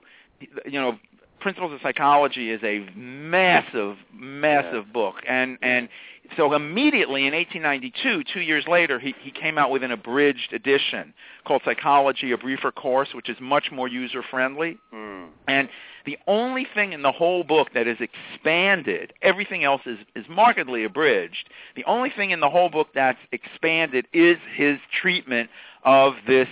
you 0.65 0.81
know 0.81 0.99
Principles 1.43 1.73
of 1.73 1.79
Psychology 1.83 2.51
is 2.51 2.61
a 2.63 2.89
massive 2.95 3.97
massive 4.13 4.93
book 4.93 5.15
and 5.27 5.57
and 5.61 5.89
so 6.37 6.53
immediately 6.53 7.27
in 7.27 7.33
1892 7.33 8.23
2 8.33 8.39
years 8.39 8.65
later 8.65 8.97
he 8.97 9.13
he 9.21 9.29
came 9.29 9.57
out 9.57 9.69
with 9.69 9.83
an 9.83 9.91
abridged 9.91 10.53
edition 10.53 11.13
called 11.45 11.61
Psychology 11.65 12.31
a 12.31 12.37
briefer 12.37 12.71
course 12.71 13.09
which 13.13 13.29
is 13.29 13.35
much 13.41 13.71
more 13.73 13.89
user 13.89 14.23
friendly 14.23 14.77
Mm. 14.93 15.27
and 15.49 15.67
the 16.05 16.17
only 16.27 16.65
thing 16.73 16.93
in 16.93 17.01
the 17.01 17.11
whole 17.11 17.43
book 17.43 17.69
that 17.73 17.87
is 17.87 17.97
expanded, 17.99 19.13
everything 19.21 19.63
else 19.63 19.81
is, 19.85 19.97
is 20.15 20.25
markedly 20.29 20.83
abridged. 20.83 21.49
The 21.77 21.85
only 21.85 22.09
thing 22.09 22.31
in 22.31 22.41
the 22.41 22.49
whole 22.49 22.69
book 22.69 22.89
that's 22.93 23.19
expanded 23.31 24.07
is 24.11 24.37
his 24.53 24.79
treatment 25.01 25.49
of 25.85 26.15
this 26.27 26.49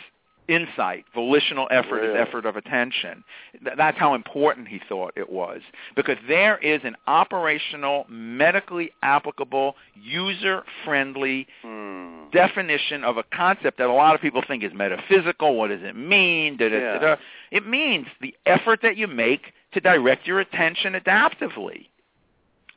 insight, 0.51 1.05
volitional 1.15 1.67
effort 1.71 2.01
Really? 2.01 2.13
is 2.19 2.27
effort 2.27 2.45
of 2.45 2.55
attention. 2.57 3.23
Th- 3.63 3.77
That's 3.77 3.97
how 3.97 4.13
important 4.15 4.67
he 4.67 4.79
thought 4.89 5.13
it 5.15 5.29
was. 5.31 5.61
Because 5.95 6.17
there 6.27 6.57
is 6.57 6.81
an 6.83 6.95
operational, 7.07 8.05
medically 8.09 8.91
applicable, 9.01 9.75
user-friendly 9.95 11.47
Mm. 11.63 12.31
definition 12.31 13.03
of 13.03 13.17
a 13.17 13.23
concept 13.23 13.77
that 13.77 13.87
a 13.89 13.93
lot 13.93 14.15
of 14.15 14.21
people 14.21 14.41
think 14.41 14.63
is 14.63 14.73
metaphysical. 14.73 15.55
What 15.55 15.69
does 15.69 15.83
it 15.83 15.95
mean? 15.95 16.57
Da, 16.57 16.69
da, 16.69 16.79
da, 16.79 16.85
Yeah. 16.93 16.99
da. 16.99 17.15
It 17.51 17.65
means 17.67 18.07
the 18.19 18.35
effort 18.45 18.81
that 18.81 18.97
you 18.97 19.07
make 19.07 19.53
to 19.73 19.79
direct 19.79 20.27
your 20.27 20.39
attention 20.39 20.93
adaptively. 20.93 21.87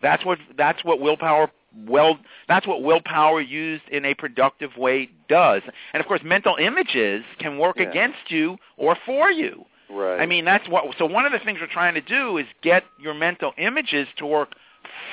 That's 0.00 0.24
what 0.24 0.38
that's 0.56 0.84
what 0.84 1.00
willpower 1.00 1.50
well 1.86 2.18
that's 2.48 2.66
what 2.66 2.82
willpower 2.82 3.40
used 3.40 3.88
in 3.90 4.04
a 4.04 4.14
productive 4.14 4.76
way 4.76 5.10
does. 5.28 5.62
And 5.92 6.00
of 6.00 6.06
course 6.06 6.22
mental 6.24 6.56
images 6.56 7.24
can 7.38 7.58
work 7.58 7.76
Yeah. 7.78 7.90
against 7.90 8.30
you 8.30 8.56
or 8.76 8.96
for 9.06 9.30
you. 9.30 9.64
Right. 9.90 10.18
I 10.20 10.26
mean, 10.26 10.44
that's 10.44 10.66
what. 10.68 10.84
So 10.98 11.04
one 11.04 11.26
of 11.26 11.32
the 11.32 11.38
things 11.38 11.58
we're 11.60 11.66
trying 11.66 11.94
to 11.94 12.00
do 12.00 12.38
is 12.38 12.46
get 12.62 12.84
your 12.98 13.14
mental 13.14 13.52
images 13.58 14.08
to 14.16 14.26
work 14.26 14.54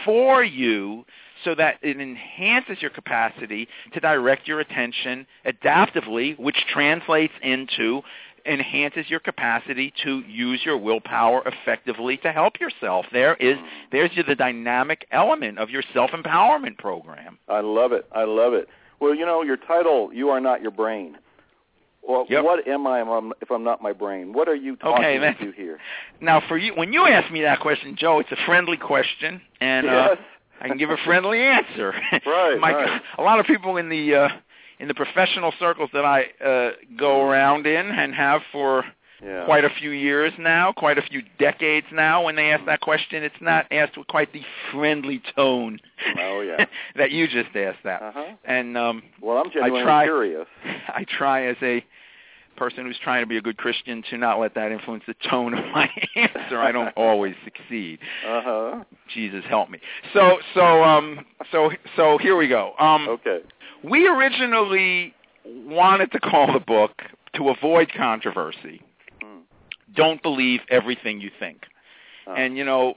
for 0.05 0.43
you, 0.43 1.05
so 1.43 1.55
that 1.55 1.77
it 1.81 1.99
enhances 1.99 2.81
your 2.81 2.89
capacity 2.91 3.67
to 3.93 3.99
direct 3.99 4.47
your 4.47 4.59
attention 4.59 5.25
adaptively, 5.45 6.37
which 6.39 6.57
translates 6.71 7.33
into 7.41 8.01
enhances 8.45 9.09
your 9.09 9.19
capacity 9.19 9.93
to 10.03 10.19
use 10.27 10.61
your 10.65 10.77
willpower 10.77 11.41
effectively 11.45 12.17
to 12.17 12.31
help 12.31 12.59
yourself. 12.59 13.05
There 13.11 13.35
is 13.35 13.57
there's 13.91 14.11
the 14.27 14.35
dynamic 14.35 15.07
element 15.11 15.59
of 15.59 15.69
your 15.69 15.83
self 15.93 16.11
empowerment 16.11 16.77
program. 16.77 17.37
I 17.47 17.61
love 17.61 17.91
it. 17.91 18.05
I 18.11 18.23
love 18.23 18.53
it. 18.53 18.67
Well, 18.99 19.15
you 19.15 19.25
know, 19.25 19.41
your 19.41 19.57
title, 19.57 20.11
"You 20.13 20.29
Are 20.29 20.39
Not 20.39 20.61
Your 20.61 20.71
Brain." 20.71 21.17
Well, 22.03 22.25
Yep. 22.29 22.43
what 22.43 22.67
am 22.67 22.87
I 22.87 23.01
if 23.41 23.51
I'm, 23.51 23.63
not 23.63 23.81
my 23.81 23.93
brain? 23.93 24.33
What 24.33 24.47
are 24.47 24.55
you 24.55 24.75
talking 24.75 25.05
Okay, 25.05 25.17
then. 25.19 25.35
to 25.37 25.51
here? 25.51 25.79
Now, 26.19 26.41
for 26.47 26.57
you, 26.57 26.73
when 26.73 26.93
you 26.93 27.05
ask 27.05 27.31
me 27.31 27.41
that 27.43 27.59
question, 27.59 27.95
Joe, 27.95 28.19
it's 28.19 28.31
a 28.31 28.45
friendly 28.45 28.77
question, 28.77 29.41
and 29.59 29.87
uh. 29.87 30.15
I 30.59 30.67
can 30.67 30.77
give 30.77 30.91
a 30.91 30.97
friendly 31.05 31.41
answer. 31.41 31.93
Right, 32.25 32.57
My, 32.59 32.73
right. 32.73 33.01
A 33.17 33.21
lot 33.23 33.39
of 33.39 33.45
people 33.47 33.77
in 33.77 33.89
the 33.89 34.15
uh, 34.15 34.29
in 34.81 34.87
the 34.87 34.95
professional 34.95 35.53
circles 35.59 35.91
that 35.93 36.03
I 36.03 36.25
uh, 36.43 36.71
go 36.97 37.21
around 37.21 37.67
in 37.67 37.85
and 37.85 38.15
have 38.15 38.41
for 38.51 38.83
yeah. 39.23 39.45
quite 39.45 39.63
a 39.63 39.69
few 39.69 39.91
years 39.91 40.33
now, 40.39 40.73
quite 40.73 40.97
a 40.97 41.03
few 41.03 41.21
decades 41.37 41.85
now, 41.93 42.23
when 42.23 42.35
they 42.35 42.49
ask 42.51 42.65
that 42.65 42.81
question, 42.81 43.23
it's 43.23 43.35
not 43.39 43.67
asked 43.71 43.95
with 43.95 44.07
quite 44.07 44.33
the 44.33 44.41
friendly 44.71 45.21
tone 45.35 45.79
Oh, 46.19 46.41
yeah. 46.41 46.65
that 46.95 47.11
you 47.11 47.27
just 47.27 47.55
asked 47.55 47.83
that. 47.83 48.01
Uh-huh. 48.01 48.35
And 48.43 48.75
um, 48.75 49.03
Well, 49.21 49.37
I'm 49.37 49.51
genuinely 49.51 49.83
try- 49.83 50.05
curious. 50.05 50.47
I 50.89 51.05
try 51.07 51.45
as 51.45 51.57
a 51.61 51.85
person 52.57 52.85
who's 52.85 52.99
trying 53.03 53.21
to 53.21 53.27
be 53.27 53.37
a 53.37 53.41
good 53.41 53.57
Christian 53.57 54.03
to 54.09 54.17
not 54.17 54.39
let 54.39 54.55
that 54.55 54.71
influence 54.71 55.03
the 55.07 55.15
tone 55.29 55.53
of 55.53 55.63
my 55.73 55.89
answer. 56.15 56.59
I 56.59 56.71
don't 56.71 56.93
always 56.97 57.35
succeed. 57.43 57.99
Uh-huh. 58.27 58.83
Jesus 59.13 59.43
help 59.47 59.69
me. 59.69 59.79
So 60.13 60.37
so 60.53 60.83
um 60.83 61.25
so 61.51 61.71
so 61.95 62.17
here 62.17 62.35
we 62.35 62.47
go. 62.47 62.73
Um 62.79 63.07
Okay. 63.07 63.39
We 63.83 64.07
originally 64.07 65.13
wanted 65.45 66.11
to 66.11 66.19
call 66.19 66.53
the 66.53 66.59
book 66.59 67.01
to 67.35 67.49
avoid 67.49 67.91
controversy. 67.95 68.81
Don't 69.95 70.21
believe 70.21 70.61
everything 70.69 71.19
you 71.19 71.31
think. 71.39 71.63
Oh. 72.27 72.33
And 72.33 72.57
you 72.57 72.63
know, 72.63 72.95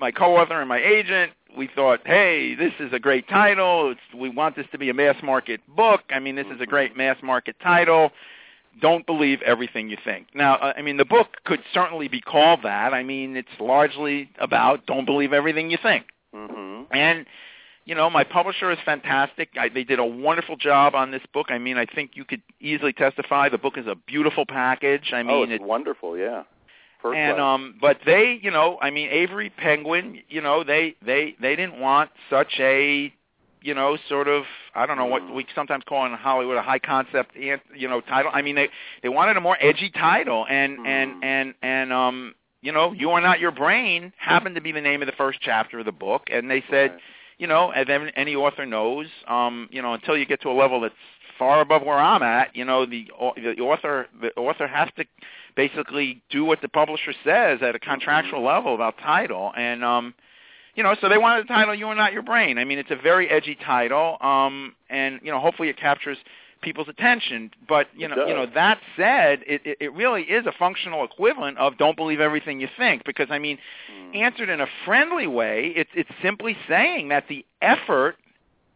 my 0.00 0.10
co-author 0.10 0.60
and 0.60 0.68
my 0.68 0.78
agent, 0.78 1.32
we 1.56 1.68
thought, 1.74 2.00
hey, 2.04 2.54
this 2.54 2.72
is 2.80 2.92
a 2.92 2.98
great 2.98 3.28
title. 3.28 3.90
It's, 3.90 4.00
we 4.14 4.28
want 4.28 4.56
this 4.56 4.66
to 4.72 4.78
be 4.78 4.90
a 4.90 4.94
mass 4.94 5.16
market 5.22 5.60
book. 5.74 6.02
I 6.10 6.18
mean, 6.18 6.36
this 6.36 6.46
is 6.46 6.60
a 6.60 6.66
great 6.66 6.96
mass 6.96 7.16
market 7.22 7.56
title. 7.62 8.10
Don't 8.80 9.06
believe 9.06 9.40
everything 9.42 9.88
you 9.88 9.96
think. 10.04 10.28
Now, 10.34 10.56
uh, 10.56 10.74
I 10.76 10.82
mean, 10.82 10.98
the 10.98 11.06
book 11.06 11.28
could 11.44 11.60
certainly 11.72 12.08
be 12.08 12.20
called 12.20 12.60
that. 12.62 12.92
I 12.92 13.02
mean, 13.02 13.36
it's 13.36 13.48
largely 13.58 14.30
about 14.38 14.84
don't 14.86 15.06
believe 15.06 15.32
everything 15.32 15.70
you 15.70 15.78
think. 15.82 16.06
Mm-hmm. 16.34 16.94
And 16.94 17.26
you 17.86 17.94
know, 17.94 18.10
my 18.10 18.24
publisher 18.24 18.70
is 18.72 18.78
fantastic. 18.84 19.50
I, 19.58 19.68
they 19.68 19.84
did 19.84 20.00
a 20.00 20.04
wonderful 20.04 20.56
job 20.56 20.94
on 20.96 21.12
this 21.12 21.22
book. 21.32 21.46
I 21.50 21.58
mean, 21.58 21.78
I 21.78 21.86
think 21.86 22.10
you 22.14 22.24
could 22.24 22.42
easily 22.60 22.92
testify 22.92 23.48
the 23.48 23.58
book 23.58 23.78
is 23.78 23.86
a 23.86 23.94
beautiful 23.94 24.44
package. 24.44 25.12
I 25.12 25.20
oh, 25.20 25.24
mean, 25.24 25.52
it's 25.52 25.64
wonderful, 25.64 26.18
yeah. 26.18 26.42
First 27.00 27.16
and 27.16 27.36
class. 27.36 27.44
um, 27.44 27.76
but 27.80 27.98
they, 28.04 28.40
you 28.42 28.50
know, 28.50 28.76
I 28.82 28.90
mean, 28.90 29.08
Avery 29.10 29.50
Penguin, 29.50 30.20
you 30.28 30.40
know, 30.40 30.64
they 30.64 30.96
they 31.04 31.36
they 31.40 31.54
didn't 31.54 31.78
want 31.78 32.10
such 32.28 32.54
a, 32.58 33.12
you 33.62 33.74
know, 33.74 33.96
sort 34.08 34.26
of 34.26 34.42
I 34.74 34.84
don't 34.86 34.98
know 34.98 35.06
what 35.06 35.22
Mm. 35.22 35.34
we 35.34 35.46
sometimes 35.54 35.84
call 35.88 36.06
in 36.06 36.12
Hollywood 36.12 36.56
a 36.56 36.62
high 36.62 36.80
concept, 36.80 37.36
you 37.36 37.88
know, 37.88 38.00
title. 38.00 38.32
I 38.34 38.42
mean, 38.42 38.56
they 38.56 38.68
they 39.04 39.08
wanted 39.08 39.36
a 39.36 39.40
more 39.40 39.56
edgy 39.60 39.90
title, 39.90 40.44
and 40.50 40.78
Mm. 40.78 40.86
and 40.86 41.24
and 41.24 41.54
and 41.62 41.92
um, 41.92 42.34
you 42.62 42.72
know, 42.72 42.92
you 42.92 43.10
are 43.12 43.20
not 43.20 43.38
your 43.38 43.52
brain 43.52 44.12
happened 44.16 44.56
to 44.56 44.60
be 44.60 44.72
the 44.72 44.80
name 44.80 45.02
of 45.02 45.06
the 45.06 45.14
first 45.16 45.38
chapter 45.40 45.78
of 45.78 45.84
the 45.84 45.92
book, 45.92 46.24
and 46.32 46.50
they 46.50 46.64
said 46.68 46.90
Right. 46.90 47.00
You 47.38 47.46
know, 47.46 47.70
as 47.70 47.86
any 48.16 48.34
author 48.34 48.64
knows, 48.64 49.06
um, 49.28 49.68
you 49.70 49.82
know, 49.82 49.94
until 49.94 50.16
you 50.16 50.24
get 50.26 50.40
to 50.42 50.48
a 50.48 50.56
level 50.56 50.80
that's 50.80 50.94
far 51.38 51.60
above 51.60 51.82
where 51.82 51.98
I'm 51.98 52.22
at. 52.22 52.54
You 52.56 52.64
know, 52.64 52.86
the 52.86 53.08
the 53.36 53.60
author 53.60 54.06
the 54.20 54.32
author 54.34 54.66
has 54.66 54.88
to 54.96 55.04
basically 55.54 56.22
do 56.30 56.44
what 56.44 56.60
the 56.62 56.68
publisher 56.68 57.12
says 57.24 57.60
at 57.62 57.74
a 57.74 57.78
contractual 57.78 58.42
level 58.42 58.74
about 58.74 58.98
title, 58.98 59.52
and 59.56 59.84
um, 59.84 60.14
you 60.74 60.82
know, 60.82 60.94
so 61.00 61.08
they 61.08 61.18
wanted 61.18 61.44
the 61.44 61.48
title 61.48 61.74
"You 61.74 61.88
Are 61.88 61.94
Not 61.94 62.12
Your 62.12 62.22
Brain." 62.22 62.58
I 62.58 62.64
mean, 62.64 62.78
it's 62.78 62.90
a 62.90 62.96
very 62.96 63.28
edgy 63.28 63.56
title, 63.64 64.16
um, 64.20 64.74
and 64.88 65.20
you 65.22 65.30
know, 65.30 65.40
hopefully 65.40 65.68
it 65.68 65.76
captures 65.76 66.18
people's 66.66 66.88
attention. 66.88 67.52
But 67.68 67.86
you 67.96 68.08
know, 68.08 68.26
you 68.26 68.34
know, 68.34 68.44
that 68.54 68.80
said, 68.96 69.40
it, 69.46 69.62
it, 69.64 69.78
it 69.80 69.92
really 69.94 70.22
is 70.22 70.46
a 70.46 70.52
functional 70.58 71.04
equivalent 71.04 71.58
of 71.58 71.78
"Don't 71.78 71.96
believe 71.96 72.20
everything 72.20 72.60
you 72.60 72.68
think," 72.76 73.04
because 73.04 73.28
I 73.30 73.38
mean, 73.38 73.58
mm. 73.90 74.16
answered 74.16 74.48
in 74.48 74.60
a 74.60 74.66
friendly 74.84 75.28
way, 75.28 75.72
it's 75.76 75.90
it's 75.94 76.10
simply 76.20 76.56
saying 76.68 77.08
that 77.10 77.28
the 77.28 77.46
effort 77.62 78.16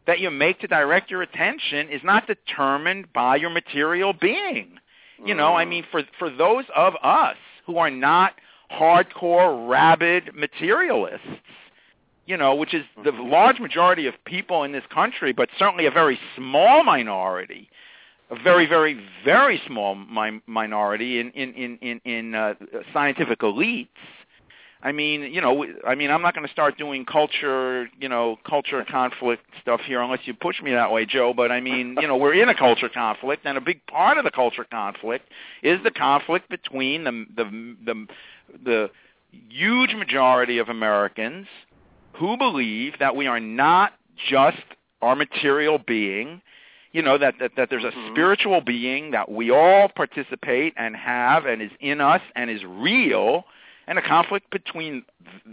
that 0.07 0.20
you 0.20 0.31
make 0.31 0.61
to 0.61 0.68
direct 0.68 1.11
your 1.11 1.22
attention 1.22 1.88
is 1.88 2.00
not 2.05 2.29
determined 2.29 3.12
by 3.12 3.37
your 3.37 3.50
material 3.50 4.12
being. 4.12 4.79
You 5.22 5.35
know, 5.35 5.55
I 5.55 5.66
mean, 5.66 5.85
for 5.90 6.03
for 6.18 6.31
those 6.31 6.64
of 6.74 6.94
us 7.03 7.37
who 7.66 7.76
are 7.76 7.90
not 7.90 8.35
hardcore, 8.72 9.68
rabid 9.68 10.31
materialists, 10.35 11.26
you 12.24 12.37
know, 12.37 12.55
which 12.55 12.72
is 12.72 12.85
the 13.05 13.11
large 13.11 13.59
majority 13.59 14.07
of 14.07 14.14
people 14.24 14.62
in 14.62 14.70
this 14.70 14.85
country, 14.94 15.33
but 15.33 15.48
certainly 15.59 15.87
a 15.87 15.90
very 15.90 16.18
small 16.37 16.85
minority, 16.85 17.68
a 18.30 18.42
very, 18.42 18.66
very, 18.66 19.00
very 19.24 19.60
small 19.66 19.94
mi- 19.94 20.40
minority 20.46 21.20
in 21.20 21.30
in 21.32 21.52
in 21.54 21.78
in, 21.78 22.00
in 22.04 22.34
uh, 22.34 22.54
scientific 22.92 23.40
elites. 23.40 23.88
I 24.82 24.92
mean, 24.92 25.22
you 25.22 25.42
know, 25.42 25.66
I 25.86 25.94
mean, 25.94 26.10
I'm 26.10 26.22
not 26.22 26.34
going 26.34 26.46
to 26.46 26.52
start 26.52 26.78
doing 26.78 27.04
culture, 27.04 27.86
you 28.00 28.08
know, 28.08 28.38
culture 28.48 28.82
conflict 28.90 29.44
stuff 29.60 29.82
here 29.82 30.00
unless 30.00 30.20
you 30.24 30.32
push 30.32 30.62
me 30.62 30.70
that 30.72 30.90
way, 30.90 31.04
Joe. 31.04 31.34
But 31.34 31.52
I 31.52 31.60
mean, 31.60 31.96
you 32.00 32.08
know, 32.08 32.16
we're 32.16 32.32
in 32.32 32.48
a 32.48 32.54
culture 32.54 32.88
conflict, 32.88 33.44
and 33.44 33.58
a 33.58 33.60
big 33.60 33.84
part 33.86 34.16
of 34.16 34.24
the 34.24 34.30
culture 34.30 34.64
conflict 34.64 35.28
is 35.62 35.78
the 35.84 35.90
conflict 35.90 36.48
between 36.48 37.04
the 37.04 37.26
the 37.36 37.76
the, 37.84 38.06
the 38.64 38.90
huge 39.50 39.94
majority 39.94 40.58
of 40.58 40.68
Americans 40.68 41.46
who 42.14 42.36
believe 42.36 42.94
that 43.00 43.14
we 43.14 43.26
are 43.26 43.40
not 43.40 43.92
just 44.30 44.58
our 45.02 45.14
material 45.14 45.78
being, 45.78 46.40
you 46.92 47.03
know, 47.03 47.16
that, 47.18 47.35
that, 47.40 47.53
that 47.57 47.70
there's 47.70 47.85
a 47.85 47.90
Mhm. 47.90 48.11
spiritual 48.12 48.61
being 48.61 49.12
that 49.12 49.31
we 49.31 49.50
all 49.50 49.88
participate 49.88 50.74
and 50.76 50.96
have 50.96 51.46
and 51.46 51.62
is 51.62 51.70
in 51.81 52.00
us 52.00 52.22
and 52.35 52.50
is 52.50 52.64
real, 52.64 53.46
and 53.87 53.98
a 53.98 54.03
conflict 54.03 54.50
between 54.50 55.05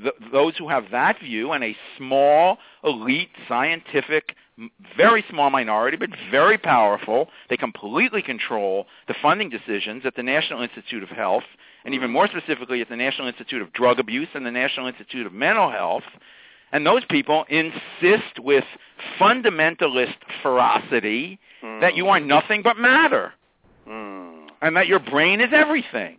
th- 0.02 0.14
those 0.32 0.56
who 0.58 0.68
have 0.70 0.92
that 0.92 1.20
view 1.20 1.52
and 1.54 1.64
a 1.64 1.76
small, 1.98 2.60
elite, 2.84 3.30
scientific, 3.48 4.36
very 4.96 5.24
small 5.30 5.50
minority, 5.52 5.98
but 5.98 6.10
very 6.32 6.58
powerful. 6.58 7.30
They 7.50 7.58
completely 7.58 8.22
control 8.24 8.88
the 9.08 9.14
funding 9.22 9.50
decisions 9.50 10.04
at 10.06 10.16
the 10.16 10.24
National 10.24 10.62
Institute 10.62 11.04
of 11.04 11.10
Health, 11.10 11.44
and 11.86 11.94
even 11.94 12.10
more 12.12 12.28
specifically 12.28 12.82
at 12.82 12.90
the 12.90 12.96
National 12.96 13.28
Institute 13.28 13.62
of 13.62 13.72
Drug 13.74 14.00
Abuse 14.00 14.30
and 14.34 14.46
the 14.46 14.52
National 14.52 14.88
Institute 14.88 15.28
of 15.28 15.34
Mental 15.34 15.70
Health. 15.70 16.04
And 16.72 16.86
those 16.86 17.04
people 17.06 17.46
insist 17.50 18.40
with 18.40 18.66
fundamentalist 19.20 20.16
ferocity 20.44 21.40
that 21.82 21.96
you 21.96 22.08
are 22.10 22.20
nothing 22.20 22.62
but 22.62 22.78
matter 22.78 23.34
Mm. 23.88 24.50
and 24.62 24.76
that 24.76 24.88
your 24.88 25.00
brain 25.00 25.40
is 25.40 25.50
everything. 25.54 26.18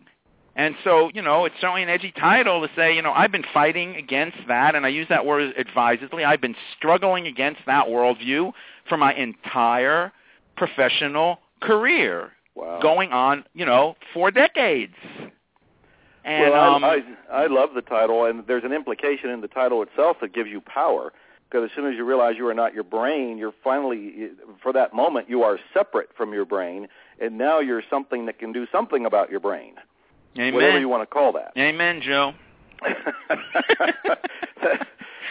And 0.56 0.74
so, 0.82 1.10
you 1.14 1.20
know, 1.22 1.44
it's 1.44 1.54
certainly 1.60 1.82
an 1.82 1.88
edgy 1.90 2.10
title 2.12 2.66
to 2.66 2.74
say, 2.74 2.94
you 2.96 3.02
know, 3.02 3.12
I've 3.12 3.30
been 3.30 3.44
fighting 3.54 3.94
against 3.94 4.38
that, 4.48 4.74
and 4.74 4.84
I 4.86 4.88
use 4.88 5.06
that 5.08 5.24
word 5.26 5.54
advisedly. 5.56 6.24
I've 6.24 6.40
been 6.40 6.56
struggling 6.76 7.26
against 7.26 7.60
that 7.66 7.86
worldview 7.86 8.52
for 8.88 8.96
my 8.96 9.12
entire 9.14 10.12
professional 10.56 11.38
career, 11.60 12.32
Wow. 12.54 12.80
going 12.80 13.12
on, 13.12 13.44
you 13.54 13.64
know, 13.66 13.96
four 14.14 14.30
decades. 14.30 14.94
And 16.24 16.52
well, 16.52 16.74
um, 16.74 16.84
I, 16.84 17.02
I 17.30 17.44
I 17.44 17.46
love 17.46 17.70
the 17.74 17.82
title, 17.82 18.24
and 18.24 18.46
there's 18.46 18.64
an 18.64 18.72
implication 18.72 19.30
in 19.30 19.40
the 19.40 19.48
title 19.48 19.82
itself 19.82 20.18
that 20.20 20.32
gives 20.34 20.50
you 20.50 20.60
power. 20.60 21.12
Because 21.48 21.70
as 21.70 21.74
soon 21.74 21.90
as 21.90 21.96
you 21.96 22.04
realize 22.04 22.34
you 22.36 22.46
are 22.46 22.54
not 22.54 22.74
your 22.74 22.84
brain, 22.84 23.38
you're 23.38 23.54
finally, 23.64 24.32
for 24.62 24.70
that 24.74 24.92
moment, 24.92 25.30
you 25.30 25.42
are 25.42 25.58
separate 25.72 26.10
from 26.14 26.34
your 26.34 26.44
brain, 26.44 26.88
and 27.20 27.38
now 27.38 27.58
you're 27.58 27.82
something 27.88 28.26
that 28.26 28.38
can 28.38 28.52
do 28.52 28.66
something 28.70 29.06
about 29.06 29.30
your 29.30 29.40
brain, 29.40 29.74
amen. 30.36 30.52
whatever 30.52 30.78
you 30.78 30.90
want 30.90 31.02
to 31.02 31.06
call 31.06 31.32
that. 31.32 31.52
Amen, 31.56 32.02
Joe. 32.02 32.34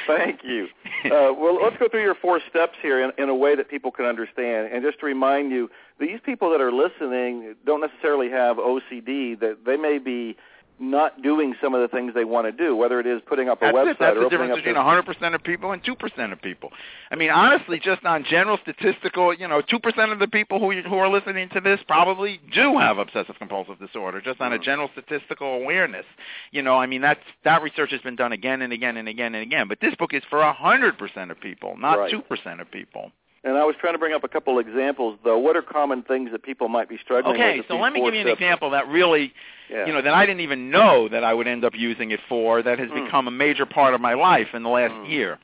Thank 0.07 0.43
you. 0.43 0.67
Uh, 1.05 1.33
well, 1.37 1.59
let's 1.61 1.77
go 1.77 1.87
through 1.89 2.01
your 2.01 2.15
four 2.15 2.39
steps 2.49 2.77
here 2.81 3.03
in, 3.03 3.11
in 3.21 3.29
a 3.29 3.35
way 3.35 3.55
that 3.55 3.69
people 3.69 3.91
can 3.91 4.05
understand. 4.05 4.73
And 4.73 4.83
just 4.83 4.99
to 5.01 5.05
remind 5.05 5.51
you, 5.51 5.69
these 5.99 6.19
people 6.25 6.49
that 6.51 6.61
are 6.61 6.71
listening 6.71 7.55
don't 7.65 7.81
necessarily 7.81 8.29
have 8.29 8.57
OCD. 8.57 9.39
That 9.39 9.59
they 9.65 9.75
may 9.75 9.97
be 9.97 10.37
not 10.79 11.21
doing 11.23 11.55
some 11.61 11.73
of 11.73 11.81
the 11.81 11.87
things 11.87 12.13
they 12.13 12.23
want 12.25 12.45
to 12.45 12.51
do, 12.51 12.75
whether 12.75 12.99
it 12.99 13.07
is 13.07 13.21
putting 13.25 13.49
up 13.49 13.61
a 13.61 13.65
That's 13.65 13.77
website 13.77 13.91
it. 13.91 13.97
That's 13.99 14.11
or 14.17 14.19
the 14.19 14.25
opening 14.25 14.29
difference 14.29 14.51
up 14.51 14.55
between 14.57 14.73
their- 14.75 14.83
100% 14.83 15.35
of 15.35 15.43
people 15.43 15.71
and 15.71 15.83
2% 15.83 16.31
of 16.31 16.41
people. 16.41 16.71
I 17.11 17.15
mean, 17.15 17.31
honestly, 17.31 17.79
just 17.79 18.05
on 18.05 18.23
general 18.23 18.57
statistical, 18.61 19.33
you 19.33 19.47
know, 19.47 19.61
2% 19.61 20.11
of 20.11 20.19
the 20.19 20.27
people 20.27 20.59
who 20.59 20.71
who 20.81 20.97
are 20.97 21.09
listening 21.09 21.49
to 21.49 21.61
this 21.61 21.79
probably 21.87 22.39
do 22.53 22.77
have 22.77 22.97
obsessive 22.99 23.37
compulsive 23.39 23.79
disorder, 23.79 24.21
just 24.21 24.39
on 24.41 24.53
a 24.53 24.59
Mm. 24.59 24.63
general 24.63 24.89
statistical 24.93 25.47
awareness. 25.55 26.05
You 26.51 26.61
know, 26.61 26.77
I 26.77 26.85
mean, 26.85 27.01
that's 27.01 27.23
that 27.43 27.61
research 27.63 27.91
has 27.91 28.01
been 28.01 28.15
done 28.15 28.31
again 28.31 28.61
and 28.61 28.71
again 28.71 28.97
and 28.97 29.07
again 29.07 29.33
and 29.33 29.41
again. 29.41 29.67
But 29.67 29.79
this 29.79 29.95
book 29.95 30.13
is 30.13 30.23
for 30.25 30.41
100% 30.43 31.31
of 31.31 31.39
people, 31.39 31.75
not 31.77 31.97
Right. 31.99 32.11
2% 32.11 32.61
of 32.61 32.69
people. 32.69 33.11
And 33.47 33.57
I 33.57 33.63
was 33.63 33.77
trying 33.79 33.93
to 33.93 33.97
bring 33.97 34.13
up 34.13 34.25
a 34.25 34.27
couple 34.27 34.59
of 34.59 34.67
examples, 34.67 35.17
though. 35.23 35.37
What 35.37 35.55
are 35.55 35.61
common 35.61 36.03
things 36.03 36.31
that 36.33 36.43
people 36.43 36.67
might 36.67 36.89
be 36.89 36.97
struggling 37.01 37.35
Okay, 37.35 37.57
with? 37.57 37.65
Okay, 37.65 37.67
so 37.69 37.79
let 37.79 37.93
me 37.93 38.01
give 38.03 38.13
you 38.13 38.19
an 38.19 38.27
steps? 38.27 38.41
example 38.41 38.71
that 38.71 38.89
really 38.89 39.33
Yeah. 39.69 39.85
you 39.85 39.93
know 39.93 40.01
that 40.01 40.13
I 40.13 40.25
didn't 40.25 40.41
even 40.41 40.69
know 40.69 41.07
that 41.07 41.23
I 41.23 41.33
would 41.33 41.47
end 41.47 41.63
up 41.63 41.73
using 41.73 42.11
it 42.11 42.19
for 42.27 42.61
that 42.61 42.77
has 42.77 42.89
Mm. 42.89 43.05
become 43.05 43.27
a 43.27 43.31
major 43.31 43.65
part 43.65 43.93
of 43.93 44.01
my 44.01 44.15
life 44.15 44.53
in 44.53 44.63
the 44.63 44.69
last 44.69 44.93
Mm. 44.93 45.09
year. 45.09 45.39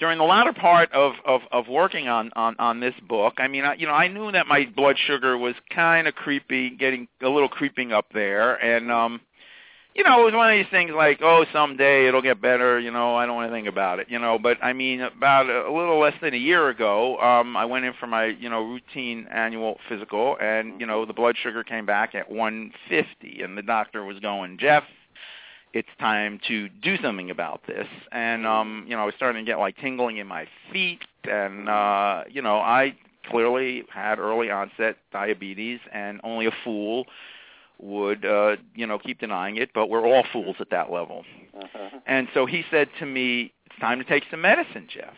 During 0.00 0.18
the 0.18 0.24
latter 0.24 0.52
part 0.52 0.90
of, 0.92 1.14
of, 1.24 1.42
of 1.52 1.68
working 1.68 2.08
on, 2.08 2.32
on, 2.34 2.56
on 2.58 2.80
this 2.80 2.94
book, 3.00 3.34
I 3.38 3.46
mean, 3.46 3.64
I, 3.64 3.74
you 3.74 3.86
know, 3.86 3.94
I 3.94 4.08
knew 4.08 4.32
that 4.32 4.46
my 4.48 4.64
blood 4.74 4.98
sugar 4.98 5.38
was 5.38 5.54
kind 5.70 6.08
of 6.08 6.14
creepy, 6.16 6.70
getting 6.70 7.06
a 7.22 7.28
little 7.28 7.48
creeping 7.48 7.92
up 7.92 8.06
there, 8.12 8.54
and 8.56 8.90
um, 8.90 9.20
you 9.94 10.04
know, 10.04 10.22
it 10.22 10.24
was 10.24 10.34
one 10.34 10.50
of 10.50 10.56
these 10.56 10.70
things 10.70 10.92
like, 10.94 11.20
oh, 11.22 11.44
someday 11.52 12.08
it'll 12.08 12.22
get 12.22 12.40
better. 12.40 12.80
You 12.80 12.90
know, 12.90 13.14
I 13.14 13.26
don't 13.26 13.36
want 13.36 13.50
to 13.50 13.54
think 13.54 13.68
about 13.68 13.98
it. 13.98 14.08
You 14.08 14.18
know, 14.18 14.38
but 14.38 14.58
I 14.62 14.72
mean, 14.72 15.00
about 15.00 15.50
a, 15.50 15.70
little 15.70 15.98
less 15.98 16.14
than 16.22 16.32
a 16.32 16.38
year 16.38 16.68
ago, 16.70 17.18
um, 17.18 17.56
I 17.56 17.64
went 17.66 17.84
in 17.84 17.92
for 18.00 18.06
my 18.06 18.26
you 18.26 18.48
know 18.48 18.62
routine 18.62 19.26
annual 19.30 19.78
physical, 19.88 20.36
and 20.40 20.80
you 20.80 20.86
know 20.86 21.04
the 21.04 21.12
blood 21.12 21.36
sugar 21.42 21.62
came 21.62 21.84
back 21.84 22.14
at 22.14 22.30
150, 22.30 23.42
and 23.42 23.56
the 23.56 23.62
doctor 23.62 24.04
was 24.04 24.18
going, 24.20 24.56
Jeff, 24.58 24.84
it's 25.74 25.88
time 26.00 26.40
to 26.48 26.68
do 26.68 26.96
something 27.02 27.30
about 27.30 27.66
this. 27.66 27.86
And 28.12 28.46
um, 28.46 28.84
you 28.88 28.96
know, 28.96 29.02
I 29.02 29.04
was 29.04 29.14
starting 29.16 29.44
to 29.44 29.50
get 29.50 29.58
like 29.58 29.76
tingling 29.76 30.16
in 30.16 30.26
my 30.26 30.46
feet, 30.72 31.02
and 31.24 31.68
uh, 31.68 32.24
you 32.30 32.40
know, 32.40 32.56
I 32.56 32.96
clearly 33.30 33.84
had 33.92 34.18
early 34.18 34.50
onset 34.50 34.96
diabetes, 35.12 35.80
and 35.92 36.18
only 36.24 36.46
a 36.46 36.52
fool 36.64 37.04
would 37.82 38.24
uh 38.24 38.56
you 38.74 38.86
know 38.86 38.98
keep 38.98 39.18
denying 39.18 39.56
it 39.56 39.70
but 39.74 39.88
we're 39.90 40.06
all 40.06 40.24
fools 40.32 40.56
at 40.60 40.70
that 40.70 40.90
level 40.90 41.24
Uh-huh. 41.60 41.98
and 42.06 42.28
so 42.32 42.46
he 42.46 42.64
said 42.70 42.88
to 43.00 43.06
me 43.06 43.52
it's 43.66 43.78
time 43.80 43.98
to 43.98 44.04
take 44.04 44.22
some 44.30 44.40
medicine 44.40 44.86
jeff 44.88 45.14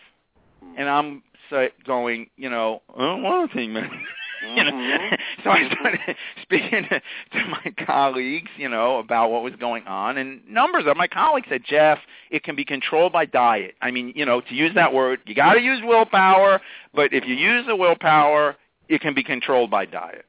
and 0.79 0.89
i'm 0.89 1.23
sa 1.51 1.67
going 1.87 2.29
you 2.37 2.49
know 2.49 2.81
i 2.97 3.01
don't 3.03 3.23
want 3.23 3.51
to 3.51 3.57
take 3.57 3.69
medicine 3.71 4.01
you 4.57 4.65
know 4.65 4.73
Mhm. 4.73 5.19
so 5.45 5.51
i 5.51 5.69
started 5.75 6.01
speaking 6.43 6.85
to, 6.91 7.01
to 7.33 7.47
my 7.49 7.71
colleagues 7.87 8.51
you 8.57 8.69
know 8.69 8.99
about 8.99 9.31
what 9.31 9.43
was 9.43 9.55
going 9.57 9.87
on 9.87 10.17
and 10.17 10.41
numbers 10.49 10.85
of 10.87 10.97
my 10.97 11.07
colleagues 11.07 11.47
said 11.51 11.63
jeff 11.69 11.99
it 12.31 12.43
can 12.45 12.57
be 12.57 12.65
controlled 12.65 13.13
by 13.13 13.27
diet 13.27 13.75
i 13.83 13.91
mean 13.91 14.13
you 14.17 14.25
know 14.25 14.41
to 14.41 14.55
use 14.55 14.75
that 14.75 14.93
word 14.95 15.21
you 15.27 15.35
got 15.35 15.53
to 15.55 15.61
use 15.61 15.81
willpower 15.85 16.61
but 16.95 17.13
if 17.13 17.27
you 17.27 17.35
use 17.35 17.67
the 17.67 17.77
willpower 17.77 18.57
it 18.89 19.01
can 19.03 19.13
be 19.15 19.23
controlled 19.23 19.71
by 19.71 19.85
diet 19.85 20.25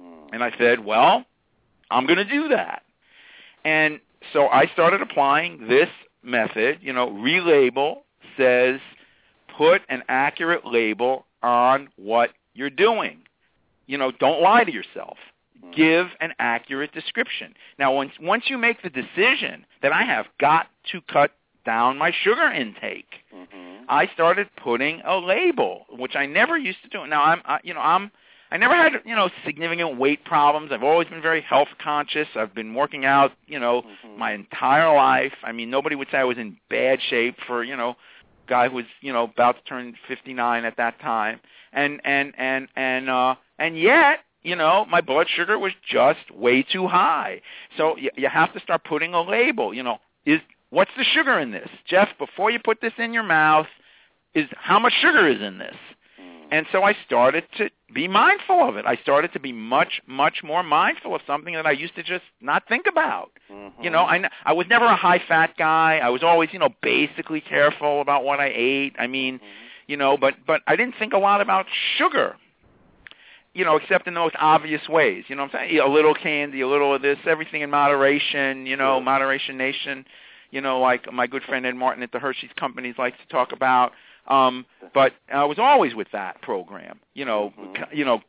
Mm. 0.00 0.28
and 0.32 0.44
I 0.44 0.52
said, 0.56 0.84
well, 0.84 1.24
I'm 1.90 2.06
going 2.06 2.18
to 2.18 2.24
do 2.24 2.48
that. 2.48 2.82
And 3.64 4.00
so 4.32 4.48
I 4.48 4.66
started 4.66 5.02
applying 5.02 5.68
this 5.68 5.88
method. 6.22 6.78
You 6.80 6.92
know, 6.92 7.08
relabel 7.08 7.98
says 8.36 8.80
put 9.56 9.82
an 9.88 10.02
accurate 10.08 10.64
label 10.64 11.26
on 11.42 11.88
what 11.96 12.30
you're 12.54 12.70
doing. 12.70 13.18
You 13.86 13.98
know, 13.98 14.10
don't 14.12 14.42
lie 14.42 14.64
to 14.64 14.72
yourself. 14.72 15.16
Mm. 15.64 15.74
Give 15.74 16.06
an 16.20 16.32
accurate 16.38 16.92
description. 16.92 17.54
Now, 17.78 17.94
once 17.94 18.12
once 18.20 18.44
you 18.48 18.58
make 18.58 18.82
the 18.82 18.90
decision 18.90 19.64
that 19.82 19.92
I 19.92 20.02
have 20.02 20.26
got 20.40 20.68
to 20.92 21.00
cut 21.02 21.32
down 21.64 21.98
my 21.98 22.12
sugar 22.22 22.50
intake, 22.50 23.24
Mhm. 23.34 23.84
I 23.88 24.06
started 24.08 24.48
putting 24.56 25.00
a 25.04 25.16
label, 25.16 25.86
which 25.90 26.16
I 26.16 26.26
never 26.26 26.56
used 26.56 26.82
to 26.82 26.88
do. 26.88 27.06
Now 27.06 27.22
I'm, 27.24 27.42
I, 27.44 27.58
you 27.62 27.74
know, 27.74 27.80
I'm, 27.80 28.10
I 28.50 28.56
never 28.56 28.74
had, 28.74 28.92
you 29.04 29.14
know, 29.14 29.28
significant 29.44 29.98
weight 29.98 30.24
problems. 30.24 30.70
I've 30.72 30.82
always 30.82 31.08
been 31.08 31.20
very 31.20 31.42
health 31.42 31.68
conscious. 31.82 32.28
I've 32.34 32.54
been 32.54 32.74
working 32.74 33.04
out, 33.04 33.32
you 33.46 33.58
know, 33.58 33.82
Mhm. 33.82 34.16
my 34.16 34.32
entire 34.32 34.94
life. 34.94 35.34
I 35.42 35.52
mean, 35.52 35.70
nobody 35.70 35.94
would 35.96 36.10
say 36.10 36.18
I 36.18 36.24
was 36.24 36.38
in 36.38 36.56
bad 36.70 37.00
shape 37.02 37.38
for, 37.42 37.62
you 37.62 37.76
know, 37.76 37.96
guy 38.46 38.68
who 38.68 38.76
was 38.76 38.86
you 39.02 39.12
know 39.12 39.24
about 39.24 39.56
to 39.58 39.62
turn 39.64 39.94
59 40.08 40.64
at 40.64 40.76
that 40.76 40.98
time, 41.00 41.38
and 41.72 42.00
and 42.04 42.32
and 42.38 42.68
and 42.76 43.10
uh, 43.10 43.34
and 43.58 43.78
yet 43.78 44.20
you 44.42 44.56
know, 44.56 44.86
my 44.88 45.00
blood 45.00 45.26
sugar 45.28 45.58
was 45.58 45.72
just 45.86 46.30
way 46.30 46.62
too 46.62 46.86
high. 46.86 47.40
So 47.76 47.96
you, 47.96 48.10
you 48.16 48.28
have 48.28 48.52
to 48.54 48.60
start 48.60 48.84
putting 48.84 49.12
a 49.12 49.20
label. 49.20 49.74
You 49.74 49.82
know, 49.82 49.98
is 50.24 50.40
what's 50.70 50.90
the 50.96 51.04
sugar 51.04 51.38
in 51.38 51.50
this, 51.50 51.68
Jeff? 51.86 52.08
Before 52.18 52.50
you 52.50 52.58
put 52.58 52.80
this 52.80 52.92
in 52.98 53.12
your 53.12 53.24
mouth, 53.24 53.66
is 54.34 54.46
how 54.56 54.78
much 54.78 54.92
sugar 55.00 55.26
is 55.28 55.42
in 55.42 55.58
this? 55.58 55.76
And 56.50 56.66
so 56.72 56.82
I 56.82 56.94
started 57.06 57.44
to 57.58 57.68
be 57.94 58.08
mindful 58.08 58.66
of 58.68 58.76
it. 58.76 58.86
I 58.86 58.96
started 58.96 59.32
to 59.34 59.40
be 59.40 59.52
much, 59.52 60.00
much 60.06 60.42
more 60.42 60.62
mindful 60.62 61.14
of 61.14 61.20
something 61.26 61.54
that 61.54 61.66
I 61.66 61.72
used 61.72 61.94
to 61.96 62.02
just 62.02 62.24
not 62.40 62.66
think 62.68 62.86
about. 62.86 63.30
Mm-hmm. 63.52 63.82
You 63.82 63.90
know, 63.90 64.00
I, 64.02 64.22
I 64.44 64.52
was 64.52 64.66
never 64.68 64.84
a 64.86 64.96
high 64.96 65.20
fat 65.26 65.54
guy. 65.58 66.00
I 66.02 66.08
was 66.08 66.22
always, 66.22 66.50
you 66.52 66.58
know, 66.58 66.70
basically 66.82 67.40
careful 67.40 68.00
about 68.00 68.24
what 68.24 68.40
I 68.40 68.50
ate. 68.54 68.94
I 68.98 69.06
mean, 69.06 69.36
Mm-hmm. 69.36 69.44
you 69.88 69.96
know, 69.96 70.16
but 70.16 70.34
but 70.46 70.60
I 70.66 70.76
didn't 70.76 70.94
think 70.98 71.12
a 71.12 71.18
lot 71.18 71.40
about 71.40 71.66
sugar. 71.96 72.36
You 73.54 73.64
know, 73.64 73.76
except 73.76 74.06
in 74.06 74.14
the 74.14 74.20
most 74.20 74.36
obvious 74.38 74.82
ways. 74.88 75.24
You 75.28 75.34
know 75.34 75.42
what 75.44 75.54
I'm 75.54 75.68
saying? 75.70 75.80
A 75.80 75.88
little 75.88 76.14
candy, 76.14 76.60
a 76.60 76.68
little 76.68 76.94
of 76.94 77.02
this, 77.02 77.18
everything 77.26 77.62
in 77.62 77.70
moderation. 77.70 78.66
You 78.66 78.76
know, 78.76 78.96
Sure. 78.96 79.02
moderation 79.04 79.56
nation. 79.56 80.04
You 80.50 80.60
know, 80.60 80.78
like 80.80 81.10
my 81.12 81.26
good 81.26 81.42
friend 81.42 81.66
Ed 81.66 81.74
Martin 81.74 82.02
at 82.02 82.12
the 82.12 82.18
Hershey's 82.18 82.50
Companies 82.56 82.94
likes 82.98 83.16
to 83.18 83.26
talk 83.28 83.52
about. 83.52 83.92
Um, 84.28 84.66
but 84.94 85.12
I 85.32 85.44
was 85.44 85.58
always 85.58 85.94
with 85.94 86.08
that 86.12 86.40
program. 86.42 87.00
You 87.14 87.24
know, 87.24 87.52
Mhm. 87.58 87.96
you 87.96 88.04
know, 88.04 88.22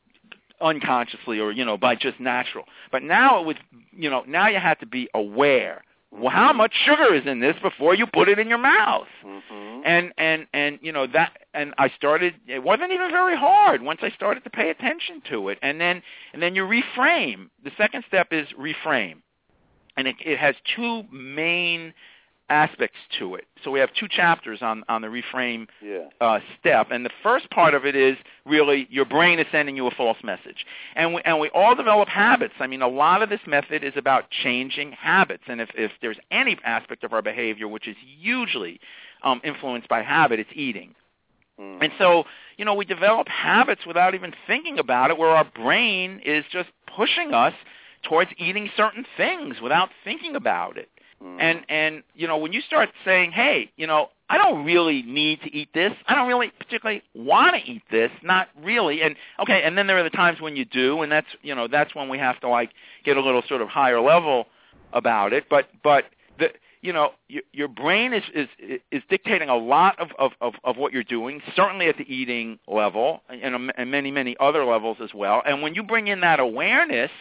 unconsciously 0.61 1.39
or 1.39 1.51
you 1.51 1.63
know 1.65 1.77
by 1.77 1.95
just 1.95 2.19
natural. 2.19 2.65
But 2.91 3.03
now 3.03 3.39
it 3.39 3.45
was, 3.45 3.55
you 3.91 4.09
know, 4.09 4.23
now 4.27 4.47
you 4.47 4.59
have 4.59 4.79
to 4.79 4.85
be 4.85 5.09
aware. 5.13 5.83
Well, 6.11 6.31
how 6.31 6.51
much 6.53 6.73
sugar 6.73 7.13
is 7.13 7.25
in 7.27 7.39
this 7.39 7.55
before 7.61 7.93
you 7.93 8.07
put 8.07 8.29
it 8.29 8.39
in 8.39 8.49
your 8.49 8.57
mouth? 8.57 9.07
Mhm. 9.23 9.81
and 9.85 10.11
and 10.17 10.47
and 10.53 10.79
you 10.81 10.91
know 10.91 11.07
that 11.07 11.31
and 11.53 11.73
i 11.77 11.87
started 11.89 12.33
it 12.47 12.61
wasn't 12.61 12.91
even 12.91 13.09
very 13.11 13.35
hard 13.37 13.81
once 13.81 13.99
i 14.03 14.09
started 14.09 14.43
to 14.43 14.49
pay 14.49 14.69
attention 14.69 15.21
to 15.21 15.47
it 15.47 15.57
and 15.61 15.79
then 15.79 16.01
and 16.33 16.41
then 16.41 16.53
you 16.53 16.65
reframe 16.65 17.49
the 17.63 17.71
second 17.77 18.03
step 18.05 18.33
is 18.33 18.47
reframe 18.59 19.21
and 19.95 20.07
it, 20.07 20.15
it 20.25 20.37
has 20.37 20.55
two 20.75 21.03
main 21.11 21.93
aspects 22.49 22.97
to 23.19 23.35
it 23.35 23.45
so 23.63 23.71
we 23.71 23.79
have 23.79 23.89
two 23.93 24.07
chapters 24.07 24.61
on 24.61 24.83
on 24.87 25.01
the 25.01 25.07
reframe 25.07 25.67
Yeah. 25.81 26.05
uh, 26.21 26.39
step. 26.59 26.87
And 26.91 27.05
the 27.05 27.09
first 27.23 27.49
part 27.49 27.73
of 27.73 27.85
it 27.85 27.95
is 27.95 28.17
really 28.45 28.87
your 28.89 29.05
brain 29.05 29.39
is 29.39 29.47
sending 29.51 29.75
you 29.75 29.87
a 29.87 29.91
false 29.91 30.17
message. 30.23 30.65
And 30.95 31.13
we, 31.15 31.21
and 31.25 31.39
we 31.39 31.49
all 31.49 31.75
develop 31.75 32.07
habits. 32.09 32.53
I 32.59 32.67
mean, 32.67 32.81
a 32.81 32.87
lot 32.87 33.21
of 33.21 33.29
this 33.29 33.41
method 33.45 33.83
is 33.83 33.93
about 33.95 34.29
changing 34.29 34.91
habits. 34.93 35.43
And 35.47 35.61
if, 35.61 35.69
if 35.75 35.91
there's 36.01 36.17
any 36.31 36.57
aspect 36.63 37.03
of 37.03 37.13
our 37.13 37.21
behavior 37.21 37.67
which 37.67 37.87
is 37.87 37.95
hugely 38.19 38.79
um, 39.23 39.41
influenced 39.43 39.89
by 39.89 40.01
habit, 40.01 40.39
it's 40.39 40.49
eating. 40.53 40.95
Mhm. 41.59 41.83
And 41.83 41.93
so, 41.97 42.25
you 42.57 42.65
know, 42.65 42.73
we 42.73 42.85
develop 42.85 43.27
habits 43.27 43.85
without 43.85 44.15
even 44.15 44.33
thinking 44.47 44.79
about 44.79 45.09
it 45.11 45.17
where 45.17 45.29
our 45.29 45.43
brain 45.45 46.21
is 46.25 46.45
just 46.51 46.69
pushing 46.87 47.33
us 47.33 47.53
towards 48.03 48.31
eating 48.37 48.69
certain 48.77 49.05
things 49.17 49.59
without 49.61 49.89
thinking 50.05 50.35
about 50.35 50.77
it. 50.77 50.89
Mhm. 51.23 51.37
And 51.39 51.65
and 51.69 52.03
you 52.15 52.27
know 52.27 52.37
when 52.37 52.53
you 52.53 52.61
start 52.61 52.89
saying, 53.03 53.31
hey, 53.31 53.71
you 53.75 53.87
know, 53.87 54.09
I 54.29 54.37
don't 54.37 54.63
really 54.63 55.01
need 55.03 55.41
to 55.41 55.53
eat 55.53 55.69
this. 55.73 55.91
I 56.07 56.15
don't 56.15 56.27
really 56.27 56.49
particularly 56.59 57.01
want 57.13 57.55
to 57.55 57.69
eat 57.71 57.83
this. 57.91 58.11
Not 58.23 58.47
really. 58.61 59.01
And 59.01 59.15
okay, 59.41 59.63
and 59.63 59.77
then 59.77 59.87
there 59.87 59.97
are 59.97 60.03
the 60.03 60.09
times 60.09 60.39
when 60.39 60.55
you 60.55 60.65
do, 60.65 61.01
and 61.01 61.11
that's 61.11 61.27
you 61.41 61.53
know 61.55 61.67
that's 61.67 61.93
when 61.95 62.09
we 62.09 62.17
have 62.19 62.39
to 62.41 62.47
like 62.49 62.71
get 63.03 63.17
a 63.17 63.21
little 63.21 63.43
sort 63.47 63.61
of 63.61 63.67
higher 63.69 63.99
level 63.99 64.47
about 64.93 65.33
it. 65.33 65.45
But 65.49 65.69
but 65.83 66.05
the 66.37 66.51
you 66.81 66.93
know 66.93 67.11
your, 67.27 67.43
your 67.51 67.67
brain 67.67 68.13
is 68.13 68.23
is 68.33 68.47
is 68.91 69.03
dictating 69.09 69.49
a 69.49 69.57
lot 69.57 69.99
of, 69.99 70.09
of 70.17 70.31
of 70.39 70.53
of 70.63 70.77
what 70.77 70.93
you're 70.93 71.03
doing. 71.03 71.41
Certainly 71.55 71.87
at 71.87 71.97
the 71.97 72.05
eating 72.13 72.59
level, 72.67 73.23
and, 73.29 73.71
and 73.75 73.91
many 73.91 74.11
many 74.11 74.37
other 74.39 74.63
levels 74.63 74.97
as 75.03 75.13
well. 75.13 75.41
And 75.45 75.61
when 75.61 75.75
you 75.75 75.83
bring 75.83 76.07
in 76.07 76.21
that 76.21 76.39
awareness 76.39 77.11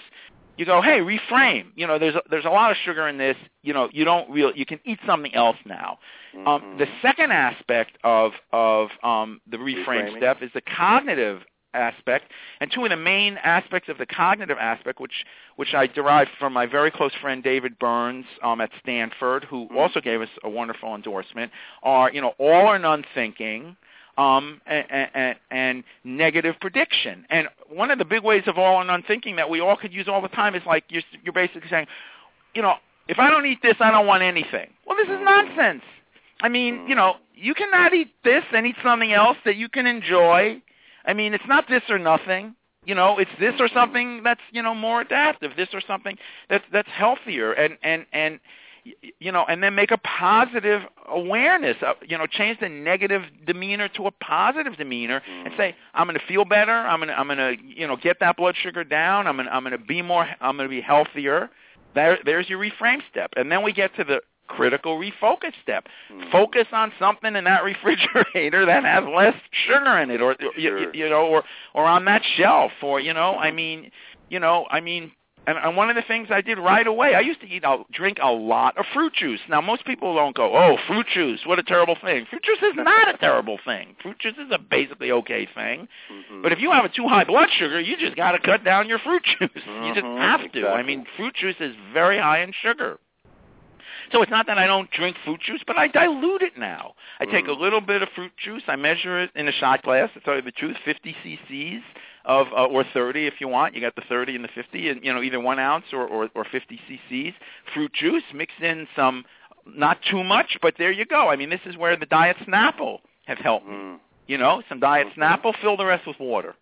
you 0.59 0.67
go, 0.67 0.83
hey, 0.83 0.99
reframe. 1.01 1.67
You 1.77 1.87
know, 1.87 1.99
there's 1.99 2.17
a, 2.17 2.23
there's 2.31 2.45
a 2.45 2.51
lot 2.51 2.71
of 2.71 2.77
sugar 2.85 3.09
in 3.09 3.17
this. 3.17 3.37
You 3.63 3.73
know, 3.73 3.89
you 3.93 4.05
don't 4.05 4.29
real 4.31 4.53
you 4.55 4.67
can 4.67 4.81
eat 4.85 4.99
something 5.07 5.35
else 5.35 5.57
now. 5.65 5.99
Um, 6.47 6.77
the 6.79 6.87
Mhm. 6.87 7.01
second 7.03 7.33
aspect 7.33 7.97
of 8.05 8.33
of 8.53 8.91
um, 9.03 9.41
the 9.51 9.57
reframe 9.57 9.87
Reframing. 9.87 10.17
step 10.19 10.43
is 10.43 10.51
the 10.53 10.61
cognitive 10.61 11.45
aspect, 11.75 12.33
and 12.61 12.71
two 12.73 12.83
of 12.85 12.91
the 12.91 12.97
main 12.97 13.37
aspects 13.39 13.89
of 13.89 13.99
the 13.99 14.07
cognitive 14.07 14.59
aspect, 14.59 15.01
which 15.01 15.25
which 15.57 15.75
I 15.75 15.87
derived 15.87 16.31
from 16.39 16.53
my 16.53 16.67
very 16.67 16.91
close 16.91 17.15
friend 17.21 17.43
David 17.43 17.79
Burns 17.79 18.27
um, 18.43 18.61
at 18.61 18.71
Stanford, 18.83 19.45
who 19.45 19.69
Mhm. 19.69 19.77
also 19.77 20.01
gave 20.01 20.21
us 20.21 20.31
a 20.43 20.49
wonderful 20.49 20.95
endorsement, 20.95 21.53
are 21.83 22.11
you 22.11 22.21
know 22.21 22.35
all 22.39 22.67
or 22.67 22.79
none 22.79 23.05
thinking. 23.15 23.77
Um, 24.19 24.61
and, 24.67 25.09
and, 25.15 25.37
and 25.53 25.85
negative 26.03 26.57
prediction. 26.61 27.25
And 27.31 27.47
one 27.69 27.93
of 27.93 27.99
the 28.01 28.05
big 28.05 28.25
ways 28.25 28.43
of 28.49 28.59
all 28.59 28.75
or 28.75 28.85
none 28.85 29.05
thinking 29.07 29.37
that 29.37 29.49
we 29.49 29.61
all 29.61 29.77
could 29.77 29.93
use 29.93 30.09
all 30.09 30.21
the 30.21 30.27
time 30.27 30.57
is 30.57 30.63
like 30.67 30.83
you're, 30.89 31.05
you're 31.23 31.33
basically 31.33 31.71
saying, 31.71 31.87
you 32.53 32.63
know, 32.63 32.75
if 33.07 33.21
I 33.21 33.31
don't 33.31 33.47
eat 33.47 33.59
this, 33.63 33.77
I 33.79 33.93
don't 33.93 34.09
want 34.09 34.25
anything. 34.25 34.71
Well, 34.87 34.97
this 34.97 35.07
is 35.07 35.21
nonsense. 35.23 35.83
I 36.41 36.49
mean, 36.49 36.87
you 36.89 36.95
know, 36.95 37.15
you 37.35 37.55
cannot 37.55 37.95
eat 37.95 38.13
this 38.25 38.45
and 38.53 38.67
eat 38.67 38.77
something 38.83 39.13
else 39.13 39.37
that 39.45 39.57
you 39.57 39.69
can 39.69 39.87
enjoy. 39.87 40.61
I 41.05 41.15
mean, 41.15 41.35
it's 41.35 41.47
not 41.49 41.69
this 41.69 41.83
or 41.89 41.99
nothing. 41.99 42.55
You 42.85 42.95
know, 42.95 43.19
it's 43.19 43.31
this 43.39 43.55
or 43.61 43.69
something 43.69 44.23
that's 44.23 44.41
you 44.53 44.63
know 44.63 44.75
more 44.75 45.01
adaptive. 45.01 45.53
This 45.57 45.69
or 45.73 45.81
something 45.87 46.17
that's 46.49 46.65
that's 46.73 46.89
healthier, 46.89 47.53
and 47.53 47.77
and 47.83 48.07
and 48.13 48.41
you 49.21 49.33
know, 49.33 49.45
and 49.49 49.63
then 49.63 49.75
make 49.75 49.91
a 49.91 49.99
positive 49.99 50.83
awareness. 51.09 51.77
Of, 51.83 51.97
you 52.07 52.17
know, 52.19 52.27
change 52.27 52.61
the 52.61 52.69
negative 52.69 53.23
demeanor 53.47 53.89
to 53.89 54.07
a 54.07 54.11
positive 54.11 54.77
demeanor, 54.77 55.23
and 55.45 55.55
say, 55.57 55.75
I'm 55.95 56.07
going 56.07 56.19
to 56.19 56.27
feel 56.27 56.45
better. 56.45 56.73
I'm 56.73 56.99
going 57.01 57.09
to 57.09 57.19
I'm 57.19 57.27
going 57.27 57.39
to 57.39 57.57
you 57.65 57.87
know 57.87 57.97
get 57.97 58.21
that 58.21 58.37
blood 58.37 58.55
sugar 58.61 58.85
down. 58.85 59.27
I'm 59.27 59.37
going 59.37 59.47
to 59.47 59.55
I'm 59.55 59.63
going 59.63 59.79
to 59.79 59.85
be 59.85 60.03
more. 60.03 60.29
I'm 60.41 60.57
going 60.57 60.69
to 60.69 60.75
be 60.75 60.81
healthier. 60.81 61.51
There, 61.95 62.19
there's 62.25 62.49
your 62.49 62.59
reframe 62.61 63.01
step, 63.11 63.33
and 63.37 63.51
then 63.51 63.63
we 63.63 63.73
get 63.73 63.95
to 63.97 64.05
the 64.05 64.21
critical 64.47 64.99
refocus 64.99 65.53
step. 65.63 65.87
Mhm. 66.11 66.31
Focus 66.31 66.67
on 66.73 66.93
something 66.99 67.35
in 67.37 67.45
that 67.45 67.65
refrigerator 67.73 68.65
that 68.67 68.85
has 68.85 69.05
less 69.05 69.35
sugar 69.67 69.99
in 69.99 70.11
it, 70.11 70.21
or 70.23 70.37
you, 70.57 70.91
you 70.95 71.09
know, 71.09 71.27
or 71.27 71.45
or 71.75 71.85
on 71.85 72.05
that 72.07 72.23
shelf, 72.37 72.73
or 72.83 73.01
you 73.01 73.13
know, 73.15 73.37
I 73.37 73.51
mean, 73.51 73.91
you 74.29 74.39
know, 74.41 74.67
I 74.71 74.81
mean. 74.81 75.13
And, 75.47 75.57
and 75.57 75.77
one 75.79 75.89
of 75.89 75.97
the 75.97 76.03
things 76.03 76.29
I 76.31 76.43
did 76.43 76.59
right 76.59 76.87
away, 76.87 77.15
I 77.15 77.21
used 77.21 77.41
to 77.41 77.47
eat, 77.49 77.65
a, 77.65 77.79
drink 77.91 78.19
a 78.21 78.31
lot 78.31 78.77
of 78.77 78.85
fruit 78.93 79.15
juice. 79.15 79.41
Now, 79.49 79.63
most 79.63 79.87
people 79.87 80.15
don't 80.15 80.37
go, 80.37 80.55
"Oh, 80.55 80.77
fruit 80.87 81.07
juice, 81.07 81.41
what 81.47 81.59
a 81.59 81.63
terrible 81.63 81.95
thing." 81.95 82.27
Fruit 82.27 82.43
juice 82.43 82.59
is 82.63 82.75
not 82.77 83.09
a 83.09 83.17
terrible 83.17 83.59
thing. 83.65 83.97
Fruit 84.03 84.19
juice 84.19 84.35
is 84.39 84.51
a 84.51 84.59
basically 84.59 85.11
okay 85.11 85.47
thing. 85.47 85.89
Mhm. 86.11 86.43
But 86.43 86.53
if 86.53 86.61
you 86.61 86.71
have 86.71 86.85
a 86.85 86.91
too 86.91 87.09
high 87.09 87.25
blood 87.25 87.51
sugar, 87.51 87.81
you 87.81 87.97
just 87.97 88.15
got 88.15 88.33
to 88.33 88.39
cut 88.41 88.63
down 88.63 88.89
your 88.89 88.99
fruit 88.99 89.23
juice. 89.25 89.51
You 89.85 89.95
just 89.95 90.07
Mhm, 90.07 90.19
have 90.21 90.53
to. 90.53 90.69
I 90.69 90.83
mean, 90.83 91.07
fruit 91.17 91.35
juice 91.35 91.57
is 91.61 91.75
very 91.95 92.19
high 92.19 92.41
in 92.41 92.53
sugar. 92.53 92.99
So 94.13 94.23
it's 94.23 94.31
not 94.31 94.47
that 94.47 94.59
I 94.59 94.67
don't 94.67 94.91
drink 94.91 95.17
fruit 95.25 95.41
juice, 95.41 95.63
but 95.67 95.77
I 95.77 95.87
dilute 95.89 96.43
it 96.43 96.57
now. 96.57 96.95
I 97.21 97.27
take 97.27 97.47
a 97.47 97.51
Mhm. 97.51 97.61
little 97.61 97.81
bit 97.81 98.03
of 98.03 98.09
fruit 98.11 98.37
juice, 98.37 98.63
I 98.67 98.77
measure 98.77 99.19
it 99.19 99.31
in 99.35 99.49
a 99.49 99.53
shot 99.53 99.83
glass. 99.83 100.11
To 100.15 100.21
tell 100.21 100.37
you 100.37 100.43
the 100.43 100.53
truth, 100.53 100.77
50 100.79 101.13
cc's 101.15 101.83
of, 102.29 102.47
uh, 102.57 102.67
or 102.67 102.85
30 102.95 103.27
if 103.27 103.41
you 103.41 103.49
want. 103.49 103.75
You 103.75 103.81
got 103.81 103.97
the 103.97 104.03
30 104.09 104.37
and 104.37 104.45
the 104.45 104.49
50, 104.55 104.89
and 104.91 105.05
you 105.05 105.13
know 105.13 105.23
either 105.23 105.41
one 105.41 105.59
ounce 105.59 105.87
or, 105.93 106.07
or, 106.07 106.29
or 106.37 106.45
50 106.45 106.79
cc's 106.89 107.35
fruit 107.75 107.93
juice. 107.93 108.23
Mix 108.33 108.53
in 108.61 108.87
some, 108.95 109.25
not 109.67 109.99
too 110.09 110.23
much, 110.23 110.59
but 110.63 110.75
there 110.79 110.93
you 110.93 111.05
go. 111.07 111.29
I 111.29 111.37
mean, 111.37 111.51
this 111.51 111.61
is 111.67 111.77
where 111.77 111.97
the 111.97 112.07
Diet 112.07 112.37
Snapple 112.47 113.01
have 113.27 113.39
helped 113.39 113.67
me 113.67 113.75
Mhm. 113.75 113.99
you 114.29 114.37
know, 114.37 114.63
some 114.69 114.79
Diet 114.79 115.09
Mhm. 115.09 115.15
Snapple, 115.15 115.57
fill 115.57 115.77
the 115.77 115.87
rest 115.87 116.07
with 116.07 116.21
water. 116.21 116.55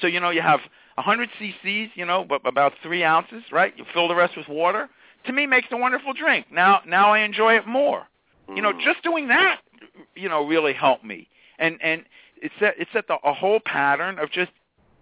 So, 0.00 0.06
you 0.06 0.20
know, 0.20 0.30
you 0.30 0.40
have 0.40 0.60
100 0.96 1.30
cc's, 1.38 1.94
you 1.94 2.06
know, 2.06 2.24
but 2.24 2.40
about 2.46 2.72
three 2.82 3.04
ounces, 3.04 3.44
right? 3.52 3.76
You 3.76 3.84
fill 3.92 4.08
the 4.08 4.14
rest 4.14 4.36
with 4.36 4.48
water. 4.48 4.88
To 5.24 5.32
me, 5.32 5.46
makes 5.46 5.70
a 5.70 5.76
wonderful 5.76 6.14
drink. 6.14 6.46
Now, 6.50 6.80
now 6.86 7.12
I 7.12 7.18
enjoy 7.18 7.56
it 7.56 7.66
more. 7.66 8.08
You 8.56 8.62
know, 8.62 8.72
Mhm. 8.72 8.80
just 8.80 9.02
doing 9.02 9.28
that, 9.28 9.60
you 10.16 10.28
know, 10.30 10.46
really 10.46 10.72
helped 10.72 11.04
me. 11.04 11.28
And 11.58 11.78
and 11.82 12.06
it 12.40 12.50
set 12.58 12.74
it 12.80 12.88
set 12.92 13.06
the, 13.06 13.16
a 13.22 13.34
whole 13.34 13.60
pattern 13.60 14.18
of 14.18 14.30
just 14.30 14.50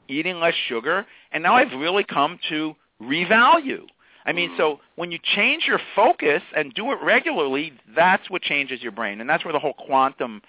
eating 0.09 0.41
less 0.41 0.55
sugar. 0.69 1.07
And 1.33 1.43
now 1.43 1.55
I've 1.55 1.73
really 1.73 2.05
come 2.05 2.39
to 2.49 2.75
revalue. 3.01 3.87
I 4.27 4.33
mean, 4.33 4.51
Mm. 4.51 4.57
so 4.59 4.81
when 4.97 5.11
you 5.11 5.19
change 5.19 5.67
your 5.67 5.81
focus 5.95 6.43
and 6.55 6.75
do 6.75 6.93
it 6.93 7.01
regularly, 7.01 7.73
that's 7.95 8.29
what 8.29 8.43
changes 8.43 8.83
your 8.83 8.93
brain, 8.93 9.21
and 9.21 9.31
that's 9.31 9.45
where 9.45 9.53
the 9.53 9.59
whole 9.59 9.73
quantum 9.73 10.43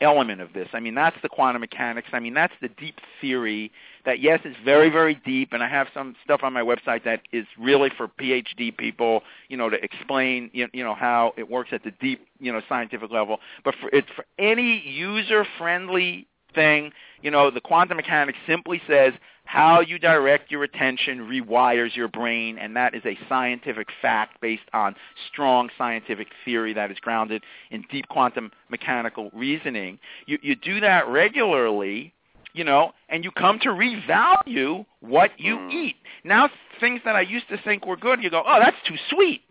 element 0.00 0.40
of 0.40 0.52
this. 0.52 0.68
I 0.72 0.80
mean, 0.80 0.94
that's 0.94 1.16
the 1.22 1.28
quantum 1.28 1.60
mechanics. 1.60 2.08
I 2.12 2.20
mean, 2.20 2.34
that's 2.34 2.52
the 2.60 2.68
deep 2.68 3.00
theory 3.20 3.72
that 4.04 4.20
yes, 4.20 4.40
is 4.44 4.54
very 4.64 4.88
very 4.88 5.14
deep, 5.16 5.52
and 5.52 5.62
I 5.62 5.68
have 5.68 5.88
some 5.92 6.14
stuff 6.24 6.42
on 6.42 6.52
my 6.52 6.62
website 6.62 7.04
that 7.04 7.22
is 7.32 7.46
really 7.58 7.90
for 7.90 8.08
PhD 8.08 8.74
people, 8.76 9.22
you 9.48 9.56
know, 9.56 9.68
to 9.68 9.82
explain 9.82 10.50
you 10.52 10.68
you 10.72 10.84
know 10.84 10.94
how 10.94 11.32
it 11.36 11.50
works 11.50 11.70
at 11.72 11.82
the 11.82 11.90
deep 11.90 12.26
you 12.38 12.52
know 12.52 12.60
scientific 12.68 13.10
level. 13.10 13.40
But 13.64 13.74
for 13.80 13.90
it's 13.92 14.08
for 14.14 14.24
any 14.38 14.80
user 14.86 15.46
friendly 15.58 16.26
thing. 16.56 16.90
You 17.22 17.30
know, 17.30 17.52
the 17.52 17.60
quantum 17.60 17.96
mechanics 17.96 18.38
simply 18.48 18.82
says 18.88 19.12
how 19.44 19.80
you 19.80 20.00
direct 20.00 20.50
your 20.50 20.64
attention 20.64 21.20
rewires 21.20 21.94
your 21.94 22.08
brain, 22.08 22.58
and 22.58 22.74
that 22.74 22.96
is 22.96 23.02
a 23.06 23.16
scientific 23.28 23.86
fact 24.02 24.40
based 24.40 24.68
on 24.72 24.96
strong 25.30 25.68
scientific 25.78 26.26
theory 26.44 26.72
that 26.74 26.90
is 26.90 26.98
grounded 26.98 27.44
in 27.70 27.84
deep 27.88 28.08
quantum 28.08 28.50
mechanical 28.68 29.30
reasoning. 29.32 30.00
You, 30.26 30.38
you 30.42 30.56
do 30.56 30.80
that 30.80 31.06
regularly, 31.06 32.12
you 32.54 32.64
know, 32.64 32.92
and 33.08 33.22
you 33.22 33.30
come 33.30 33.60
to 33.60 33.68
revalue 33.68 34.84
what 35.00 35.30
you 35.38 35.58
Mm. 35.58 35.72
eat. 35.72 35.96
Now, 36.24 36.50
things 36.80 37.00
that 37.04 37.14
I 37.14 37.20
used 37.20 37.48
to 37.50 37.58
think 37.58 37.86
were 37.86 37.96
good, 37.96 38.22
you 38.24 38.30
go, 38.30 38.42
oh, 38.44 38.58
that's 38.58 38.76
too 38.84 38.96
sweet. 39.10 39.42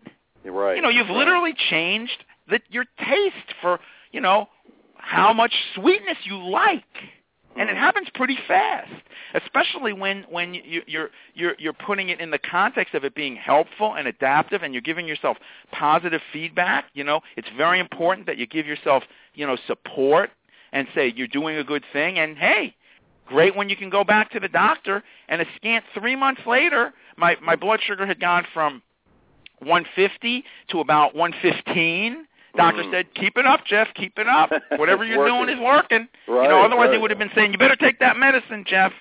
You're 0.44 0.52
right. 0.52 0.76
You 0.76 0.82
know, 0.82 0.90
you've 0.90 1.08
right. 1.08 1.16
literally 1.16 1.54
changed 1.70 2.22
the, 2.48 2.60
your 2.68 2.84
taste 2.98 3.54
for, 3.62 3.80
you 4.12 4.20
know, 4.20 4.48
how 5.06 5.32
much 5.32 5.54
sweetness 5.76 6.18
you 6.24 6.36
like, 6.36 6.82
and 7.56 7.70
it 7.70 7.76
Mm. 7.76 7.78
happens 7.78 8.08
pretty 8.10 8.36
fast. 8.48 8.90
Especially 9.34 9.92
when 9.92 10.24
when 10.24 10.52
you, 10.54 10.82
you're 10.86 11.10
you're 11.34 11.54
you're 11.58 11.72
putting 11.72 12.08
it 12.08 12.20
in 12.20 12.30
the 12.30 12.38
context 12.38 12.92
of 12.94 13.04
it 13.04 13.14
being 13.14 13.36
helpful 13.36 13.94
and 13.94 14.08
adaptive, 14.08 14.62
and 14.64 14.74
you're 14.74 14.80
giving 14.80 15.06
yourself 15.06 15.36
positive 15.70 16.20
feedback. 16.32 16.86
You 16.94 17.04
know, 17.04 17.20
it's 17.36 17.48
very 17.56 17.78
important 17.78 18.26
that 18.26 18.36
you 18.36 18.46
give 18.46 18.66
yourself 18.66 19.04
you 19.34 19.46
know 19.46 19.56
support 19.66 20.30
and 20.72 20.88
say 20.94 21.12
you're 21.14 21.28
doing 21.28 21.56
a 21.56 21.64
good 21.64 21.84
thing. 21.92 22.18
And 22.18 22.36
hey, 22.36 22.74
great 23.26 23.54
when 23.54 23.68
you 23.68 23.76
can 23.76 23.90
go 23.90 24.02
back 24.02 24.30
to 24.32 24.40
the 24.40 24.48
doctor, 24.48 25.04
and 25.28 25.40
a 25.40 25.46
scant 25.56 25.84
three 25.94 26.16
months 26.16 26.42
later, 26.46 26.92
my 27.16 27.36
my 27.40 27.54
blood 27.54 27.80
sugar 27.80 28.06
had 28.06 28.18
gone 28.18 28.44
from 28.52 28.82
150 29.60 30.44
to 30.70 30.80
about 30.80 31.14
115. 31.14 32.26
Doctor 32.56 32.82
Mhm. 32.82 32.90
said, 32.90 33.14
"Keep 33.14 33.38
it 33.38 33.46
up, 33.46 33.64
Jeff. 33.64 33.92
Keep 33.94 34.18
it 34.18 34.26
up. 34.28 34.50
Whatever 34.76 35.04
you're 35.04 35.18
working. 35.18 35.34
doing 35.46 35.48
is 35.50 35.60
working." 35.60 36.08
Right, 36.26 36.42
you 36.44 36.48
know, 36.48 36.60
otherwise 36.62 36.86
he 36.88 36.92
right. 36.92 37.00
would 37.02 37.10
have 37.10 37.18
been 37.18 37.30
saying, 37.34 37.52
"You 37.52 37.58
better 37.58 37.76
take 37.76 37.98
that 38.00 38.16
medicine, 38.16 38.64
Jeff." 38.64 38.92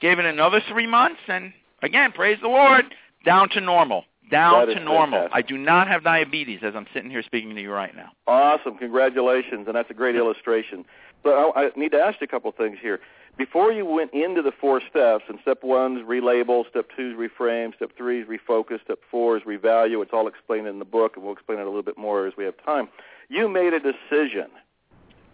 Gave 0.00 0.18
it 0.18 0.24
another 0.26 0.60
three 0.68 0.86
months, 0.86 1.20
and 1.26 1.52
again, 1.82 2.12
praise 2.12 2.38
the 2.40 2.48
Lord, 2.48 2.94
down 3.24 3.48
to 3.50 3.60
normal. 3.60 4.04
Down 4.30 4.66
to 4.66 4.78
normal. 4.78 5.20
fantastic. 5.22 5.36
I 5.36 5.40
do 5.42 5.56
not 5.56 5.88
have 5.88 6.04
diabetes 6.04 6.60
as 6.62 6.76
I'm 6.76 6.86
sitting 6.92 7.10
here 7.10 7.22
speaking 7.22 7.54
to 7.54 7.62
you 7.62 7.72
right 7.72 7.96
now. 7.96 8.10
Awesome. 8.26 8.76
Congratulations. 8.76 9.66
And 9.66 9.74
that's 9.74 9.90
a 9.90 9.94
great 9.94 10.14
illustration. 10.22 10.84
But 11.22 11.30
I, 11.30 11.64
I 11.64 11.70
need 11.76 11.92
to 11.92 12.00
ask 12.00 12.20
you 12.20 12.24
a 12.24 12.28
couple 12.28 12.50
things 12.52 12.78
here. 12.80 13.00
Before 13.36 13.72
you 13.72 13.86
went 13.86 14.12
into 14.12 14.42
the 14.42 14.50
four 14.50 14.80
steps, 14.90 15.24
and 15.28 15.38
step 15.42 15.62
one 15.62 15.98
is 15.98 16.04
relabel, 16.04 16.68
step 16.68 16.86
two 16.96 17.12
is 17.12 17.30
reframe, 17.30 17.74
step 17.76 17.92
three 17.96 18.22
is 18.22 18.28
refocus, 18.28 18.82
step 18.82 18.98
four 19.10 19.36
is 19.36 19.44
revalue. 19.44 20.02
It's 20.02 20.12
all 20.12 20.26
explained 20.26 20.66
in 20.66 20.80
the 20.80 20.84
book, 20.84 21.12
and 21.14 21.24
we'll 21.24 21.34
explain 21.34 21.58
it 21.58 21.62
a 21.62 21.66
little 21.66 21.84
bit 21.84 21.96
more 21.96 22.26
as 22.26 22.34
we 22.36 22.44
have 22.44 22.54
time. 22.64 22.88
You 23.28 23.48
made 23.48 23.74
a 23.74 23.80
decision. 23.80 24.48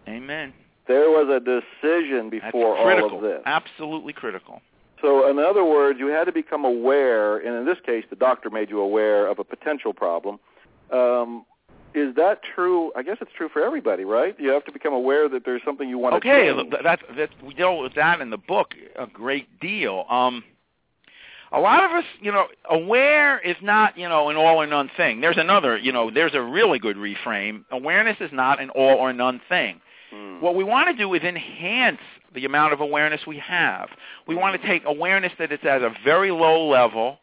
Amen. 0.07 0.53
There 0.87 1.09
was 1.09 1.29
a 1.31 1.41
decision 1.41 2.29
before 2.29 2.77
all 2.77 3.17
of 3.17 3.23
this. 3.23 3.41
Absolutely 3.47 4.13
critical. 4.13 4.61
So, 5.01 5.29
in 5.31 5.39
other 5.39 5.65
words, 5.65 5.99
you 5.99 6.09
had 6.09 6.25
to 6.25 6.33
become 6.33 6.65
aware, 6.65 7.39
and 7.39 7.57
in 7.57 7.65
this 7.65 7.79
case, 7.85 8.05
the 8.11 8.17
doctor 8.17 8.51
made 8.51 8.69
you 8.69 8.81
aware 8.81 9.27
of 9.27 9.39
a 9.39 9.45
potential 9.45 9.95
problem. 9.95 10.39
Um, 10.91 11.47
is 11.95 12.15
that 12.17 12.41
true? 12.55 12.93
I 12.97 13.03
guess 13.03 13.19
it's 13.21 13.31
true 13.37 13.49
for 13.49 13.63
everybody, 13.63 14.05
right? 14.05 14.39
You 14.39 14.51
have 14.51 14.65
to 14.65 14.73
become 14.73 14.93
aware 14.93 15.29
that 15.29 15.45
there's 15.45 15.63
something 15.65 15.89
you 15.89 15.99
want 15.99 16.17
okay, 16.17 16.49
to 16.49 16.65
that's 16.83 17.03
that 17.17 17.31
we 17.45 17.55
dealt 17.55 17.83
with 17.83 17.95
that 17.95 18.21
in 18.21 18.31
the 18.31 18.37
book 18.37 18.75
a 18.97 19.07
great 19.07 19.61
deal. 19.61 20.05
Um, 20.11 20.43
a 21.53 21.61
lot 21.61 21.85
of 21.85 21.93
us, 21.93 22.05
you 22.21 22.33
know, 22.33 22.47
aware 22.69 23.39
is 23.39 23.57
not, 23.63 23.97
you 23.97 24.09
know, 24.09 24.29
an 24.29 24.37
all 24.37 24.57
or 24.57 24.67
none 24.67 24.91
thing. 24.97 25.21
There's 25.21 25.39
another, 25.39 25.79
you 25.79 25.93
know, 25.93 26.11
there's 26.11 26.35
a 26.35 26.43
really 26.43 26.81
good 26.81 26.97
reframe. 26.97 27.65
Awareness 27.71 28.17
is 28.21 28.31
not 28.33 28.61
an 28.61 28.71
all 28.71 28.97
or 28.97 29.13
none 29.13 29.41
thing. 29.49 29.81
Hmm. 30.13 30.41
What 30.41 30.57
we 30.57 30.65
want 30.65 30.89
to 30.89 30.97
do 31.01 31.15
is 31.15 31.23
enhance 31.23 32.01
the 32.35 32.45
amount 32.45 32.73
of 32.73 32.81
awareness 32.81 33.21
we 33.25 33.39
have. 33.39 33.89
We 34.27 34.35
want 34.35 34.61
to 34.61 34.67
take 34.67 34.83
awareness 34.85 35.33
that 35.39 35.53
it's 35.53 35.65
at 35.65 35.83
a 35.83 35.95
very 36.05 36.33
low 36.33 36.69
level. 36.69 37.19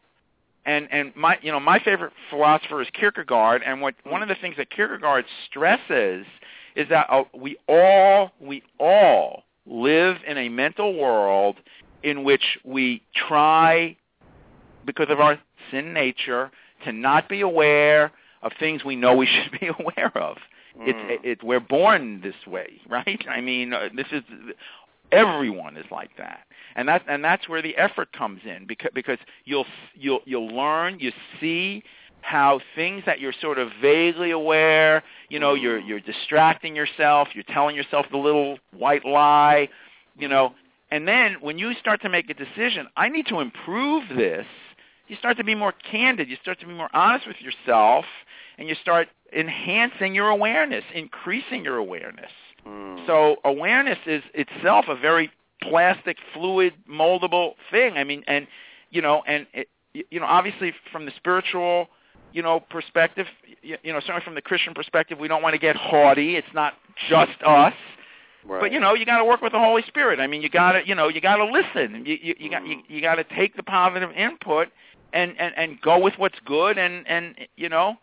And 0.64 0.88
and 0.92 1.14
my 1.16 1.38
you 1.42 1.50
know 1.50 1.60
my 1.60 1.78
favorite 1.80 2.12
philosopher 2.30 2.80
is 2.80 2.88
Kierkegaard, 2.92 3.62
and 3.66 3.80
what 3.80 3.94
one 4.04 4.22
of 4.22 4.28
the 4.28 4.36
things 4.36 4.56
that 4.58 4.70
Kierkegaard 4.70 5.24
stresses 5.46 6.24
is 6.76 6.88
that 6.88 7.06
uh, 7.10 7.24
we 7.36 7.56
all 7.68 8.30
we 8.40 8.62
all 8.78 9.42
live 9.66 10.16
in 10.26 10.38
a 10.38 10.48
mental 10.48 10.96
world 10.98 11.56
in 12.02 12.24
which 12.24 12.58
we 12.64 13.02
try 13.28 13.96
because 14.84 15.06
of 15.08 15.20
our 15.20 15.38
sin 15.70 15.92
nature 15.92 16.50
to 16.84 16.92
not 16.92 17.28
be 17.28 17.40
aware 17.40 18.12
of 18.42 18.52
things 18.58 18.84
we 18.84 18.96
know 18.96 19.14
we 19.14 19.26
should 19.52 19.60
be 19.60 19.68
aware 19.68 20.16
of. 20.16 20.36
Hmm. 20.76 20.88
It's 20.88 21.20
it, 21.24 21.44
we're 21.44 21.60
born 21.60 22.20
this 22.22 22.46
way, 22.46 22.80
right? 22.88 23.24
I 23.28 23.40
mean, 23.40 23.72
uh, 23.72 23.88
this 23.94 24.06
is 24.10 24.22
everyone 25.12 25.76
is 25.76 25.86
like 25.90 26.16
that, 26.18 26.40
and 26.74 26.88
that 26.88 27.02
and 27.08 27.24
that's 27.24 27.48
where 27.48 27.62
the 27.62 27.76
effort 27.76 28.12
comes 28.12 28.40
in 28.44 28.66
because 28.66 28.90
because 28.94 29.18
you'll 29.44 29.66
you'll 29.94 30.20
you'll 30.24 30.48
learn, 30.48 30.98
you 30.98 31.12
see 31.40 31.84
how 32.22 32.60
things 32.76 33.02
that 33.04 33.20
you're 33.20 33.34
sort 33.40 33.58
of 33.58 33.68
vaguely 33.80 34.30
aware, 34.30 35.02
you 35.28 35.38
know, 35.38 35.54
you're 35.54 35.78
you're 35.78 36.00
distracting 36.00 36.74
yourself, 36.74 37.28
you're 37.34 37.44
telling 37.44 37.76
yourself 37.76 38.06
the 38.10 38.16
little 38.16 38.58
white 38.76 39.04
lie, 39.04 39.68
you 40.18 40.28
know, 40.28 40.54
and 40.92 41.08
then 41.08 41.36
when 41.40 41.58
you 41.58 41.72
start 41.80 42.02
to 42.02 42.10
make 42.10 42.28
a 42.28 42.34
decision, 42.34 42.86
I 42.98 43.08
need 43.08 43.26
to 43.28 43.40
improve 43.40 44.04
this. 44.10 44.46
You 45.08 45.16
start 45.16 45.38
to 45.38 45.44
be 45.44 45.54
more 45.54 45.72
candid. 45.72 46.28
You 46.28 46.36
start 46.42 46.60
to 46.60 46.66
be 46.66 46.74
more 46.74 46.90
honest 46.94 47.26
with 47.26 47.40
yourself, 47.40 48.04
and 48.58 48.68
you 48.68 48.74
start 48.74 49.08
enhancing 49.34 50.14
your 50.14 50.28
awareness, 50.28 50.84
increasing 50.94 51.64
your 51.64 51.78
awareness. 51.78 52.30
Hmm. 52.64 52.96
So 53.06 53.36
awareness 53.44 53.98
is 54.06 54.22
itself 54.34 54.86
a 54.88 54.96
very 54.96 55.30
plastic, 55.62 56.18
fluid, 56.34 56.74
moldable 56.90 57.54
thing. 57.70 57.96
I 57.96 58.04
mean, 58.04 58.24
and 58.26 58.46
you 58.90 59.02
know, 59.02 59.22
and 59.26 59.46
it, 59.52 59.68
you 60.10 60.20
know, 60.20 60.26
obviously 60.26 60.72
from 60.90 61.04
the 61.06 61.12
spiritual, 61.16 61.88
you 62.32 62.42
know, 62.42 62.60
perspective, 62.60 63.26
you, 63.62 63.76
you 63.82 63.92
know, 63.92 64.00
certainly 64.00 64.22
from 64.24 64.34
the 64.34 64.42
Christian 64.42 64.74
perspective, 64.74 65.18
we 65.18 65.28
don't 65.28 65.42
want 65.42 65.54
to 65.54 65.58
get 65.58 65.76
haughty. 65.76 66.36
It's 66.36 66.52
not 66.54 66.74
just 67.08 67.32
us. 67.44 67.74
right. 68.46 68.60
But 68.60 68.72
you 68.72 68.80
know, 68.80 68.94
you 68.94 69.06
got 69.06 69.18
to 69.18 69.24
work 69.24 69.42
with 69.42 69.52
the 69.52 69.58
Holy 69.58 69.82
Spirit. 69.86 70.20
I 70.20 70.26
mean, 70.26 70.42
you 70.42 70.48
got 70.48 70.72
to, 70.72 70.86
you 70.86 70.94
know, 70.94 71.08
you 71.08 71.20
got 71.20 71.36
to 71.36 71.44
listen. 71.44 72.04
You 72.06 72.18
you, 72.20 72.34
you 72.38 72.50
got 72.50 72.66
you, 72.66 72.76
you 72.88 73.00
got 73.00 73.16
to 73.16 73.24
take 73.24 73.56
the 73.56 73.62
positive 73.62 74.10
input 74.12 74.68
and 75.12 75.34
and 75.38 75.54
and 75.56 75.80
go 75.80 75.98
with 75.98 76.14
what's 76.16 76.38
good 76.44 76.78
and 76.78 77.06
and 77.06 77.34
you 77.56 77.68
know, 77.68 77.96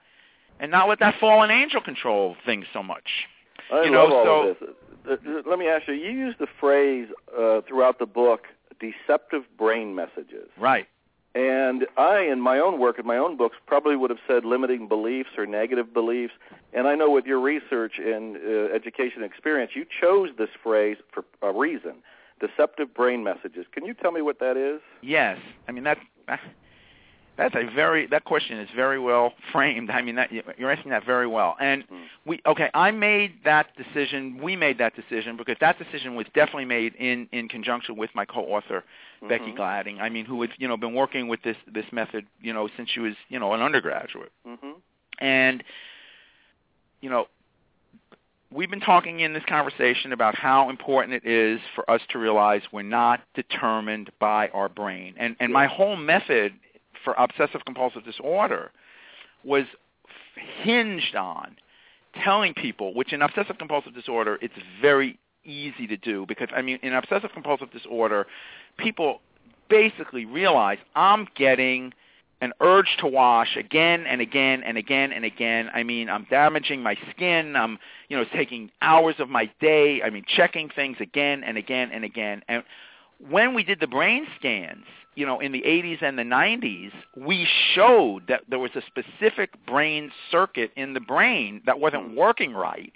and 0.60 0.72
not 0.72 0.88
let 0.88 1.00
that 1.00 1.16
fallen 1.20 1.50
angel 1.52 1.82
control 1.82 2.36
things 2.46 2.66
so 2.74 2.84
much. 2.84 3.28
I 3.72 3.84
you 3.84 3.92
love 3.92 4.10
know, 4.10 4.16
all 4.18 4.26
so- 4.26 4.50
of 4.50 4.60
this. 4.60 4.70
Uh, 5.10 5.42
Let 5.50 5.58
me 5.60 5.68
ask 5.68 5.88
you. 5.88 5.94
You 5.94 6.12
use 6.12 6.36
the 6.40 6.48
phrase 6.60 7.08
uh, 7.38 7.62
throughout 7.68 8.00
the 8.00 8.06
book, 8.06 8.48
"deceptive 8.80 9.44
brain 9.58 9.96
messages," 9.96 10.50
Right. 10.58 10.88
and 11.34 11.88
I, 11.98 12.20
in 12.22 12.42
my 12.42 12.60
own 12.60 12.80
work, 12.80 13.00
in 13.00 13.08
my 13.08 13.18
own 13.18 13.38
books, 13.38 13.56
probably 13.66 13.96
would 13.96 14.10
have 14.10 14.20
said 14.28 14.46
limiting 14.46 14.88
beliefs 14.88 15.30
or 15.38 15.46
negative 15.46 15.94
beliefs. 15.94 16.34
And 16.74 16.88
I 16.88 16.96
know 16.96 17.10
with 17.10 17.26
your 17.26 17.40
research 17.40 17.94
and 17.98 18.36
uh, 18.38 18.74
education 18.74 19.24
experience, 19.24 19.72
you 19.76 19.86
chose 20.00 20.30
this 20.38 20.50
phrase 20.62 20.98
for 21.12 21.24
a 21.42 21.52
reason: 21.52 21.96
deceptive 22.40 22.94
brain 22.94 23.24
messages. 23.24 23.66
Can 23.72 23.86
you 23.86 23.94
tell 23.94 24.12
me 24.12 24.22
what 24.22 24.40
that 24.40 24.58
is? 24.58 24.82
Yes. 25.02 25.40
I 25.68 25.72
mean 25.72 25.86
that 25.86 25.98
that's 27.40 27.56
a 27.56 27.74
very 27.74 28.06
that 28.08 28.26
question 28.26 28.60
is 28.60 28.68
very 28.76 29.00
well 29.00 29.34
framed. 29.52 29.90
I 29.90 30.02
mean 30.02 30.16
that 30.16 30.30
you're 30.32 30.72
asking 30.72 30.92
that 30.92 31.06
very 31.06 31.26
well. 31.26 31.56
And 31.60 31.84
Hmm. 31.86 32.04
we 32.26 32.42
okay, 32.46 32.70
I 32.74 32.92
made 32.92 33.32
that 33.46 33.68
decision. 33.78 34.40
We 34.44 34.56
made 34.58 34.78
that 34.80 34.94
decision 34.96 35.38
because 35.38 35.56
that 35.62 35.80
decision 35.80 36.16
was 36.16 36.28
definitely 36.36 36.66
made 36.66 36.96
in 36.96 37.30
in 37.32 37.48
conjunction 37.48 37.96
with 37.96 38.10
my 38.14 38.26
co-author 38.26 38.84
Becky 39.28 39.52
Mhm. 39.52 39.56
Gladding. 39.56 40.02
I 40.02 40.10
mean, 40.10 40.26
who 40.26 40.42
had 40.42 40.52
you 40.58 40.68
know 40.68 40.76
been 40.78 40.94
working 40.94 41.30
with 41.30 41.42
this 41.42 41.58
this 41.66 41.86
method 41.94 42.28
you 42.42 42.54
know 42.54 42.68
since 42.76 42.90
she 42.90 43.00
was 43.00 43.16
you 43.30 43.40
know 43.40 43.54
an 43.54 43.62
undergraduate. 43.62 44.32
Mm-hmm. 44.46 44.72
And 45.20 45.64
you 47.02 47.10
know, 47.10 47.28
we've 48.52 48.70
been 48.70 48.82
talking 48.82 49.22
in 49.22 49.32
this 49.34 49.44
conversation 49.48 50.12
about 50.12 50.36
how 50.36 50.70
important 50.70 51.14
it 51.14 51.26
is 51.26 51.62
for 51.74 51.90
us 51.90 52.02
to 52.10 52.18
realize 52.20 52.62
we're 52.74 52.82
not 52.82 53.22
determined 53.34 54.12
by 54.20 54.50
our 54.50 54.68
brain. 54.68 55.14
And 55.18 55.38
and 55.40 55.54
my 55.54 55.68
whole 55.68 55.96
method 55.96 56.54
for 57.04 57.14
obsessive 57.18 57.66
compulsive 57.66 58.04
disorder 58.04 58.72
was 59.44 59.66
hinged 60.64 61.16
on 61.16 61.56
telling 62.24 62.54
people, 62.54 62.94
which 62.94 63.14
in 63.14 63.22
obsessive 63.22 63.58
compulsive 63.58 63.94
disorder 63.94 64.38
it's 64.42 64.54
very 64.82 65.20
easy 65.46 65.88
to 65.88 65.98
do 65.98 66.26
because 66.28 66.50
I 66.56 66.62
mean 66.62 66.80
in 66.84 66.94
obsessive 66.94 67.32
compulsive 67.34 67.72
disorder 67.72 68.28
people 68.78 69.22
basically 69.70 70.26
realize 70.26 70.78
I'm 70.96 71.28
getting 71.36 71.94
an 72.42 72.54
urge 72.62 72.98
to 73.00 73.08
wash 73.08 73.58
again 73.58 74.06
and 74.08 74.22
again 74.22 74.64
and 74.64 74.78
again 74.78 75.12
and 75.12 75.26
again. 75.26 75.70
I 75.74 75.84
mean, 75.84 76.10
I'm 76.10 76.26
damaging 76.30 76.82
my 76.82 76.98
skin. 77.12 77.56
I'm, 77.56 77.78
you 78.08 78.18
know, 78.18 78.26
taking 78.34 78.72
hours 78.82 79.16
of 79.20 79.30
my 79.30 79.52
day. 79.60 80.02
I 80.02 80.10
mean, 80.10 80.24
checking 80.26 80.70
things 80.70 80.98
again 81.02 81.44
and 81.44 81.58
again 81.58 81.92
and 81.92 82.06
again. 82.06 82.42
And 82.48 82.64
when 83.30 83.54
we 83.54 83.64
did 83.64 83.82
the 83.82 83.88
brain 83.88 84.26
scans, 84.38 84.86
you 85.20 85.26
know, 85.26 85.42
in 85.42 85.52
the 85.52 85.62
80s 85.64 86.02
and 86.02 86.18
the 86.18 86.24
90s, 86.24 86.92
we 87.18 87.46
showed 87.76 88.24
that 88.30 88.44
there 88.50 88.58
was 88.58 88.72
a 88.76 88.82
specific 88.88 89.50
brain 89.66 90.12
circuit 90.32 90.72
in 90.78 90.94
the 90.94 91.02
brain 91.02 91.62
that 91.66 91.78
wasn't 91.78 92.16
working 92.16 92.54
right, 92.54 92.94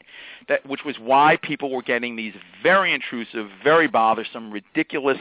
that 0.48 0.66
which 0.66 0.86
was 0.86 0.96
why 1.00 1.38
people 1.44 1.70
were 1.70 1.82
getting 1.82 2.16
these 2.16 2.34
very 2.64 2.94
intrusive, 2.94 3.48
very 3.62 3.88
bothersome, 3.88 4.52
ridiculous, 4.52 5.18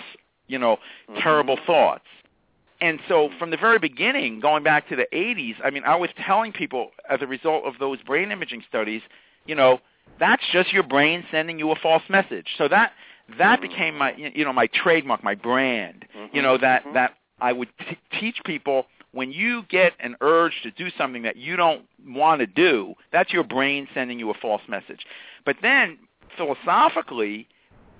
you 0.46 0.58
know, 0.58 0.76
Mm-hmm. 1.10 1.20
terrible 1.20 1.58
thoughts. 1.66 2.04
And 2.80 3.00
so 3.08 3.30
from 3.38 3.50
the 3.50 3.56
very 3.56 3.80
beginning, 3.80 4.40
going 4.40 4.62
back 4.62 4.88
to 4.88 4.96
the 4.96 5.06
80s, 5.12 5.54
I 5.64 5.70
mean, 5.70 5.82
I 5.84 5.96
was 5.96 6.10
telling 6.24 6.52
people 6.52 6.90
as 7.10 7.20
a 7.20 7.26
result 7.26 7.64
of 7.64 7.74
those 7.80 8.00
brain 8.02 8.30
imaging 8.30 8.62
studies, 8.68 9.02
you 9.46 9.56
know, 9.56 9.80
that's 10.20 10.42
just 10.52 10.72
your 10.72 10.84
brain 10.84 11.24
sending 11.30 11.58
you 11.58 11.70
a 11.72 11.76
false 11.76 12.02
message. 12.08 12.46
So 12.58 12.68
that 12.68 12.92
that 13.38 13.60
became 13.60 13.96
my 13.96 14.14
you 14.14 14.44
know 14.44 14.52
my 14.52 14.66
trademark, 14.68 15.22
my 15.24 15.34
brand. 15.34 16.06
You 16.32 16.42
know 16.42 16.56
that 16.58 16.84
Mhm. 16.84 16.94
that 16.94 17.14
I 17.40 17.52
would 17.52 17.68
t- 17.78 17.98
teach 18.18 18.42
people 18.44 18.86
when 19.12 19.30
you 19.32 19.62
get 19.68 19.92
an 20.00 20.16
urge 20.20 20.62
to 20.62 20.70
do 20.70 20.88
something 20.90 21.22
that 21.22 21.36
you 21.36 21.54
don't 21.56 21.86
want 22.06 22.40
to 22.40 22.46
do, 22.46 22.94
that's 23.10 23.30
your 23.32 23.44
brain 23.44 23.86
sending 23.92 24.18
you 24.18 24.30
a 24.30 24.34
false 24.34 24.62
message. 24.68 25.04
But 25.44 25.56
then 25.60 25.98
philosophically, 26.36 27.46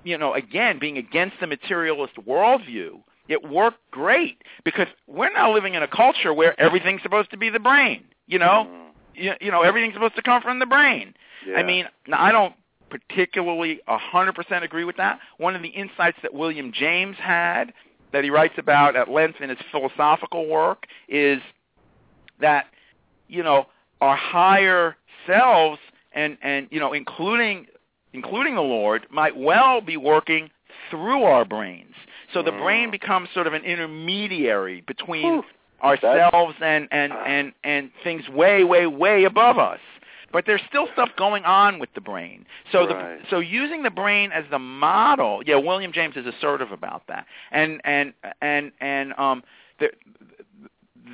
you 0.03 0.17
know, 0.17 0.33
again, 0.33 0.79
being 0.79 0.97
against 0.97 1.39
the 1.39 1.47
materialist 1.47 2.15
worldview, 2.15 3.03
it 3.27 3.47
worked 3.47 3.79
great 3.91 4.41
because 4.63 4.87
we're 5.07 5.31
now 5.31 5.53
living 5.53 5.75
in 5.75 5.83
a 5.83 5.87
culture 5.87 6.33
where 6.33 6.59
everything's 6.59 7.01
supposed 7.03 7.31
to 7.31 7.37
be 7.37 7.49
the 7.49 7.59
brain. 7.59 8.03
You 8.27 8.39
know, 8.39 8.67
Mhm. 8.69 9.21
you, 9.23 9.33
you 9.39 9.51
know, 9.51 9.61
everything's 9.61 9.93
supposed 9.93 10.15
to 10.15 10.21
come 10.21 10.41
from 10.41 10.59
the 10.59 10.65
brain. 10.65 11.13
Yeah. 11.45 11.59
I 11.59 11.63
mean, 11.63 11.87
I 12.11 12.31
don't 12.31 12.55
particularly 12.93 13.79
100% 13.87 14.63
agree 14.63 14.83
with 14.83 14.97
that. 14.97 15.19
One 15.37 15.55
of 15.55 15.63
the 15.63 15.69
insights 15.69 16.17
that 16.21 16.33
William 16.33 16.71
James 16.71 17.17
had 17.17 17.73
that 18.11 18.23
he 18.23 18.29
writes 18.29 18.53
about 18.57 18.95
at 18.95 19.09
length 19.09 19.41
in 19.41 19.49
his 19.49 19.57
philosophical 19.71 20.47
work 20.47 20.85
is 21.09 21.41
that, 22.39 22.65
you 23.27 23.41
know, 23.41 23.65
our 24.01 24.15
higher 24.15 24.95
selves 25.25 25.79
and, 26.11 26.37
and 26.43 26.67
you 26.69 26.79
know, 26.79 26.93
including 26.93 27.65
including 28.13 28.53
the 28.53 28.61
Lord, 28.61 29.07
might 29.09 29.35
well 29.35 29.81
be 29.81 29.97
working 29.97 30.51
through 30.91 31.23
our 31.23 31.43
brains. 31.45 31.95
So 32.31 32.43
the 32.43 32.51
Mm. 32.51 32.61
brain 32.61 32.91
becomes 32.91 33.27
sort 33.33 33.47
of 33.47 33.53
an 33.53 33.63
intermediary 33.63 34.81
between 34.81 35.41
ourselves 35.83 36.55
and, 36.61 36.87
and, 36.91 37.11
and, 37.11 37.53
and 37.63 37.89
things 38.03 38.29
way, 38.29 38.63
way, 38.63 38.85
way 38.85 39.23
above 39.23 39.57
us. 39.57 39.79
But 40.33 40.45
there's 40.47 40.61
still 40.67 40.87
stuff 40.93 41.09
going 41.17 41.45
on 41.45 41.79
with 41.79 41.93
the 41.93 42.01
brain. 42.01 42.45
So 42.71 42.79
Right. 42.85 43.21
the 43.21 43.29
so 43.29 43.39
using 43.39 43.83
the 43.83 43.91
brain 43.91 44.31
as 44.33 44.43
the 44.49 44.59
model, 44.59 45.43
yeah, 45.45 45.55
William 45.55 45.93
James 45.93 46.17
is 46.17 46.25
assertive 46.25 46.71
about 46.71 47.03
that. 47.07 47.25
And 47.51 47.79
and 47.85 48.13
and 48.41 48.71
and 48.81 49.13
um 49.13 49.43
the, 49.79 49.91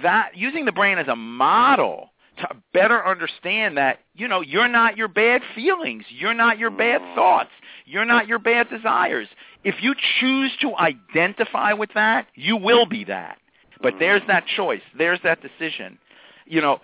that 0.04 0.36
using 0.36 0.66
the 0.66 0.72
brain 0.72 0.98
as 0.98 1.08
a 1.08 1.16
model 1.16 2.12
to 2.38 2.48
better 2.74 3.06
understand 3.06 3.78
that 3.78 4.00
you 4.16 4.28
know 4.28 4.42
you're 4.42 4.70
not 4.70 4.98
your 4.98 5.10
bad 5.10 5.42
feelings, 5.54 6.06
you're 6.10 6.34
not 6.34 6.58
your 6.58 6.72
bad 6.72 7.02
Mm. 7.02 7.16
thoughts, 7.16 7.52
you're 7.86 8.06
not 8.06 8.28
your 8.28 8.40
bad 8.40 8.70
desires. 8.70 9.28
If 9.66 9.84
you 9.84 9.94
choose 10.20 10.56
to 10.62 10.76
identify 10.78 11.74
with 11.74 11.94
that, 11.96 12.28
you 12.36 12.56
will 12.56 12.86
be 12.86 13.04
that. 13.06 13.38
But 13.82 13.96
Mm. 13.96 14.00
there's 14.00 14.22
that 14.28 14.46
choice. 14.48 14.82
There's 14.98 15.20
that 15.24 15.42
decision. 15.42 15.98
You 16.46 16.62
know, 16.62 16.82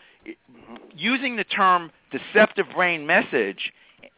using 0.95 1.35
the 1.35 1.43
term 1.43 1.91
deceptive 2.11 2.67
brain 2.73 3.05
message, 3.05 3.73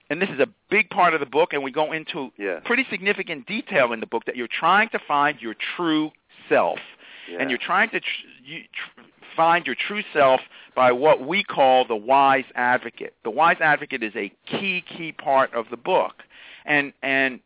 and 0.10 0.22
this 0.22 0.30
is 0.30 0.40
a 0.40 0.48
big 0.70 0.90
part 0.90 1.14
of 1.14 1.20
the 1.20 1.26
book, 1.26 1.54
and 1.54 1.64
we 1.64 1.72
go 1.72 1.92
into 1.92 2.32
Yeah. 2.38 2.60
pretty 2.64 2.86
significant 2.90 3.46
detail 3.48 3.94
in 3.94 4.00
the 4.00 4.06
book 4.06 4.26
that 4.26 4.36
you're 4.36 4.48
trying 4.48 4.90
to 4.90 5.00
find 5.00 5.42
your 5.42 5.54
true 5.76 6.12
self, 6.48 6.80
Yeah. 7.28 7.38
and 7.40 7.50
you're 7.50 7.58
trying 7.60 7.90
to 7.90 8.00
tr- 8.00 8.28
you 8.44 8.64
tr- 8.72 9.02
find 9.36 9.66
your 9.66 9.76
true 9.76 10.04
self 10.14 10.42
by 10.76 10.92
what 10.92 11.22
we 11.22 11.44
call 11.44 11.86
the 11.86 11.96
wise 11.96 12.46
advocate. 12.56 13.14
The 13.24 13.30
wise 13.32 13.58
advocate 13.60 14.04
is 14.04 14.16
a 14.16 14.30
key 14.46 14.82
key 14.82 15.12
part 15.12 15.54
of 15.54 15.70
the 15.70 15.78
book, 15.78 16.24
and 16.66 16.94
and 17.02 17.40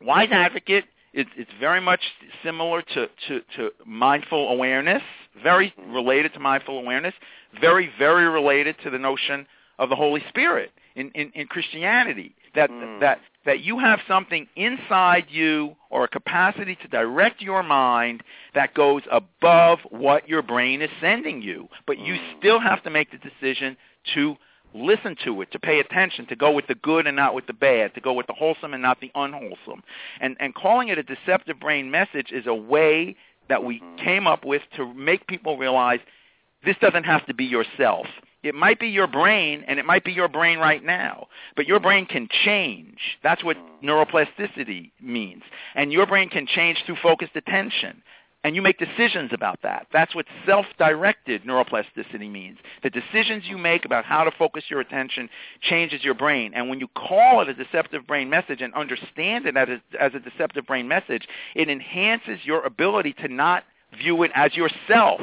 wise 0.00 0.30
advocate 0.30 0.84
it's 1.12 1.30
it's 1.36 1.50
very 1.58 1.80
much 1.80 2.00
similar 2.42 2.82
to, 2.82 3.08
to, 3.26 3.40
to 3.56 3.72
mindful 3.84 4.48
awareness, 4.50 5.02
very 5.42 5.70
Mhm. 5.72 5.92
related 5.94 6.32
to 6.34 6.40
mindful 6.40 6.78
awareness, 6.78 7.14
very, 7.60 7.90
very 7.98 8.28
related 8.28 8.76
to 8.84 8.90
the 8.90 8.98
notion 8.98 9.46
of 9.78 9.88
the 9.88 9.96
Holy 9.96 10.22
Spirit 10.28 10.72
in, 10.94 11.10
in, 11.14 11.30
in 11.34 11.46
Christianity. 11.46 12.34
That 12.54 12.70
Mm. 12.70 13.00
that 13.00 13.20
that 13.46 13.60
you 13.60 13.78
have 13.78 14.00
something 14.06 14.46
inside 14.56 15.26
you 15.30 15.74
or 15.88 16.04
a 16.04 16.08
capacity 16.08 16.74
to 16.76 16.88
direct 16.88 17.40
your 17.40 17.62
mind 17.62 18.22
that 18.54 18.74
goes 18.74 19.02
above 19.10 19.78
what 19.88 20.28
your 20.28 20.42
brain 20.42 20.82
is 20.82 20.90
sending 21.00 21.40
you. 21.40 21.68
But 21.86 21.98
you 21.98 22.14
Mm. 22.14 22.38
still 22.38 22.58
have 22.60 22.82
to 22.82 22.90
make 22.90 23.10
the 23.12 23.18
decision 23.18 23.76
to 24.14 24.36
listen 24.74 25.16
to 25.24 25.42
it, 25.42 25.50
to 25.52 25.58
pay 25.58 25.80
attention, 25.80 26.26
to 26.26 26.36
go 26.36 26.50
with 26.50 26.66
the 26.66 26.74
good 26.76 27.06
and 27.06 27.16
not 27.16 27.34
with 27.34 27.46
the 27.46 27.52
bad, 27.52 27.94
to 27.94 28.00
go 28.00 28.12
with 28.12 28.26
the 28.26 28.32
wholesome 28.34 28.74
and 28.74 28.82
not 28.82 29.00
the 29.00 29.10
unwholesome. 29.14 29.82
And 30.20 30.36
and 30.40 30.54
calling 30.54 30.88
it 30.88 30.98
a 30.98 31.02
deceptive 31.02 31.58
brain 31.60 31.90
message 31.90 32.32
is 32.32 32.46
a 32.46 32.54
way 32.54 33.16
that 33.48 33.62
we 33.64 33.80
Mhm. 33.80 33.98
came 33.98 34.26
up 34.26 34.44
with 34.44 34.62
to 34.76 34.92
make 34.94 35.26
people 35.26 35.56
realize 35.56 36.00
this 36.64 36.76
doesn't 36.80 37.04
have 37.04 37.26
to 37.26 37.34
be 37.34 37.44
yourself. 37.44 38.06
It 38.42 38.54
might 38.54 38.80
be 38.80 38.88
your 38.88 39.06
brain, 39.06 39.64
and 39.68 39.78
it 39.78 39.84
might 39.84 40.04
be 40.04 40.12
your 40.12 40.28
brain 40.28 40.58
right 40.58 40.82
now, 40.82 41.26
but 41.56 41.66
your 41.66 41.78
brain 41.78 42.06
can 42.06 42.26
change. 42.44 42.98
That's 43.22 43.44
what 43.44 43.58
neuroplasticity 43.82 44.92
means. 45.00 45.42
And 45.74 45.92
your 45.92 46.06
brain 46.06 46.30
can 46.30 46.46
change 46.46 46.82
through 46.86 46.96
focused 47.02 47.36
attention. 47.36 48.02
And 48.42 48.56
you 48.56 48.62
make 48.62 48.78
decisions 48.78 49.32
about 49.34 49.58
that. 49.62 49.86
That's 49.92 50.14
what 50.14 50.24
self-directed 50.46 51.44
neuroplasticity 51.44 52.30
means. 52.30 52.56
The 52.82 52.88
decisions 52.88 53.44
you 53.46 53.58
make 53.58 53.84
about 53.84 54.06
how 54.06 54.24
to 54.24 54.30
focus 54.30 54.64
your 54.70 54.80
attention 54.80 55.28
changes 55.60 56.02
your 56.02 56.14
brain. 56.14 56.52
And 56.54 56.70
when 56.70 56.80
you 56.80 56.88
call 56.88 57.42
it 57.42 57.50
a 57.50 57.54
deceptive 57.54 58.06
brain 58.06 58.30
message 58.30 58.62
and 58.62 58.72
understand 58.72 59.44
it 59.44 59.58
as 59.58 59.68
a, 59.68 60.02
as 60.02 60.12
a 60.14 60.20
deceptive 60.20 60.64
brain 60.64 60.88
message, 60.88 61.28
it 61.54 61.68
enhances 61.68 62.38
your 62.44 62.64
ability 62.64 63.12
to 63.20 63.28
not 63.28 63.64
view 63.98 64.22
it 64.22 64.30
as 64.34 64.54
yourself. 64.54 65.20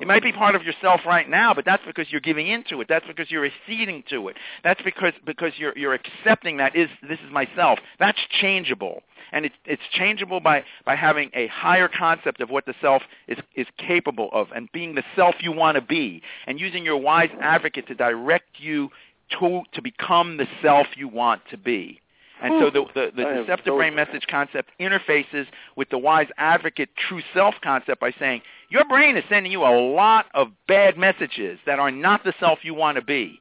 It 0.00 0.08
might 0.08 0.22
be 0.22 0.32
part 0.32 0.56
of 0.56 0.64
yourself 0.64 1.02
right 1.06 1.28
now, 1.28 1.54
but 1.54 1.64
that's 1.64 1.82
because 1.86 2.10
you're 2.10 2.20
giving 2.20 2.48
into 2.48 2.80
it. 2.80 2.88
That's 2.88 3.06
because 3.06 3.30
you're 3.30 3.46
acceding 3.46 4.02
to 4.10 4.28
it. 4.28 4.36
That's 4.64 4.82
because 4.82 5.12
because 5.24 5.52
you're 5.56 5.72
you're 5.76 5.94
accepting 5.94 6.56
that 6.56 6.74
is 6.74 6.88
this 7.08 7.20
is 7.24 7.30
myself. 7.30 7.78
That's 8.00 8.18
changeable, 8.40 9.02
and 9.30 9.46
it's 9.46 9.54
it's 9.64 9.82
changeable 9.92 10.40
by 10.40 10.64
by 10.84 10.96
having 10.96 11.30
a 11.34 11.46
higher 11.46 11.88
concept 11.88 12.40
of 12.40 12.50
what 12.50 12.66
the 12.66 12.74
self 12.80 13.02
is 13.28 13.38
is 13.54 13.66
capable 13.78 14.28
of, 14.32 14.48
and 14.54 14.70
being 14.72 14.96
the 14.96 15.04
self 15.14 15.36
you 15.40 15.52
want 15.52 15.76
to 15.76 15.80
be, 15.82 16.20
and 16.46 16.58
using 16.58 16.84
your 16.84 16.96
wise 16.96 17.30
advocate 17.40 17.86
to 17.86 17.94
direct 17.94 18.58
you 18.58 18.90
to 19.38 19.62
to 19.72 19.80
become 19.80 20.36
the 20.36 20.48
self 20.60 20.88
you 20.96 21.06
want 21.06 21.42
to 21.50 21.56
be. 21.56 22.00
And 22.42 22.60
so 22.60 22.70
the, 22.70 22.84
the, 22.92 23.12
the 23.14 23.24
deceptive 23.42 23.70
so- 23.72 23.76
brain 23.76 23.94
message 23.94 24.26
concept 24.28 24.70
interfaces 24.80 25.46
with 25.76 25.88
the 25.90 25.98
wise 25.98 26.26
advocate 26.38 26.90
true 26.96 27.22
self 27.32 27.54
concept 27.62 28.00
by 28.00 28.12
saying 28.18 28.42
your 28.72 28.86
brain 28.86 29.18
is 29.18 29.24
sending 29.28 29.52
you 29.52 29.64
a 29.64 29.92
lot 29.92 30.26
of 30.32 30.48
bad 30.66 30.96
messages 30.96 31.58
that 31.66 31.78
are 31.78 31.90
not 31.90 32.24
the 32.24 32.32
self 32.40 32.60
you 32.62 32.72
want 32.72 32.96
to 32.96 33.04
be. 33.04 33.38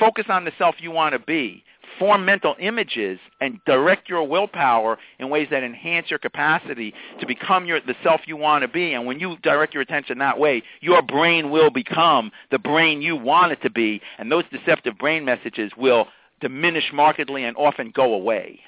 Focus 0.00 0.24
on 0.30 0.46
the 0.46 0.52
self 0.56 0.76
you 0.78 0.90
want 0.90 1.12
to 1.12 1.18
be. 1.18 1.62
Form 1.98 2.24
mental 2.24 2.56
images 2.58 3.18
and 3.42 3.60
direct 3.66 4.08
your 4.08 4.26
willpower 4.26 4.96
in 5.18 5.28
ways 5.28 5.48
that 5.50 5.62
enhance 5.62 6.08
your 6.08 6.18
capacity 6.18 6.94
to 7.20 7.26
become 7.26 7.66
your, 7.66 7.78
the 7.82 7.94
self 8.02 8.22
you 8.26 8.38
want 8.38 8.62
to 8.62 8.68
be. 8.68 8.94
And 8.94 9.04
when 9.04 9.20
you 9.20 9.36
direct 9.42 9.74
your 9.74 9.82
attention 9.82 10.16
that 10.18 10.38
way, 10.38 10.62
your 10.80 11.02
brain 11.02 11.50
will 11.50 11.70
become 11.70 12.32
the 12.50 12.58
brain 12.58 13.02
you 13.02 13.16
want 13.16 13.52
it 13.52 13.60
to 13.64 13.70
be. 13.70 14.00
And 14.18 14.32
those 14.32 14.44
deceptive 14.50 14.96
brain 14.96 15.26
messages 15.26 15.72
will 15.76 16.06
diminish 16.40 16.90
markedly 16.90 17.44
and 17.44 17.54
often 17.58 17.92
go 17.94 18.14
away. 18.14 18.60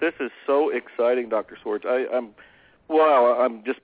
This 0.00 0.14
is 0.18 0.30
so 0.46 0.70
exciting, 0.70 1.28
Dr. 1.28 1.58
Schwartz. 1.62 1.84
I, 1.86 2.06
I'm 2.10 2.30
wow. 2.88 3.38
I'm 3.38 3.62
just 3.64 3.80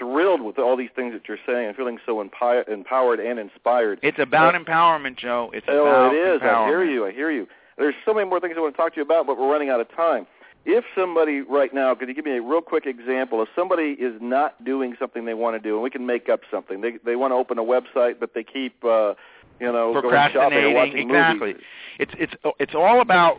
thrilled 0.00 0.40
with 0.40 0.58
all 0.58 0.76
these 0.76 0.90
things 0.96 1.12
that 1.12 1.28
you're 1.28 1.38
saying. 1.46 1.68
I'm 1.68 1.74
feeling 1.74 1.98
so 2.04 2.16
empi- 2.24 2.68
empowered 2.68 3.20
and 3.20 3.38
inspired. 3.38 4.00
It's 4.02 4.18
about 4.18 4.56
Uh, 4.56 4.58
empowerment, 4.58 5.16
Joe. 5.16 5.50
It's 5.54 5.66
Oh, 5.68 5.86
about 5.86 6.14
it 6.14 6.18
is. 6.18 6.42
I 6.42 6.66
hear 6.66 6.82
you. 6.82 7.06
I 7.06 7.12
hear 7.12 7.30
you. 7.30 7.46
There's 7.78 7.94
so 8.04 8.12
many 8.12 8.28
more 8.28 8.40
things 8.40 8.54
I 8.56 8.60
want 8.60 8.74
to 8.74 8.76
talk 8.82 8.94
to 8.94 8.96
you 8.96 9.02
about, 9.04 9.26
but 9.26 9.38
we're 9.38 9.50
running 9.50 9.70
out 9.70 9.80
of 9.80 9.88
time. 9.94 10.26
If 10.66 10.84
somebody 10.94 11.40
right 11.40 11.72
now, 11.72 11.94
could 11.94 12.08
you 12.08 12.14
give 12.14 12.26
me 12.26 12.36
a 12.36 12.42
real 12.42 12.60
quick 12.60 12.84
example? 12.84 13.40
If 13.42 13.48
somebody 13.56 13.92
is 13.98 14.20
not 14.20 14.62
doing 14.64 14.94
something 14.98 15.24
they 15.24 15.32
want 15.34 15.54
to 15.56 15.60
do, 15.60 15.74
and 15.74 15.82
we 15.82 15.88
can 15.88 16.04
make 16.04 16.28
up 16.28 16.40
something, 16.50 16.80
they 16.82 16.98
they 17.04 17.16
want 17.16 17.30
to 17.30 17.36
open 17.36 17.58
a 17.58 17.62
website, 17.62 18.16
but 18.20 18.34
they 18.34 18.42
keep, 18.44 18.84
uh, 18.84 19.14
you 19.58 19.72
know, 19.72 19.94
going 19.94 20.12
shopping 20.12 20.58
or 20.58 20.72
Procrastinating, 20.72 20.98
exactly. 21.08 21.48
movies. 21.52 21.62
It's 21.98 22.12
it's 22.18 22.34
it's 22.58 22.74
all 22.74 23.00
about 23.00 23.36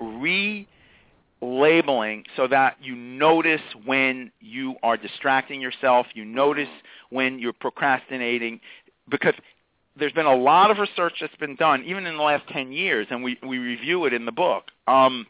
relabeling 1.42 2.24
so 2.36 2.48
that 2.48 2.78
you 2.82 2.96
notice 2.96 3.62
when 3.86 4.32
you 4.40 4.76
are 4.84 4.98
distracting 4.98 5.60
yourself, 5.60 6.08
you 6.14 6.24
notice 6.24 6.70
when 7.10 7.40
you're 7.40 7.54
procrastinating 7.54 8.60
because 9.10 9.34
there's 9.98 10.14
been 10.14 10.26
a 10.26 10.36
lot 10.36 10.72
of 10.72 10.78
research 10.78 11.14
that's 11.20 11.36
been 11.36 11.56
done 11.56 11.84
even 11.84 12.06
in 12.06 12.16
the 12.16 12.24
last 12.24 12.48
10 12.50 12.72
years 12.72 13.08
and 13.10 13.24
we 13.24 13.38
we 13.46 13.58
review 13.58 14.06
it 14.06 14.14
in 14.14 14.26
the 14.26 14.32
book. 14.32 14.66
Um 14.88 15.28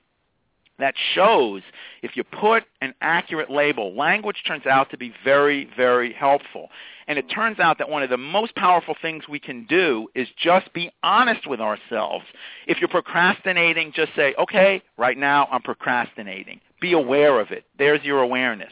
that 0.81 0.95
shows 1.13 1.61
if 2.01 2.15
you 2.15 2.23
put 2.23 2.63
an 2.81 2.93
accurate 3.01 3.49
label, 3.49 3.93
language 3.95 4.43
turns 4.45 4.65
out 4.65 4.89
to 4.91 4.97
be 4.97 5.13
very, 5.23 5.69
very 5.75 6.13
helpful. 6.13 6.69
And 7.07 7.17
it 7.17 7.29
turns 7.29 7.59
out 7.59 7.77
that 7.79 7.89
one 7.89 8.03
of 8.03 8.09
the 8.09 8.17
most 8.17 8.55
powerful 8.55 8.95
things 9.01 9.27
we 9.27 9.39
can 9.39 9.65
do 9.65 10.07
is 10.15 10.27
just 10.37 10.71
be 10.73 10.91
honest 11.03 11.47
with 11.47 11.59
ourselves. 11.59 12.25
If 12.67 12.79
you're 12.79 12.87
procrastinating, 12.87 13.91
just 13.95 14.15
say, 14.15 14.33
okay, 14.39 14.81
right 14.97 15.17
now 15.17 15.47
I'm 15.51 15.61
procrastinating. 15.61 16.61
Be 16.79 16.93
aware 16.93 17.39
of 17.39 17.51
it. 17.51 17.65
There's 17.77 18.03
your 18.03 18.21
awareness. 18.21 18.71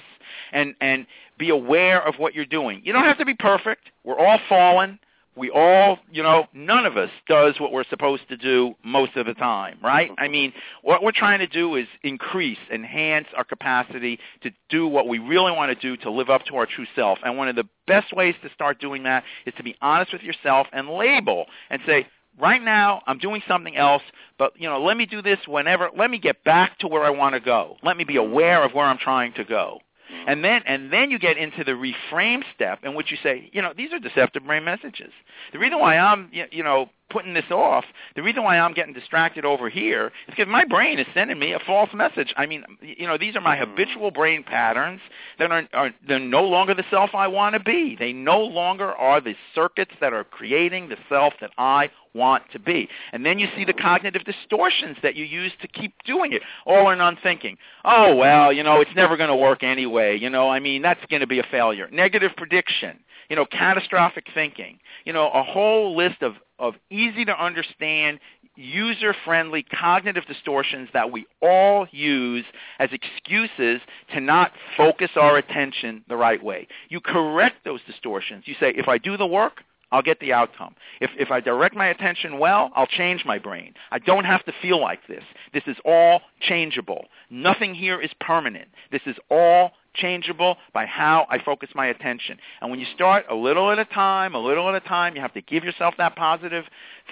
And, 0.51 0.75
and 0.79 1.05
be 1.37 1.49
aware 1.49 2.05
of 2.05 2.15
what 2.17 2.33
you're 2.33 2.45
doing. 2.45 2.81
You 2.83 2.93
don't 2.93 3.03
have 3.03 3.17
to 3.17 3.25
be 3.25 3.35
perfect. 3.35 3.89
We're 4.03 4.17
all 4.17 4.39
fallen 4.47 4.99
we 5.39 5.49
all, 5.49 5.97
you 6.11 6.21
know, 6.21 6.45
none 6.53 6.85
of 6.85 6.97
us 6.97 7.09
does 7.27 7.59
what 7.59 7.71
we're 7.71 7.85
supposed 7.89 8.27
to 8.29 8.37
do 8.37 8.75
most 8.83 9.15
of 9.15 9.25
the 9.25 9.33
time, 9.33 9.77
right? 9.81 10.11
Mm-hmm. 10.11 10.23
I 10.23 10.27
mean, 10.27 10.53
what 10.83 11.01
we're 11.01 11.13
trying 11.13 11.39
to 11.39 11.47
do 11.47 11.75
is 11.75 11.87
increase, 12.03 12.57
enhance 12.71 13.27
our 13.35 13.45
capacity 13.45 14.19
to 14.43 14.51
do 14.69 14.87
what 14.87 15.07
we 15.07 15.17
really 15.17 15.51
want 15.51 15.71
to 15.71 15.75
do 15.81 15.97
to 16.03 16.11
live 16.11 16.29
up 16.29 16.43
to 16.45 16.55
our 16.57 16.65
true 16.65 16.85
self. 16.95 17.19
And 17.23 17.37
one 17.37 17.47
of 17.47 17.55
the 17.55 17.67
best 17.87 18.13
ways 18.13 18.35
to 18.43 18.49
start 18.53 18.79
doing 18.79 19.03
that 19.03 19.23
is 19.45 19.53
to 19.55 19.63
be 19.63 19.75
honest 19.81 20.11
with 20.11 20.21
yourself 20.21 20.67
and 20.73 20.89
label 20.89 21.45
and 21.69 21.81
say, 21.85 22.05
right 22.39 22.61
now 22.61 23.01
I'm 23.07 23.17
doing 23.17 23.41
something 23.47 23.75
else, 23.75 24.03
but 24.37 24.53
you 24.59 24.69
know, 24.69 24.83
let 24.83 24.97
me 24.97 25.05
do 25.05 25.21
this 25.21 25.39
whenever, 25.47 25.89
let 25.97 26.11
me 26.11 26.19
get 26.19 26.43
back 26.43 26.77
to 26.79 26.87
where 26.87 27.03
I 27.03 27.09
want 27.11 27.35
to 27.35 27.39
go. 27.39 27.77
Let 27.81 27.97
me 27.97 28.03
be 28.03 28.15
mm-hmm. 28.15 28.31
aware 28.31 28.63
of 28.63 28.73
where 28.73 28.85
I'm 28.85 28.97
trying 28.97 29.33
to 29.33 29.45
go. 29.45 29.79
And 30.27 30.43
then 30.43 30.61
and 30.65 30.91
then 30.91 31.11
you 31.11 31.19
get 31.19 31.37
into 31.37 31.63
the 31.63 31.71
reframe 31.71 32.43
step 32.53 32.79
in 32.83 32.95
which 32.95 33.11
you 33.11 33.17
say, 33.21 33.49
you 33.53 33.61
know, 33.61 33.73
these 33.75 33.93
are 33.93 33.99
deceptive 33.99 34.45
brain 34.45 34.63
messages. 34.63 35.11
The 35.53 35.59
reason 35.59 35.79
why 35.79 35.97
I'm 35.97 36.29
you 36.31 36.63
know 36.63 36.89
putting 37.09 37.33
this 37.33 37.49
off, 37.51 37.85
the 38.15 38.21
reason 38.21 38.43
why 38.43 38.59
I'm 38.59 38.73
getting 38.73 38.93
distracted 38.93 39.43
over 39.43 39.69
here 39.69 40.07
is 40.27 40.35
because 40.35 40.47
my 40.47 40.63
brain 40.65 40.99
is 40.99 41.07
sending 41.13 41.39
me 41.39 41.53
a 41.53 41.59
false 41.59 41.89
message. 41.93 42.33
I 42.37 42.45
mean, 42.45 42.63
you 42.81 43.07
know, 43.07 43.17
these 43.17 43.35
are 43.35 43.41
my 43.41 43.57
hmm. 43.57 43.69
habitual 43.69 44.11
brain 44.11 44.43
patterns 44.43 45.01
that 45.39 45.51
are, 45.51 45.67
are 45.73 45.91
they're 46.07 46.19
no 46.19 46.43
longer 46.43 46.73
the 46.73 46.85
self 46.89 47.11
I 47.13 47.27
want 47.27 47.53
to 47.53 47.59
be. 47.59 47.95
They 47.97 48.13
no 48.13 48.39
longer 48.39 48.93
are 48.93 49.21
the 49.21 49.35
circuits 49.55 49.91
that 50.01 50.13
are 50.13 50.23
creating 50.23 50.89
the 50.89 50.97
self 51.07 51.33
that 51.41 51.51
I 51.57 51.89
want 52.13 52.43
to 52.51 52.59
be. 52.59 52.89
And 53.13 53.25
then 53.25 53.39
you 53.39 53.47
see 53.55 53.65
the 53.65 53.73
cognitive 53.73 54.23
distortions 54.23 54.97
that 55.03 55.15
you 55.15 55.25
use 55.25 55.51
to 55.61 55.67
keep 55.67 55.93
doing 56.05 56.33
it. 56.33 56.41
All 56.65 56.89
or 56.89 56.95
none 56.95 57.17
thinking. 57.21 57.57
Oh, 57.85 58.15
well, 58.15 58.51
you 58.51 58.63
know, 58.63 58.81
it's 58.81 58.95
never 58.95 59.17
going 59.17 59.29
to 59.29 59.35
work 59.35 59.63
anyway. 59.63 60.17
You 60.17 60.29
know, 60.29 60.49
I 60.49 60.59
mean, 60.59 60.81
that's 60.81 61.03
going 61.09 61.21
to 61.21 61.27
be 61.27 61.39
a 61.39 61.45
failure. 61.51 61.87
Negative 61.91 62.31
prediction. 62.35 62.99
You 63.29 63.35
know, 63.35 63.45
catastrophic 63.45 64.25
thinking. 64.33 64.79
You 65.05 65.13
know, 65.13 65.29
a 65.29 65.43
whole 65.43 65.95
list 65.95 66.21
of, 66.21 66.33
of 66.57 66.73
easy 66.89 67.25
to 67.25 67.43
understand, 67.43 68.19
user-friendly 68.55 69.63
cognitive 69.63 70.25
distortions 70.25 70.89
that 70.93 71.11
we 71.11 71.25
all 71.41 71.87
use 71.91 72.45
as 72.79 72.89
excuses 72.91 73.81
to 74.13 74.19
not 74.19 74.51
focus 74.75 75.11
our 75.15 75.37
attention 75.37 76.03
the 76.09 76.17
right 76.17 76.43
way. 76.43 76.67
You 76.89 76.99
correct 77.01 77.63
those 77.63 77.81
distortions. 77.85 78.43
You 78.47 78.55
say, 78.59 78.73
if 78.75 78.87
I 78.87 78.97
do 78.97 79.15
the 79.15 79.27
work, 79.27 79.61
I'll 79.91 80.01
get 80.01 80.19
the 80.19 80.33
outcome. 80.33 80.75
If, 81.01 81.11
if 81.17 81.31
I 81.31 81.39
direct 81.39 81.75
my 81.75 81.87
attention 81.87 82.39
well, 82.39 82.71
I'll 82.75 82.87
change 82.87 83.25
my 83.25 83.39
brain. 83.39 83.73
I 83.91 83.99
don't 83.99 84.25
have 84.25 84.43
to 84.45 84.53
feel 84.61 84.79
like 84.79 85.07
this. 85.07 85.23
This 85.53 85.63
is 85.65 85.77
all 85.85 86.21
changeable. 86.41 87.05
Nothing 87.29 87.73
here 87.73 87.99
is 87.99 88.11
permanent. 88.19 88.69
This 88.91 89.01
is 89.05 89.15
all 89.31 89.71
changeable 89.93 90.57
by 90.73 90.85
how 90.85 91.25
I 91.29 91.39
focus 91.43 91.69
my 91.75 91.87
attention. 91.87 92.37
And 92.61 92.69
when 92.69 92.79
you 92.79 92.85
start 92.93 93.25
a 93.29 93.35
little 93.35 93.71
at 93.71 93.79
a 93.79 93.85
time, 93.85 94.35
a 94.35 94.39
little 94.39 94.69
at 94.69 94.75
a 94.75 94.87
time, 94.87 95.15
you 95.15 95.21
have 95.21 95.33
to 95.33 95.41
give 95.41 95.63
yourself 95.63 95.95
that 95.97 96.15
positive 96.15 96.65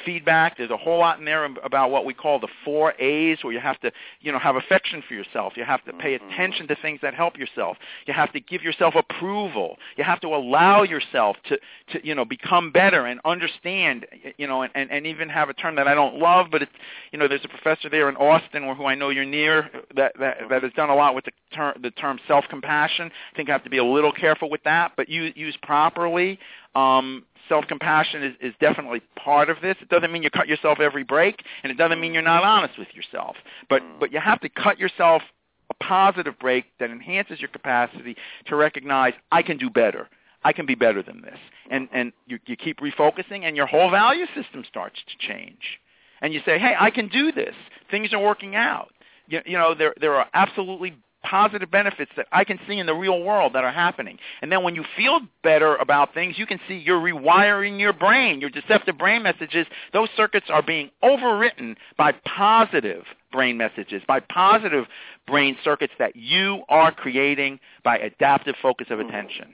feedback. 0.05 0.57
There's 0.57 0.69
a 0.69 0.77
whole 0.77 0.99
lot 0.99 1.19
in 1.19 1.25
there 1.25 1.45
about 1.45 1.91
what 1.91 2.05
we 2.05 2.13
call 2.13 2.39
the 2.39 2.47
four 2.63 2.93
A's, 2.99 3.39
where 3.41 3.53
you 3.53 3.59
have 3.59 3.79
to, 3.81 3.91
you 4.21 4.31
know, 4.31 4.39
have 4.39 4.55
affection 4.55 5.03
for 5.07 5.13
yourself. 5.13 5.53
You 5.55 5.63
have 5.63 5.83
to 5.85 5.93
pay 5.93 6.17
mm-hmm. 6.17 6.29
attention 6.29 6.67
to 6.67 6.75
things 6.75 6.99
that 7.01 7.13
help 7.13 7.37
yourself. 7.37 7.77
You 8.05 8.13
have 8.13 8.31
to 8.33 8.39
give 8.39 8.61
yourself 8.61 8.95
approval. 8.95 9.77
You 9.95 10.03
have 10.03 10.19
to 10.21 10.27
allow 10.27 10.83
yourself 10.83 11.37
to, 11.47 11.57
to 11.91 12.05
you 12.05 12.13
know, 12.13 12.25
become 12.25 12.71
better 12.71 13.05
and 13.05 13.19
understand, 13.25 14.05
you 14.37 14.47
know, 14.47 14.61
and, 14.61 14.71
and, 14.75 14.91
and 14.91 15.07
even 15.07 15.29
have 15.29 15.49
a 15.49 15.53
term 15.53 15.75
that 15.75 15.87
I 15.87 15.95
don't 15.95 16.15
love, 16.15 16.47
but 16.51 16.61
it's, 16.61 16.71
you 17.11 17.19
know, 17.19 17.27
there's 17.27 17.45
a 17.45 17.49
professor 17.49 17.89
there 17.89 18.09
in 18.09 18.15
Austin, 18.17 18.65
where 18.65 18.75
who 18.75 18.85
I 18.85 18.95
know 18.95 19.09
you're 19.09 19.25
near, 19.25 19.69
that 19.95 20.13
that, 20.19 20.37
that 20.49 20.63
has 20.63 20.71
done 20.73 20.89
a 20.89 20.95
lot 20.95 21.15
with 21.15 21.25
the 21.25 21.31
term 21.53 21.79
the 21.81 21.91
term 21.91 22.19
self-compassion. 22.67 23.11
I 23.33 23.35
think 23.35 23.49
I 23.49 23.53
have 23.53 23.63
to 23.63 23.69
be 23.69 23.77
a 23.77 23.83
little 23.83 24.11
careful 24.11 24.49
with 24.49 24.63
that, 24.63 24.93
but 24.95 25.09
use, 25.09 25.33
use 25.35 25.57
properly. 25.61 26.39
Um, 26.75 27.25
self-compassion 27.49 28.23
is, 28.23 28.35
is 28.41 28.53
definitely 28.59 29.01
part 29.15 29.49
of 29.49 29.57
this. 29.61 29.75
It 29.81 29.89
doesn't 29.89 30.11
mean 30.11 30.23
you 30.23 30.29
cut 30.29 30.47
yourself 30.47 30.79
every 30.79 31.03
break, 31.03 31.43
and 31.63 31.71
it 31.71 31.77
doesn't 31.77 31.99
mean 31.99 32.13
you're 32.13 32.23
not 32.23 32.43
honest 32.43 32.77
with 32.77 32.89
yourself. 32.93 33.35
But 33.69 33.81
mm. 33.81 33.99
but 33.99 34.11
you 34.11 34.19
have 34.19 34.39
to 34.41 34.49
cut 34.49 34.79
yourself 34.79 35.21
a 35.69 35.73
positive 35.83 36.37
break 36.39 36.65
that 36.79 36.89
enhances 36.89 37.39
your 37.39 37.49
capacity 37.49 38.15
to 38.45 38.55
recognize 38.55 39.13
I 39.31 39.41
can 39.41 39.57
do 39.57 39.69
better. 39.69 40.07
I 40.43 40.53
can 40.53 40.65
be 40.65 40.75
better 40.75 41.01
than 41.01 41.21
this. 41.21 41.39
And 41.69 41.89
and 41.91 42.13
you, 42.27 42.39
you 42.45 42.55
keep 42.55 42.79
refocusing, 42.79 43.43
and 43.43 43.55
your 43.55 43.65
whole 43.65 43.89
value 43.89 44.25
system 44.35 44.63
starts 44.67 44.99
to 45.07 45.27
change. 45.27 45.79
And 46.21 46.33
you 46.33 46.41
say, 46.45 46.57
hey, 46.57 46.73
I 46.79 46.89
can 46.89 47.09
do 47.09 47.31
this. 47.31 47.55
Things 47.91 48.11
are 48.11 48.19
working 48.19 48.55
out. 48.55 48.91
You, 49.27 49.41
you 49.45 49.57
know, 49.57 49.75
there 49.75 49.93
there 49.99 50.15
are 50.15 50.27
absolutely 50.33 50.95
positive 51.23 51.69
benefits 51.69 52.11
that 52.15 52.27
I 52.31 52.43
can 52.43 52.59
see 52.67 52.77
in 52.77 52.85
the 52.85 52.93
real 52.93 53.21
world 53.23 53.53
that 53.53 53.63
are 53.63 53.71
happening. 53.71 54.17
And 54.41 54.51
then 54.51 54.63
when 54.63 54.75
you 54.75 54.83
feel 54.95 55.19
better 55.43 55.75
about 55.75 56.13
things, 56.13 56.37
you 56.37 56.45
can 56.45 56.59
see 56.67 56.75
you're 56.75 56.99
rewiring 57.01 57.79
your 57.79 57.93
brain, 57.93 58.39
your 58.39 58.49
deceptive 58.49 58.97
brain 58.97 59.23
messages. 59.23 59.67
Those 59.93 60.09
circuits 60.15 60.47
are 60.49 60.61
being 60.61 60.89
overwritten 61.03 61.75
by 61.97 62.13
positive 62.25 63.03
brain 63.31 63.57
messages, 63.57 64.01
by 64.07 64.19
positive 64.19 64.85
brain 65.25 65.57
circuits 65.63 65.93
that 65.99 66.15
you 66.15 66.63
are 66.69 66.91
creating 66.91 67.59
by 67.83 67.97
adaptive 67.97 68.55
focus 68.61 68.87
of 68.89 68.99
hmm. 68.99 69.07
attention. 69.07 69.53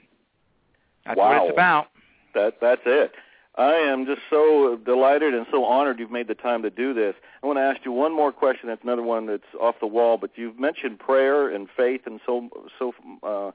That's 1.06 1.18
wow. 1.18 1.28
what 1.28 1.42
it's 1.44 1.52
about. 1.52 1.86
That 2.34 2.54
that's 2.60 2.82
it. 2.86 3.12
I 3.56 3.74
am 3.74 4.04
just 4.04 4.20
so 4.30 4.76
delighted 4.84 5.32
and 5.32 5.46
so 5.50 5.64
honored 5.64 5.98
you've 6.00 6.10
made 6.10 6.26
the 6.26 6.34
time 6.34 6.62
to 6.62 6.70
do 6.70 6.92
this. 6.92 7.14
I 7.42 7.46
want 7.46 7.58
to 7.58 7.62
ask 7.62 7.84
you 7.84 7.92
one 7.92 8.14
more 8.14 8.32
question. 8.32 8.68
That's 8.68 8.82
another 8.82 9.02
one 9.02 9.26
that's 9.26 9.42
off 9.60 9.76
the 9.80 9.86
wall, 9.86 10.16
but 10.18 10.30
you've 10.34 10.58
mentioned 10.58 10.98
prayer 10.98 11.48
and 11.48 11.68
faith 11.76 12.02
and 12.06 12.20
so 12.26 12.48
so 12.78 12.92
uh, 13.22 13.52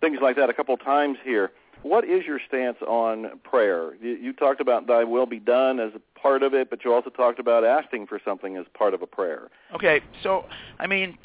things 0.00 0.18
like 0.22 0.36
that 0.36 0.50
a 0.50 0.54
couple 0.54 0.76
times 0.76 1.18
here. 1.24 1.50
What 1.82 2.04
is 2.04 2.24
your 2.24 2.40
stance 2.46 2.78
on 2.86 3.38
prayer? 3.42 3.94
You, 4.00 4.12
you 4.12 4.32
talked 4.32 4.60
about 4.60 4.86
"Thy 4.86 5.04
will 5.04 5.26
be 5.26 5.40
done" 5.40 5.80
as 5.80 5.90
a 5.94 6.18
part 6.18 6.42
of 6.42 6.54
it, 6.54 6.70
but 6.70 6.84
you 6.84 6.94
also 6.94 7.10
talked 7.10 7.38
about 7.38 7.64
asking 7.64 8.06
for 8.06 8.20
something 8.24 8.56
as 8.56 8.64
part 8.72 8.94
of 8.94 9.02
a 9.02 9.06
prayer. 9.06 9.50
Okay, 9.74 10.00
so 10.22 10.44
I 10.78 10.86
mean, 10.86 11.18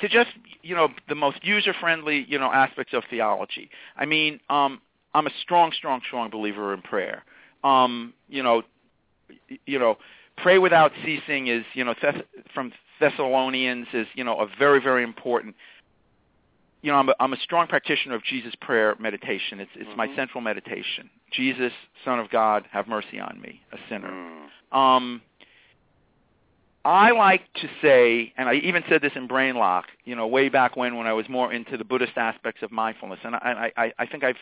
to 0.00 0.08
just 0.08 0.30
you 0.62 0.76
know 0.76 0.88
the 1.08 1.14
most 1.14 1.44
user 1.44 1.74
friendly 1.80 2.24
you 2.28 2.38
know 2.38 2.52
aspects 2.52 2.92
of 2.92 3.02
theology. 3.10 3.70
I 3.96 4.04
mean, 4.04 4.38
um, 4.48 4.80
I'm 5.14 5.26
a 5.26 5.32
strong, 5.42 5.72
strong, 5.72 6.00
strong 6.06 6.30
believer 6.30 6.72
in 6.74 6.82
prayer. 6.82 7.24
Um, 7.64 8.14
you 8.28 8.42
know, 8.42 8.62
you 9.66 9.78
know, 9.78 9.98
pray 10.36 10.58
without 10.58 10.92
ceasing 11.04 11.48
is, 11.48 11.64
you 11.74 11.84
know, 11.84 11.94
Thess- 12.00 12.22
from 12.54 12.72
Thessalonians 13.00 13.86
is, 13.92 14.06
you 14.14 14.24
know, 14.24 14.38
a 14.40 14.46
very, 14.58 14.80
very 14.80 15.02
important. 15.02 15.54
You 16.82 16.90
know, 16.90 16.98
I'm 16.98 17.08
a, 17.08 17.14
I'm 17.20 17.32
a 17.32 17.36
strong 17.38 17.68
practitioner 17.68 18.16
of 18.16 18.24
Jesus 18.24 18.54
prayer 18.60 18.96
meditation. 18.98 19.60
It's 19.60 19.70
it's 19.74 19.88
mm-hmm. 19.88 19.96
my 19.96 20.16
central 20.16 20.40
meditation. 20.40 21.10
Jesus, 21.30 21.72
Son 22.04 22.18
of 22.18 22.28
God, 22.30 22.66
have 22.72 22.88
mercy 22.88 23.20
on 23.20 23.40
me, 23.40 23.60
a 23.72 23.76
sinner. 23.88 24.10
Mm. 24.10 24.76
Um, 24.76 25.22
I 26.84 27.12
like 27.12 27.42
to 27.54 27.68
say, 27.80 28.32
and 28.36 28.48
I 28.48 28.54
even 28.54 28.82
said 28.88 29.02
this 29.02 29.12
in 29.14 29.28
Brain 29.28 29.54
Lock, 29.54 29.84
you 30.04 30.16
know, 30.16 30.26
way 30.26 30.48
back 30.48 30.76
when, 30.76 30.96
when 30.96 31.06
I 31.06 31.12
was 31.12 31.28
more 31.28 31.52
into 31.52 31.76
the 31.76 31.84
Buddhist 31.84 32.16
aspects 32.16 32.62
of 32.62 32.72
mindfulness, 32.72 33.20
and 33.22 33.36
I, 33.36 33.70
I, 33.76 33.92
I 34.00 34.06
think 34.06 34.24
I've 34.24 34.36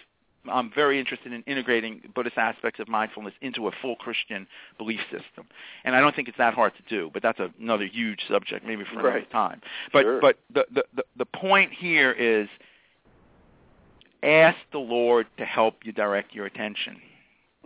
I'm 0.48 0.72
very 0.74 0.98
interested 0.98 1.32
in 1.32 1.42
integrating 1.42 2.00
Buddhist 2.14 2.38
aspects 2.38 2.80
of 2.80 2.88
mindfulness 2.88 3.34
into 3.42 3.68
a 3.68 3.72
full 3.82 3.96
Christian 3.96 4.46
belief 4.78 5.00
system, 5.10 5.46
and 5.84 5.94
I 5.94 6.00
don't 6.00 6.16
think 6.16 6.28
it's 6.28 6.38
that 6.38 6.54
hard 6.54 6.72
to 6.76 6.82
do. 6.88 7.10
But 7.12 7.22
that's 7.22 7.38
another 7.58 7.84
huge 7.84 8.20
subject, 8.28 8.64
maybe 8.66 8.84
for 8.84 8.92
another 9.00 9.08
right. 9.08 9.30
time. 9.30 9.60
But 9.92 10.02
sure. 10.02 10.20
but 10.20 10.38
the, 10.52 10.66
the 10.72 10.84
the 10.94 11.04
the 11.18 11.26
point 11.26 11.72
here 11.72 12.12
is 12.12 12.48
ask 14.22 14.58
the 14.72 14.78
Lord 14.78 15.26
to 15.38 15.44
help 15.44 15.76
you 15.84 15.92
direct 15.92 16.34
your 16.34 16.46
attention. 16.46 17.00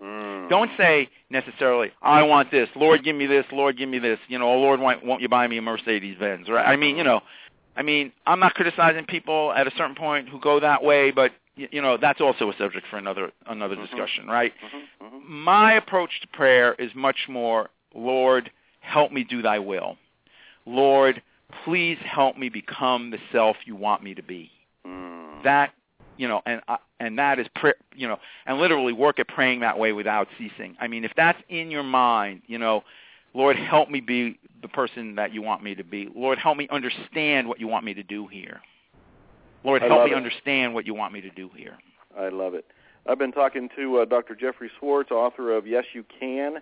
Mm. 0.03 0.51
Don't 0.51 0.71
say 0.77 1.09
necessarily, 1.31 1.93
"I 2.03 2.25
want 2.25 2.51
this, 2.51 2.69
Lord, 2.75 3.05
give 3.05 3.15
me 3.15 3.27
this, 3.27 3.45
Lord, 3.53 3.79
give 3.79 3.89
me 3.89 4.01
this." 4.01 4.19
You 4.27 4.39
know, 4.41 4.51
oh, 4.51 4.59
Lord, 4.59 4.81
won't, 4.81 5.05
won't 5.05 5.23
you 5.23 5.29
buy 5.29 5.47
me 5.47 5.59
a 5.59 5.63
Mercedes 5.63 6.17
Benz? 6.19 6.49
Right? 6.49 6.67
I 6.67 6.75
mean, 6.75 6.97
you 6.97 7.05
know, 7.05 7.21
I 7.77 7.83
mean, 7.83 8.13
I'm 8.27 8.41
not 8.41 8.55
criticizing 8.55 9.05
people 9.05 9.53
at 9.53 9.67
a 9.67 9.71
certain 9.77 9.95
point 9.95 10.29
who 10.29 10.41
go 10.41 10.61
that 10.61 10.83
way, 10.83 11.11
but 11.11 11.33
you 11.57 11.81
know 11.81 11.97
that's 11.97 12.21
also 12.21 12.51
a 12.51 12.57
subject 12.59 12.87
for 12.91 12.97
another 12.97 13.31
another 13.47 13.77
mm-hmm. 13.77 13.85
discussion, 13.85 14.27
right? 14.27 14.53
Mm-hmm. 14.53 15.17
Mm-hmm. 15.17 15.43
My 15.43 15.75
approach 15.75 16.11
to 16.23 16.29
prayer 16.29 16.75
is 16.75 16.91
much 16.95 17.29
more, 17.29 17.71
Lord, 17.95 18.51
help 18.81 19.13
me 19.13 19.25
do 19.25 19.43
Thy 19.43 19.59
will. 19.59 19.97
Lord, 20.67 21.23
please 21.65 21.99
help 22.05 22.37
me 22.37 22.49
become 22.49 23.11
the 23.11 23.19
self 23.33 23.57
You 23.65 23.77
want 23.77 24.03
me 24.03 24.15
to 24.15 24.23
be. 24.23 24.51
Mm. 24.87 25.43
That 25.45 25.73
you 26.17 26.29
know, 26.29 26.43
and 26.47 26.61
uh, 26.69 26.77
and 27.01 27.19
that 27.19 27.39
is 27.39 27.47
prayer, 27.55 27.75
you 27.95 28.09
know, 28.09 28.19
and 28.47 28.59
literally 28.59 28.93
work 28.93 29.19
at 29.19 29.29
praying 29.29 29.61
that 29.61 29.79
way 29.79 29.93
without 29.93 30.29
ceasing. 30.39 30.77
I 30.81 30.89
mean, 30.89 31.05
if 31.05 31.13
that's 31.17 31.41
in 31.49 31.71
your 31.71 31.83
mind, 31.83 32.43
you 32.47 32.59
know, 32.59 32.83
Lord, 33.35 33.57
help 33.57 33.91
me 33.91 34.01
be 34.01 34.39
the 34.63 34.69
person 34.69 35.17
that 35.17 35.35
you 35.35 35.43
want 35.43 35.63
me 35.63 35.75
to 35.75 35.85
be. 35.85 36.09
Lord, 36.15 36.39
help 36.39 36.57
me 36.57 36.69
understand 36.71 37.49
what 37.49 37.61
you 37.61 37.69
want 37.69 37.85
me 37.85 37.95
to 37.95 38.03
do 38.03 38.27
here. 38.27 38.61
Lord, 39.65 39.83
help 39.83 40.05
me 40.05 40.13
it. 40.13 40.15
understand 40.17 40.75
what 40.75 40.87
you 40.87 40.95
want 40.95 41.13
me 41.13 41.21
to 41.23 41.31
do 41.31 41.51
here. 41.57 41.79
I 42.19 42.29
love 42.29 42.55
it. 42.55 42.67
I've 43.07 43.19
been 43.19 43.33
talking 43.33 43.69
to 43.77 43.99
uh, 43.99 44.05
Dr. 44.05 44.35
Jeffrey 44.35 44.71
Schwartz, 44.79 45.11
author 45.11 45.53
of 45.57 45.67
Yes 45.67 45.85
You 45.93 46.05
Can. 46.21 46.57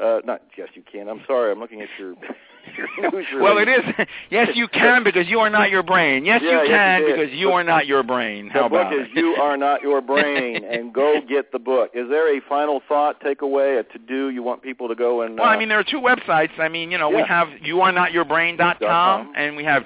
Uh, 0.00 0.18
not 0.24 0.42
Yes 0.58 0.68
You 0.74 0.82
Can. 0.90 1.08
I'm 1.08 1.22
sorry. 1.26 1.50
I'm 1.52 1.58
looking 1.60 1.80
at 1.80 1.88
your, 1.98 2.14
your 2.76 3.10
news. 3.12 3.26
Well, 3.40 3.56
it 3.58 3.68
is. 3.68 3.82
Yes, 4.28 4.48
you 4.54 4.66
can 4.68 5.04
because 5.04 5.28
you 5.28 5.38
are 5.38 5.48
not 5.48 5.70
your 5.70 5.82
brain. 5.84 6.24
Yes, 6.24 6.42
Yeah, 6.44 6.62
you 6.62 6.68
can 6.68 7.00
did. 7.02 7.16
because 7.16 7.32
you 7.32 7.46
But 7.46 7.52
are 7.52 7.64
not 7.64 7.86
your 7.86 8.02
brain. 8.02 8.48
How 8.50 8.64
the 8.64 8.68
book 8.70 8.88
is? 8.92 9.06
You 9.14 9.36
Are 9.40 9.56
Not 9.56 9.82
Your 9.82 10.00
Brain, 10.00 10.64
and 10.64 10.92
go 10.92 11.20
get 11.26 11.52
the 11.52 11.60
book. 11.60 11.92
Is 11.94 12.08
there 12.10 12.36
a 12.36 12.40
final 12.48 12.82
thought, 12.88 13.20
takeaway, 13.22 13.78
a 13.78 13.84
to-do 13.84 14.30
you 14.30 14.42
want 14.42 14.62
people 14.62 14.88
to 14.88 14.96
go 14.96 15.22
and... 15.22 15.38
Well, 15.38 15.48
I 15.48 15.54
uh, 15.54 15.58
mean, 15.58 15.68
there 15.68 15.78
are 15.78 15.84
two 15.84 16.00
websites. 16.00 16.58
I 16.58 16.68
mean, 16.68 16.90
you 16.90 16.98
know, 16.98 17.08
we 17.08 17.18
Yeah. 17.18 17.26
have 17.28 17.48
youarenotyourbrain.com 17.64 18.78
com. 18.80 19.32
and 19.36 19.56
we 19.56 19.64
have 19.64 19.84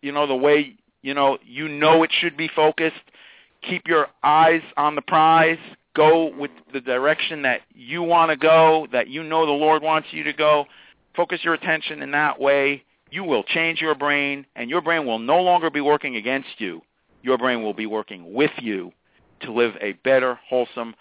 you 0.00 0.12
know, 0.12 0.26
the 0.26 0.34
way 0.34 0.74
you 1.02 1.14
know 1.14 1.38
you 1.44 1.68
know 1.68 2.02
it 2.02 2.10
should 2.20 2.36
be 2.36 2.48
focused. 2.48 2.96
Keep 3.62 3.86
your 3.86 4.08
eyes 4.22 4.62
on 4.76 4.94
the 4.94 5.02
prize. 5.02 5.58
Go 5.94 6.34
with 6.34 6.50
the 6.72 6.80
direction 6.80 7.42
that 7.42 7.60
you 7.74 8.02
want 8.02 8.30
to 8.30 8.36
go, 8.36 8.86
that 8.92 9.08
you 9.08 9.22
know 9.22 9.44
the 9.44 9.52
Lord 9.52 9.82
wants 9.82 10.08
you 10.10 10.24
to 10.24 10.32
go. 10.32 10.64
Focus 11.14 11.40
your 11.44 11.54
attention 11.54 12.02
in 12.02 12.12
that 12.12 12.40
way. 12.40 12.82
You 13.10 13.24
will 13.24 13.42
change 13.42 13.82
your 13.82 13.94
brain, 13.94 14.46
and 14.56 14.70
your 14.70 14.80
brain 14.80 15.06
will 15.06 15.18
no 15.18 15.42
longer 15.42 15.68
be 15.68 15.82
working 15.82 16.16
against 16.16 16.48
you. 16.58 16.80
Your 17.22 17.36
brain 17.36 17.62
will 17.62 17.74
be 17.74 17.84
working 17.84 18.32
with 18.32 18.52
you 18.58 18.90
to 19.42 19.52
live 19.52 19.74
a 19.82 19.92
better, 19.92 20.38
wholesome, 20.48 20.94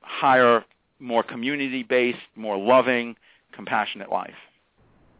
higher, 0.00 0.64
more 1.00 1.22
community-based, 1.22 2.18
more 2.34 2.56
loving, 2.56 3.14
compassionate 3.52 4.10
life. 4.10 4.34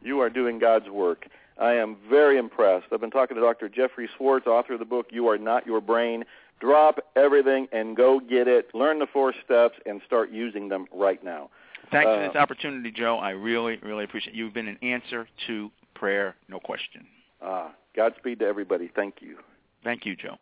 You 0.03 0.21
are 0.21 0.31
doing 0.31 0.59
God's 0.59 0.89
work. 0.89 1.27
I 1.59 1.75
am 1.75 1.97
very 2.11 2.37
impressed. 2.39 2.87
I've 2.93 3.01
been 3.01 3.11
talking 3.11 3.37
to 3.37 3.41
Dr. 3.41 3.69
Jeffrey 3.69 4.09
Schwartz, 4.17 4.47
author 4.47 4.75
of 4.75 4.79
the 4.81 4.85
book 4.85 5.07
You 5.11 5.29
Are 5.29 5.39
Not 5.39 5.67
Your 5.67 5.81
Brain. 5.81 6.25
Drop 6.61 6.99
everything 7.17 7.69
and 7.73 7.97
go 7.97 8.21
get 8.21 8.49
it. 8.49 8.75
Learn 8.75 8.99
the 8.99 9.07
four 9.07 9.33
steps 9.45 9.75
and 9.87 10.01
start 10.07 10.31
using 10.31 10.69
them 10.69 10.87
right 10.93 11.23
now. 11.23 11.51
Thanks 11.91 12.09
Uh, 12.09 12.17
for 12.17 12.27
this 12.29 12.37
opportunity, 12.37 12.91
Joe. 12.91 13.19
I 13.19 13.31
really, 13.31 13.77
really 13.83 14.05
appreciate 14.05 14.35
it. 14.35 14.37
You've 14.37 14.55
been 14.55 14.69
an 14.69 14.79
answer 14.83 15.29
to 15.47 15.71
prayer, 15.95 16.35
no 16.49 16.59
question. 16.59 17.07
Ah, 17.43 17.73
Godspeed 17.95 18.39
to 18.41 18.47
everybody. 18.47 18.89
Thank 18.95 19.17
you. 19.21 19.39
Thank 19.85 20.07
you, 20.07 20.17
Joe. 20.17 20.39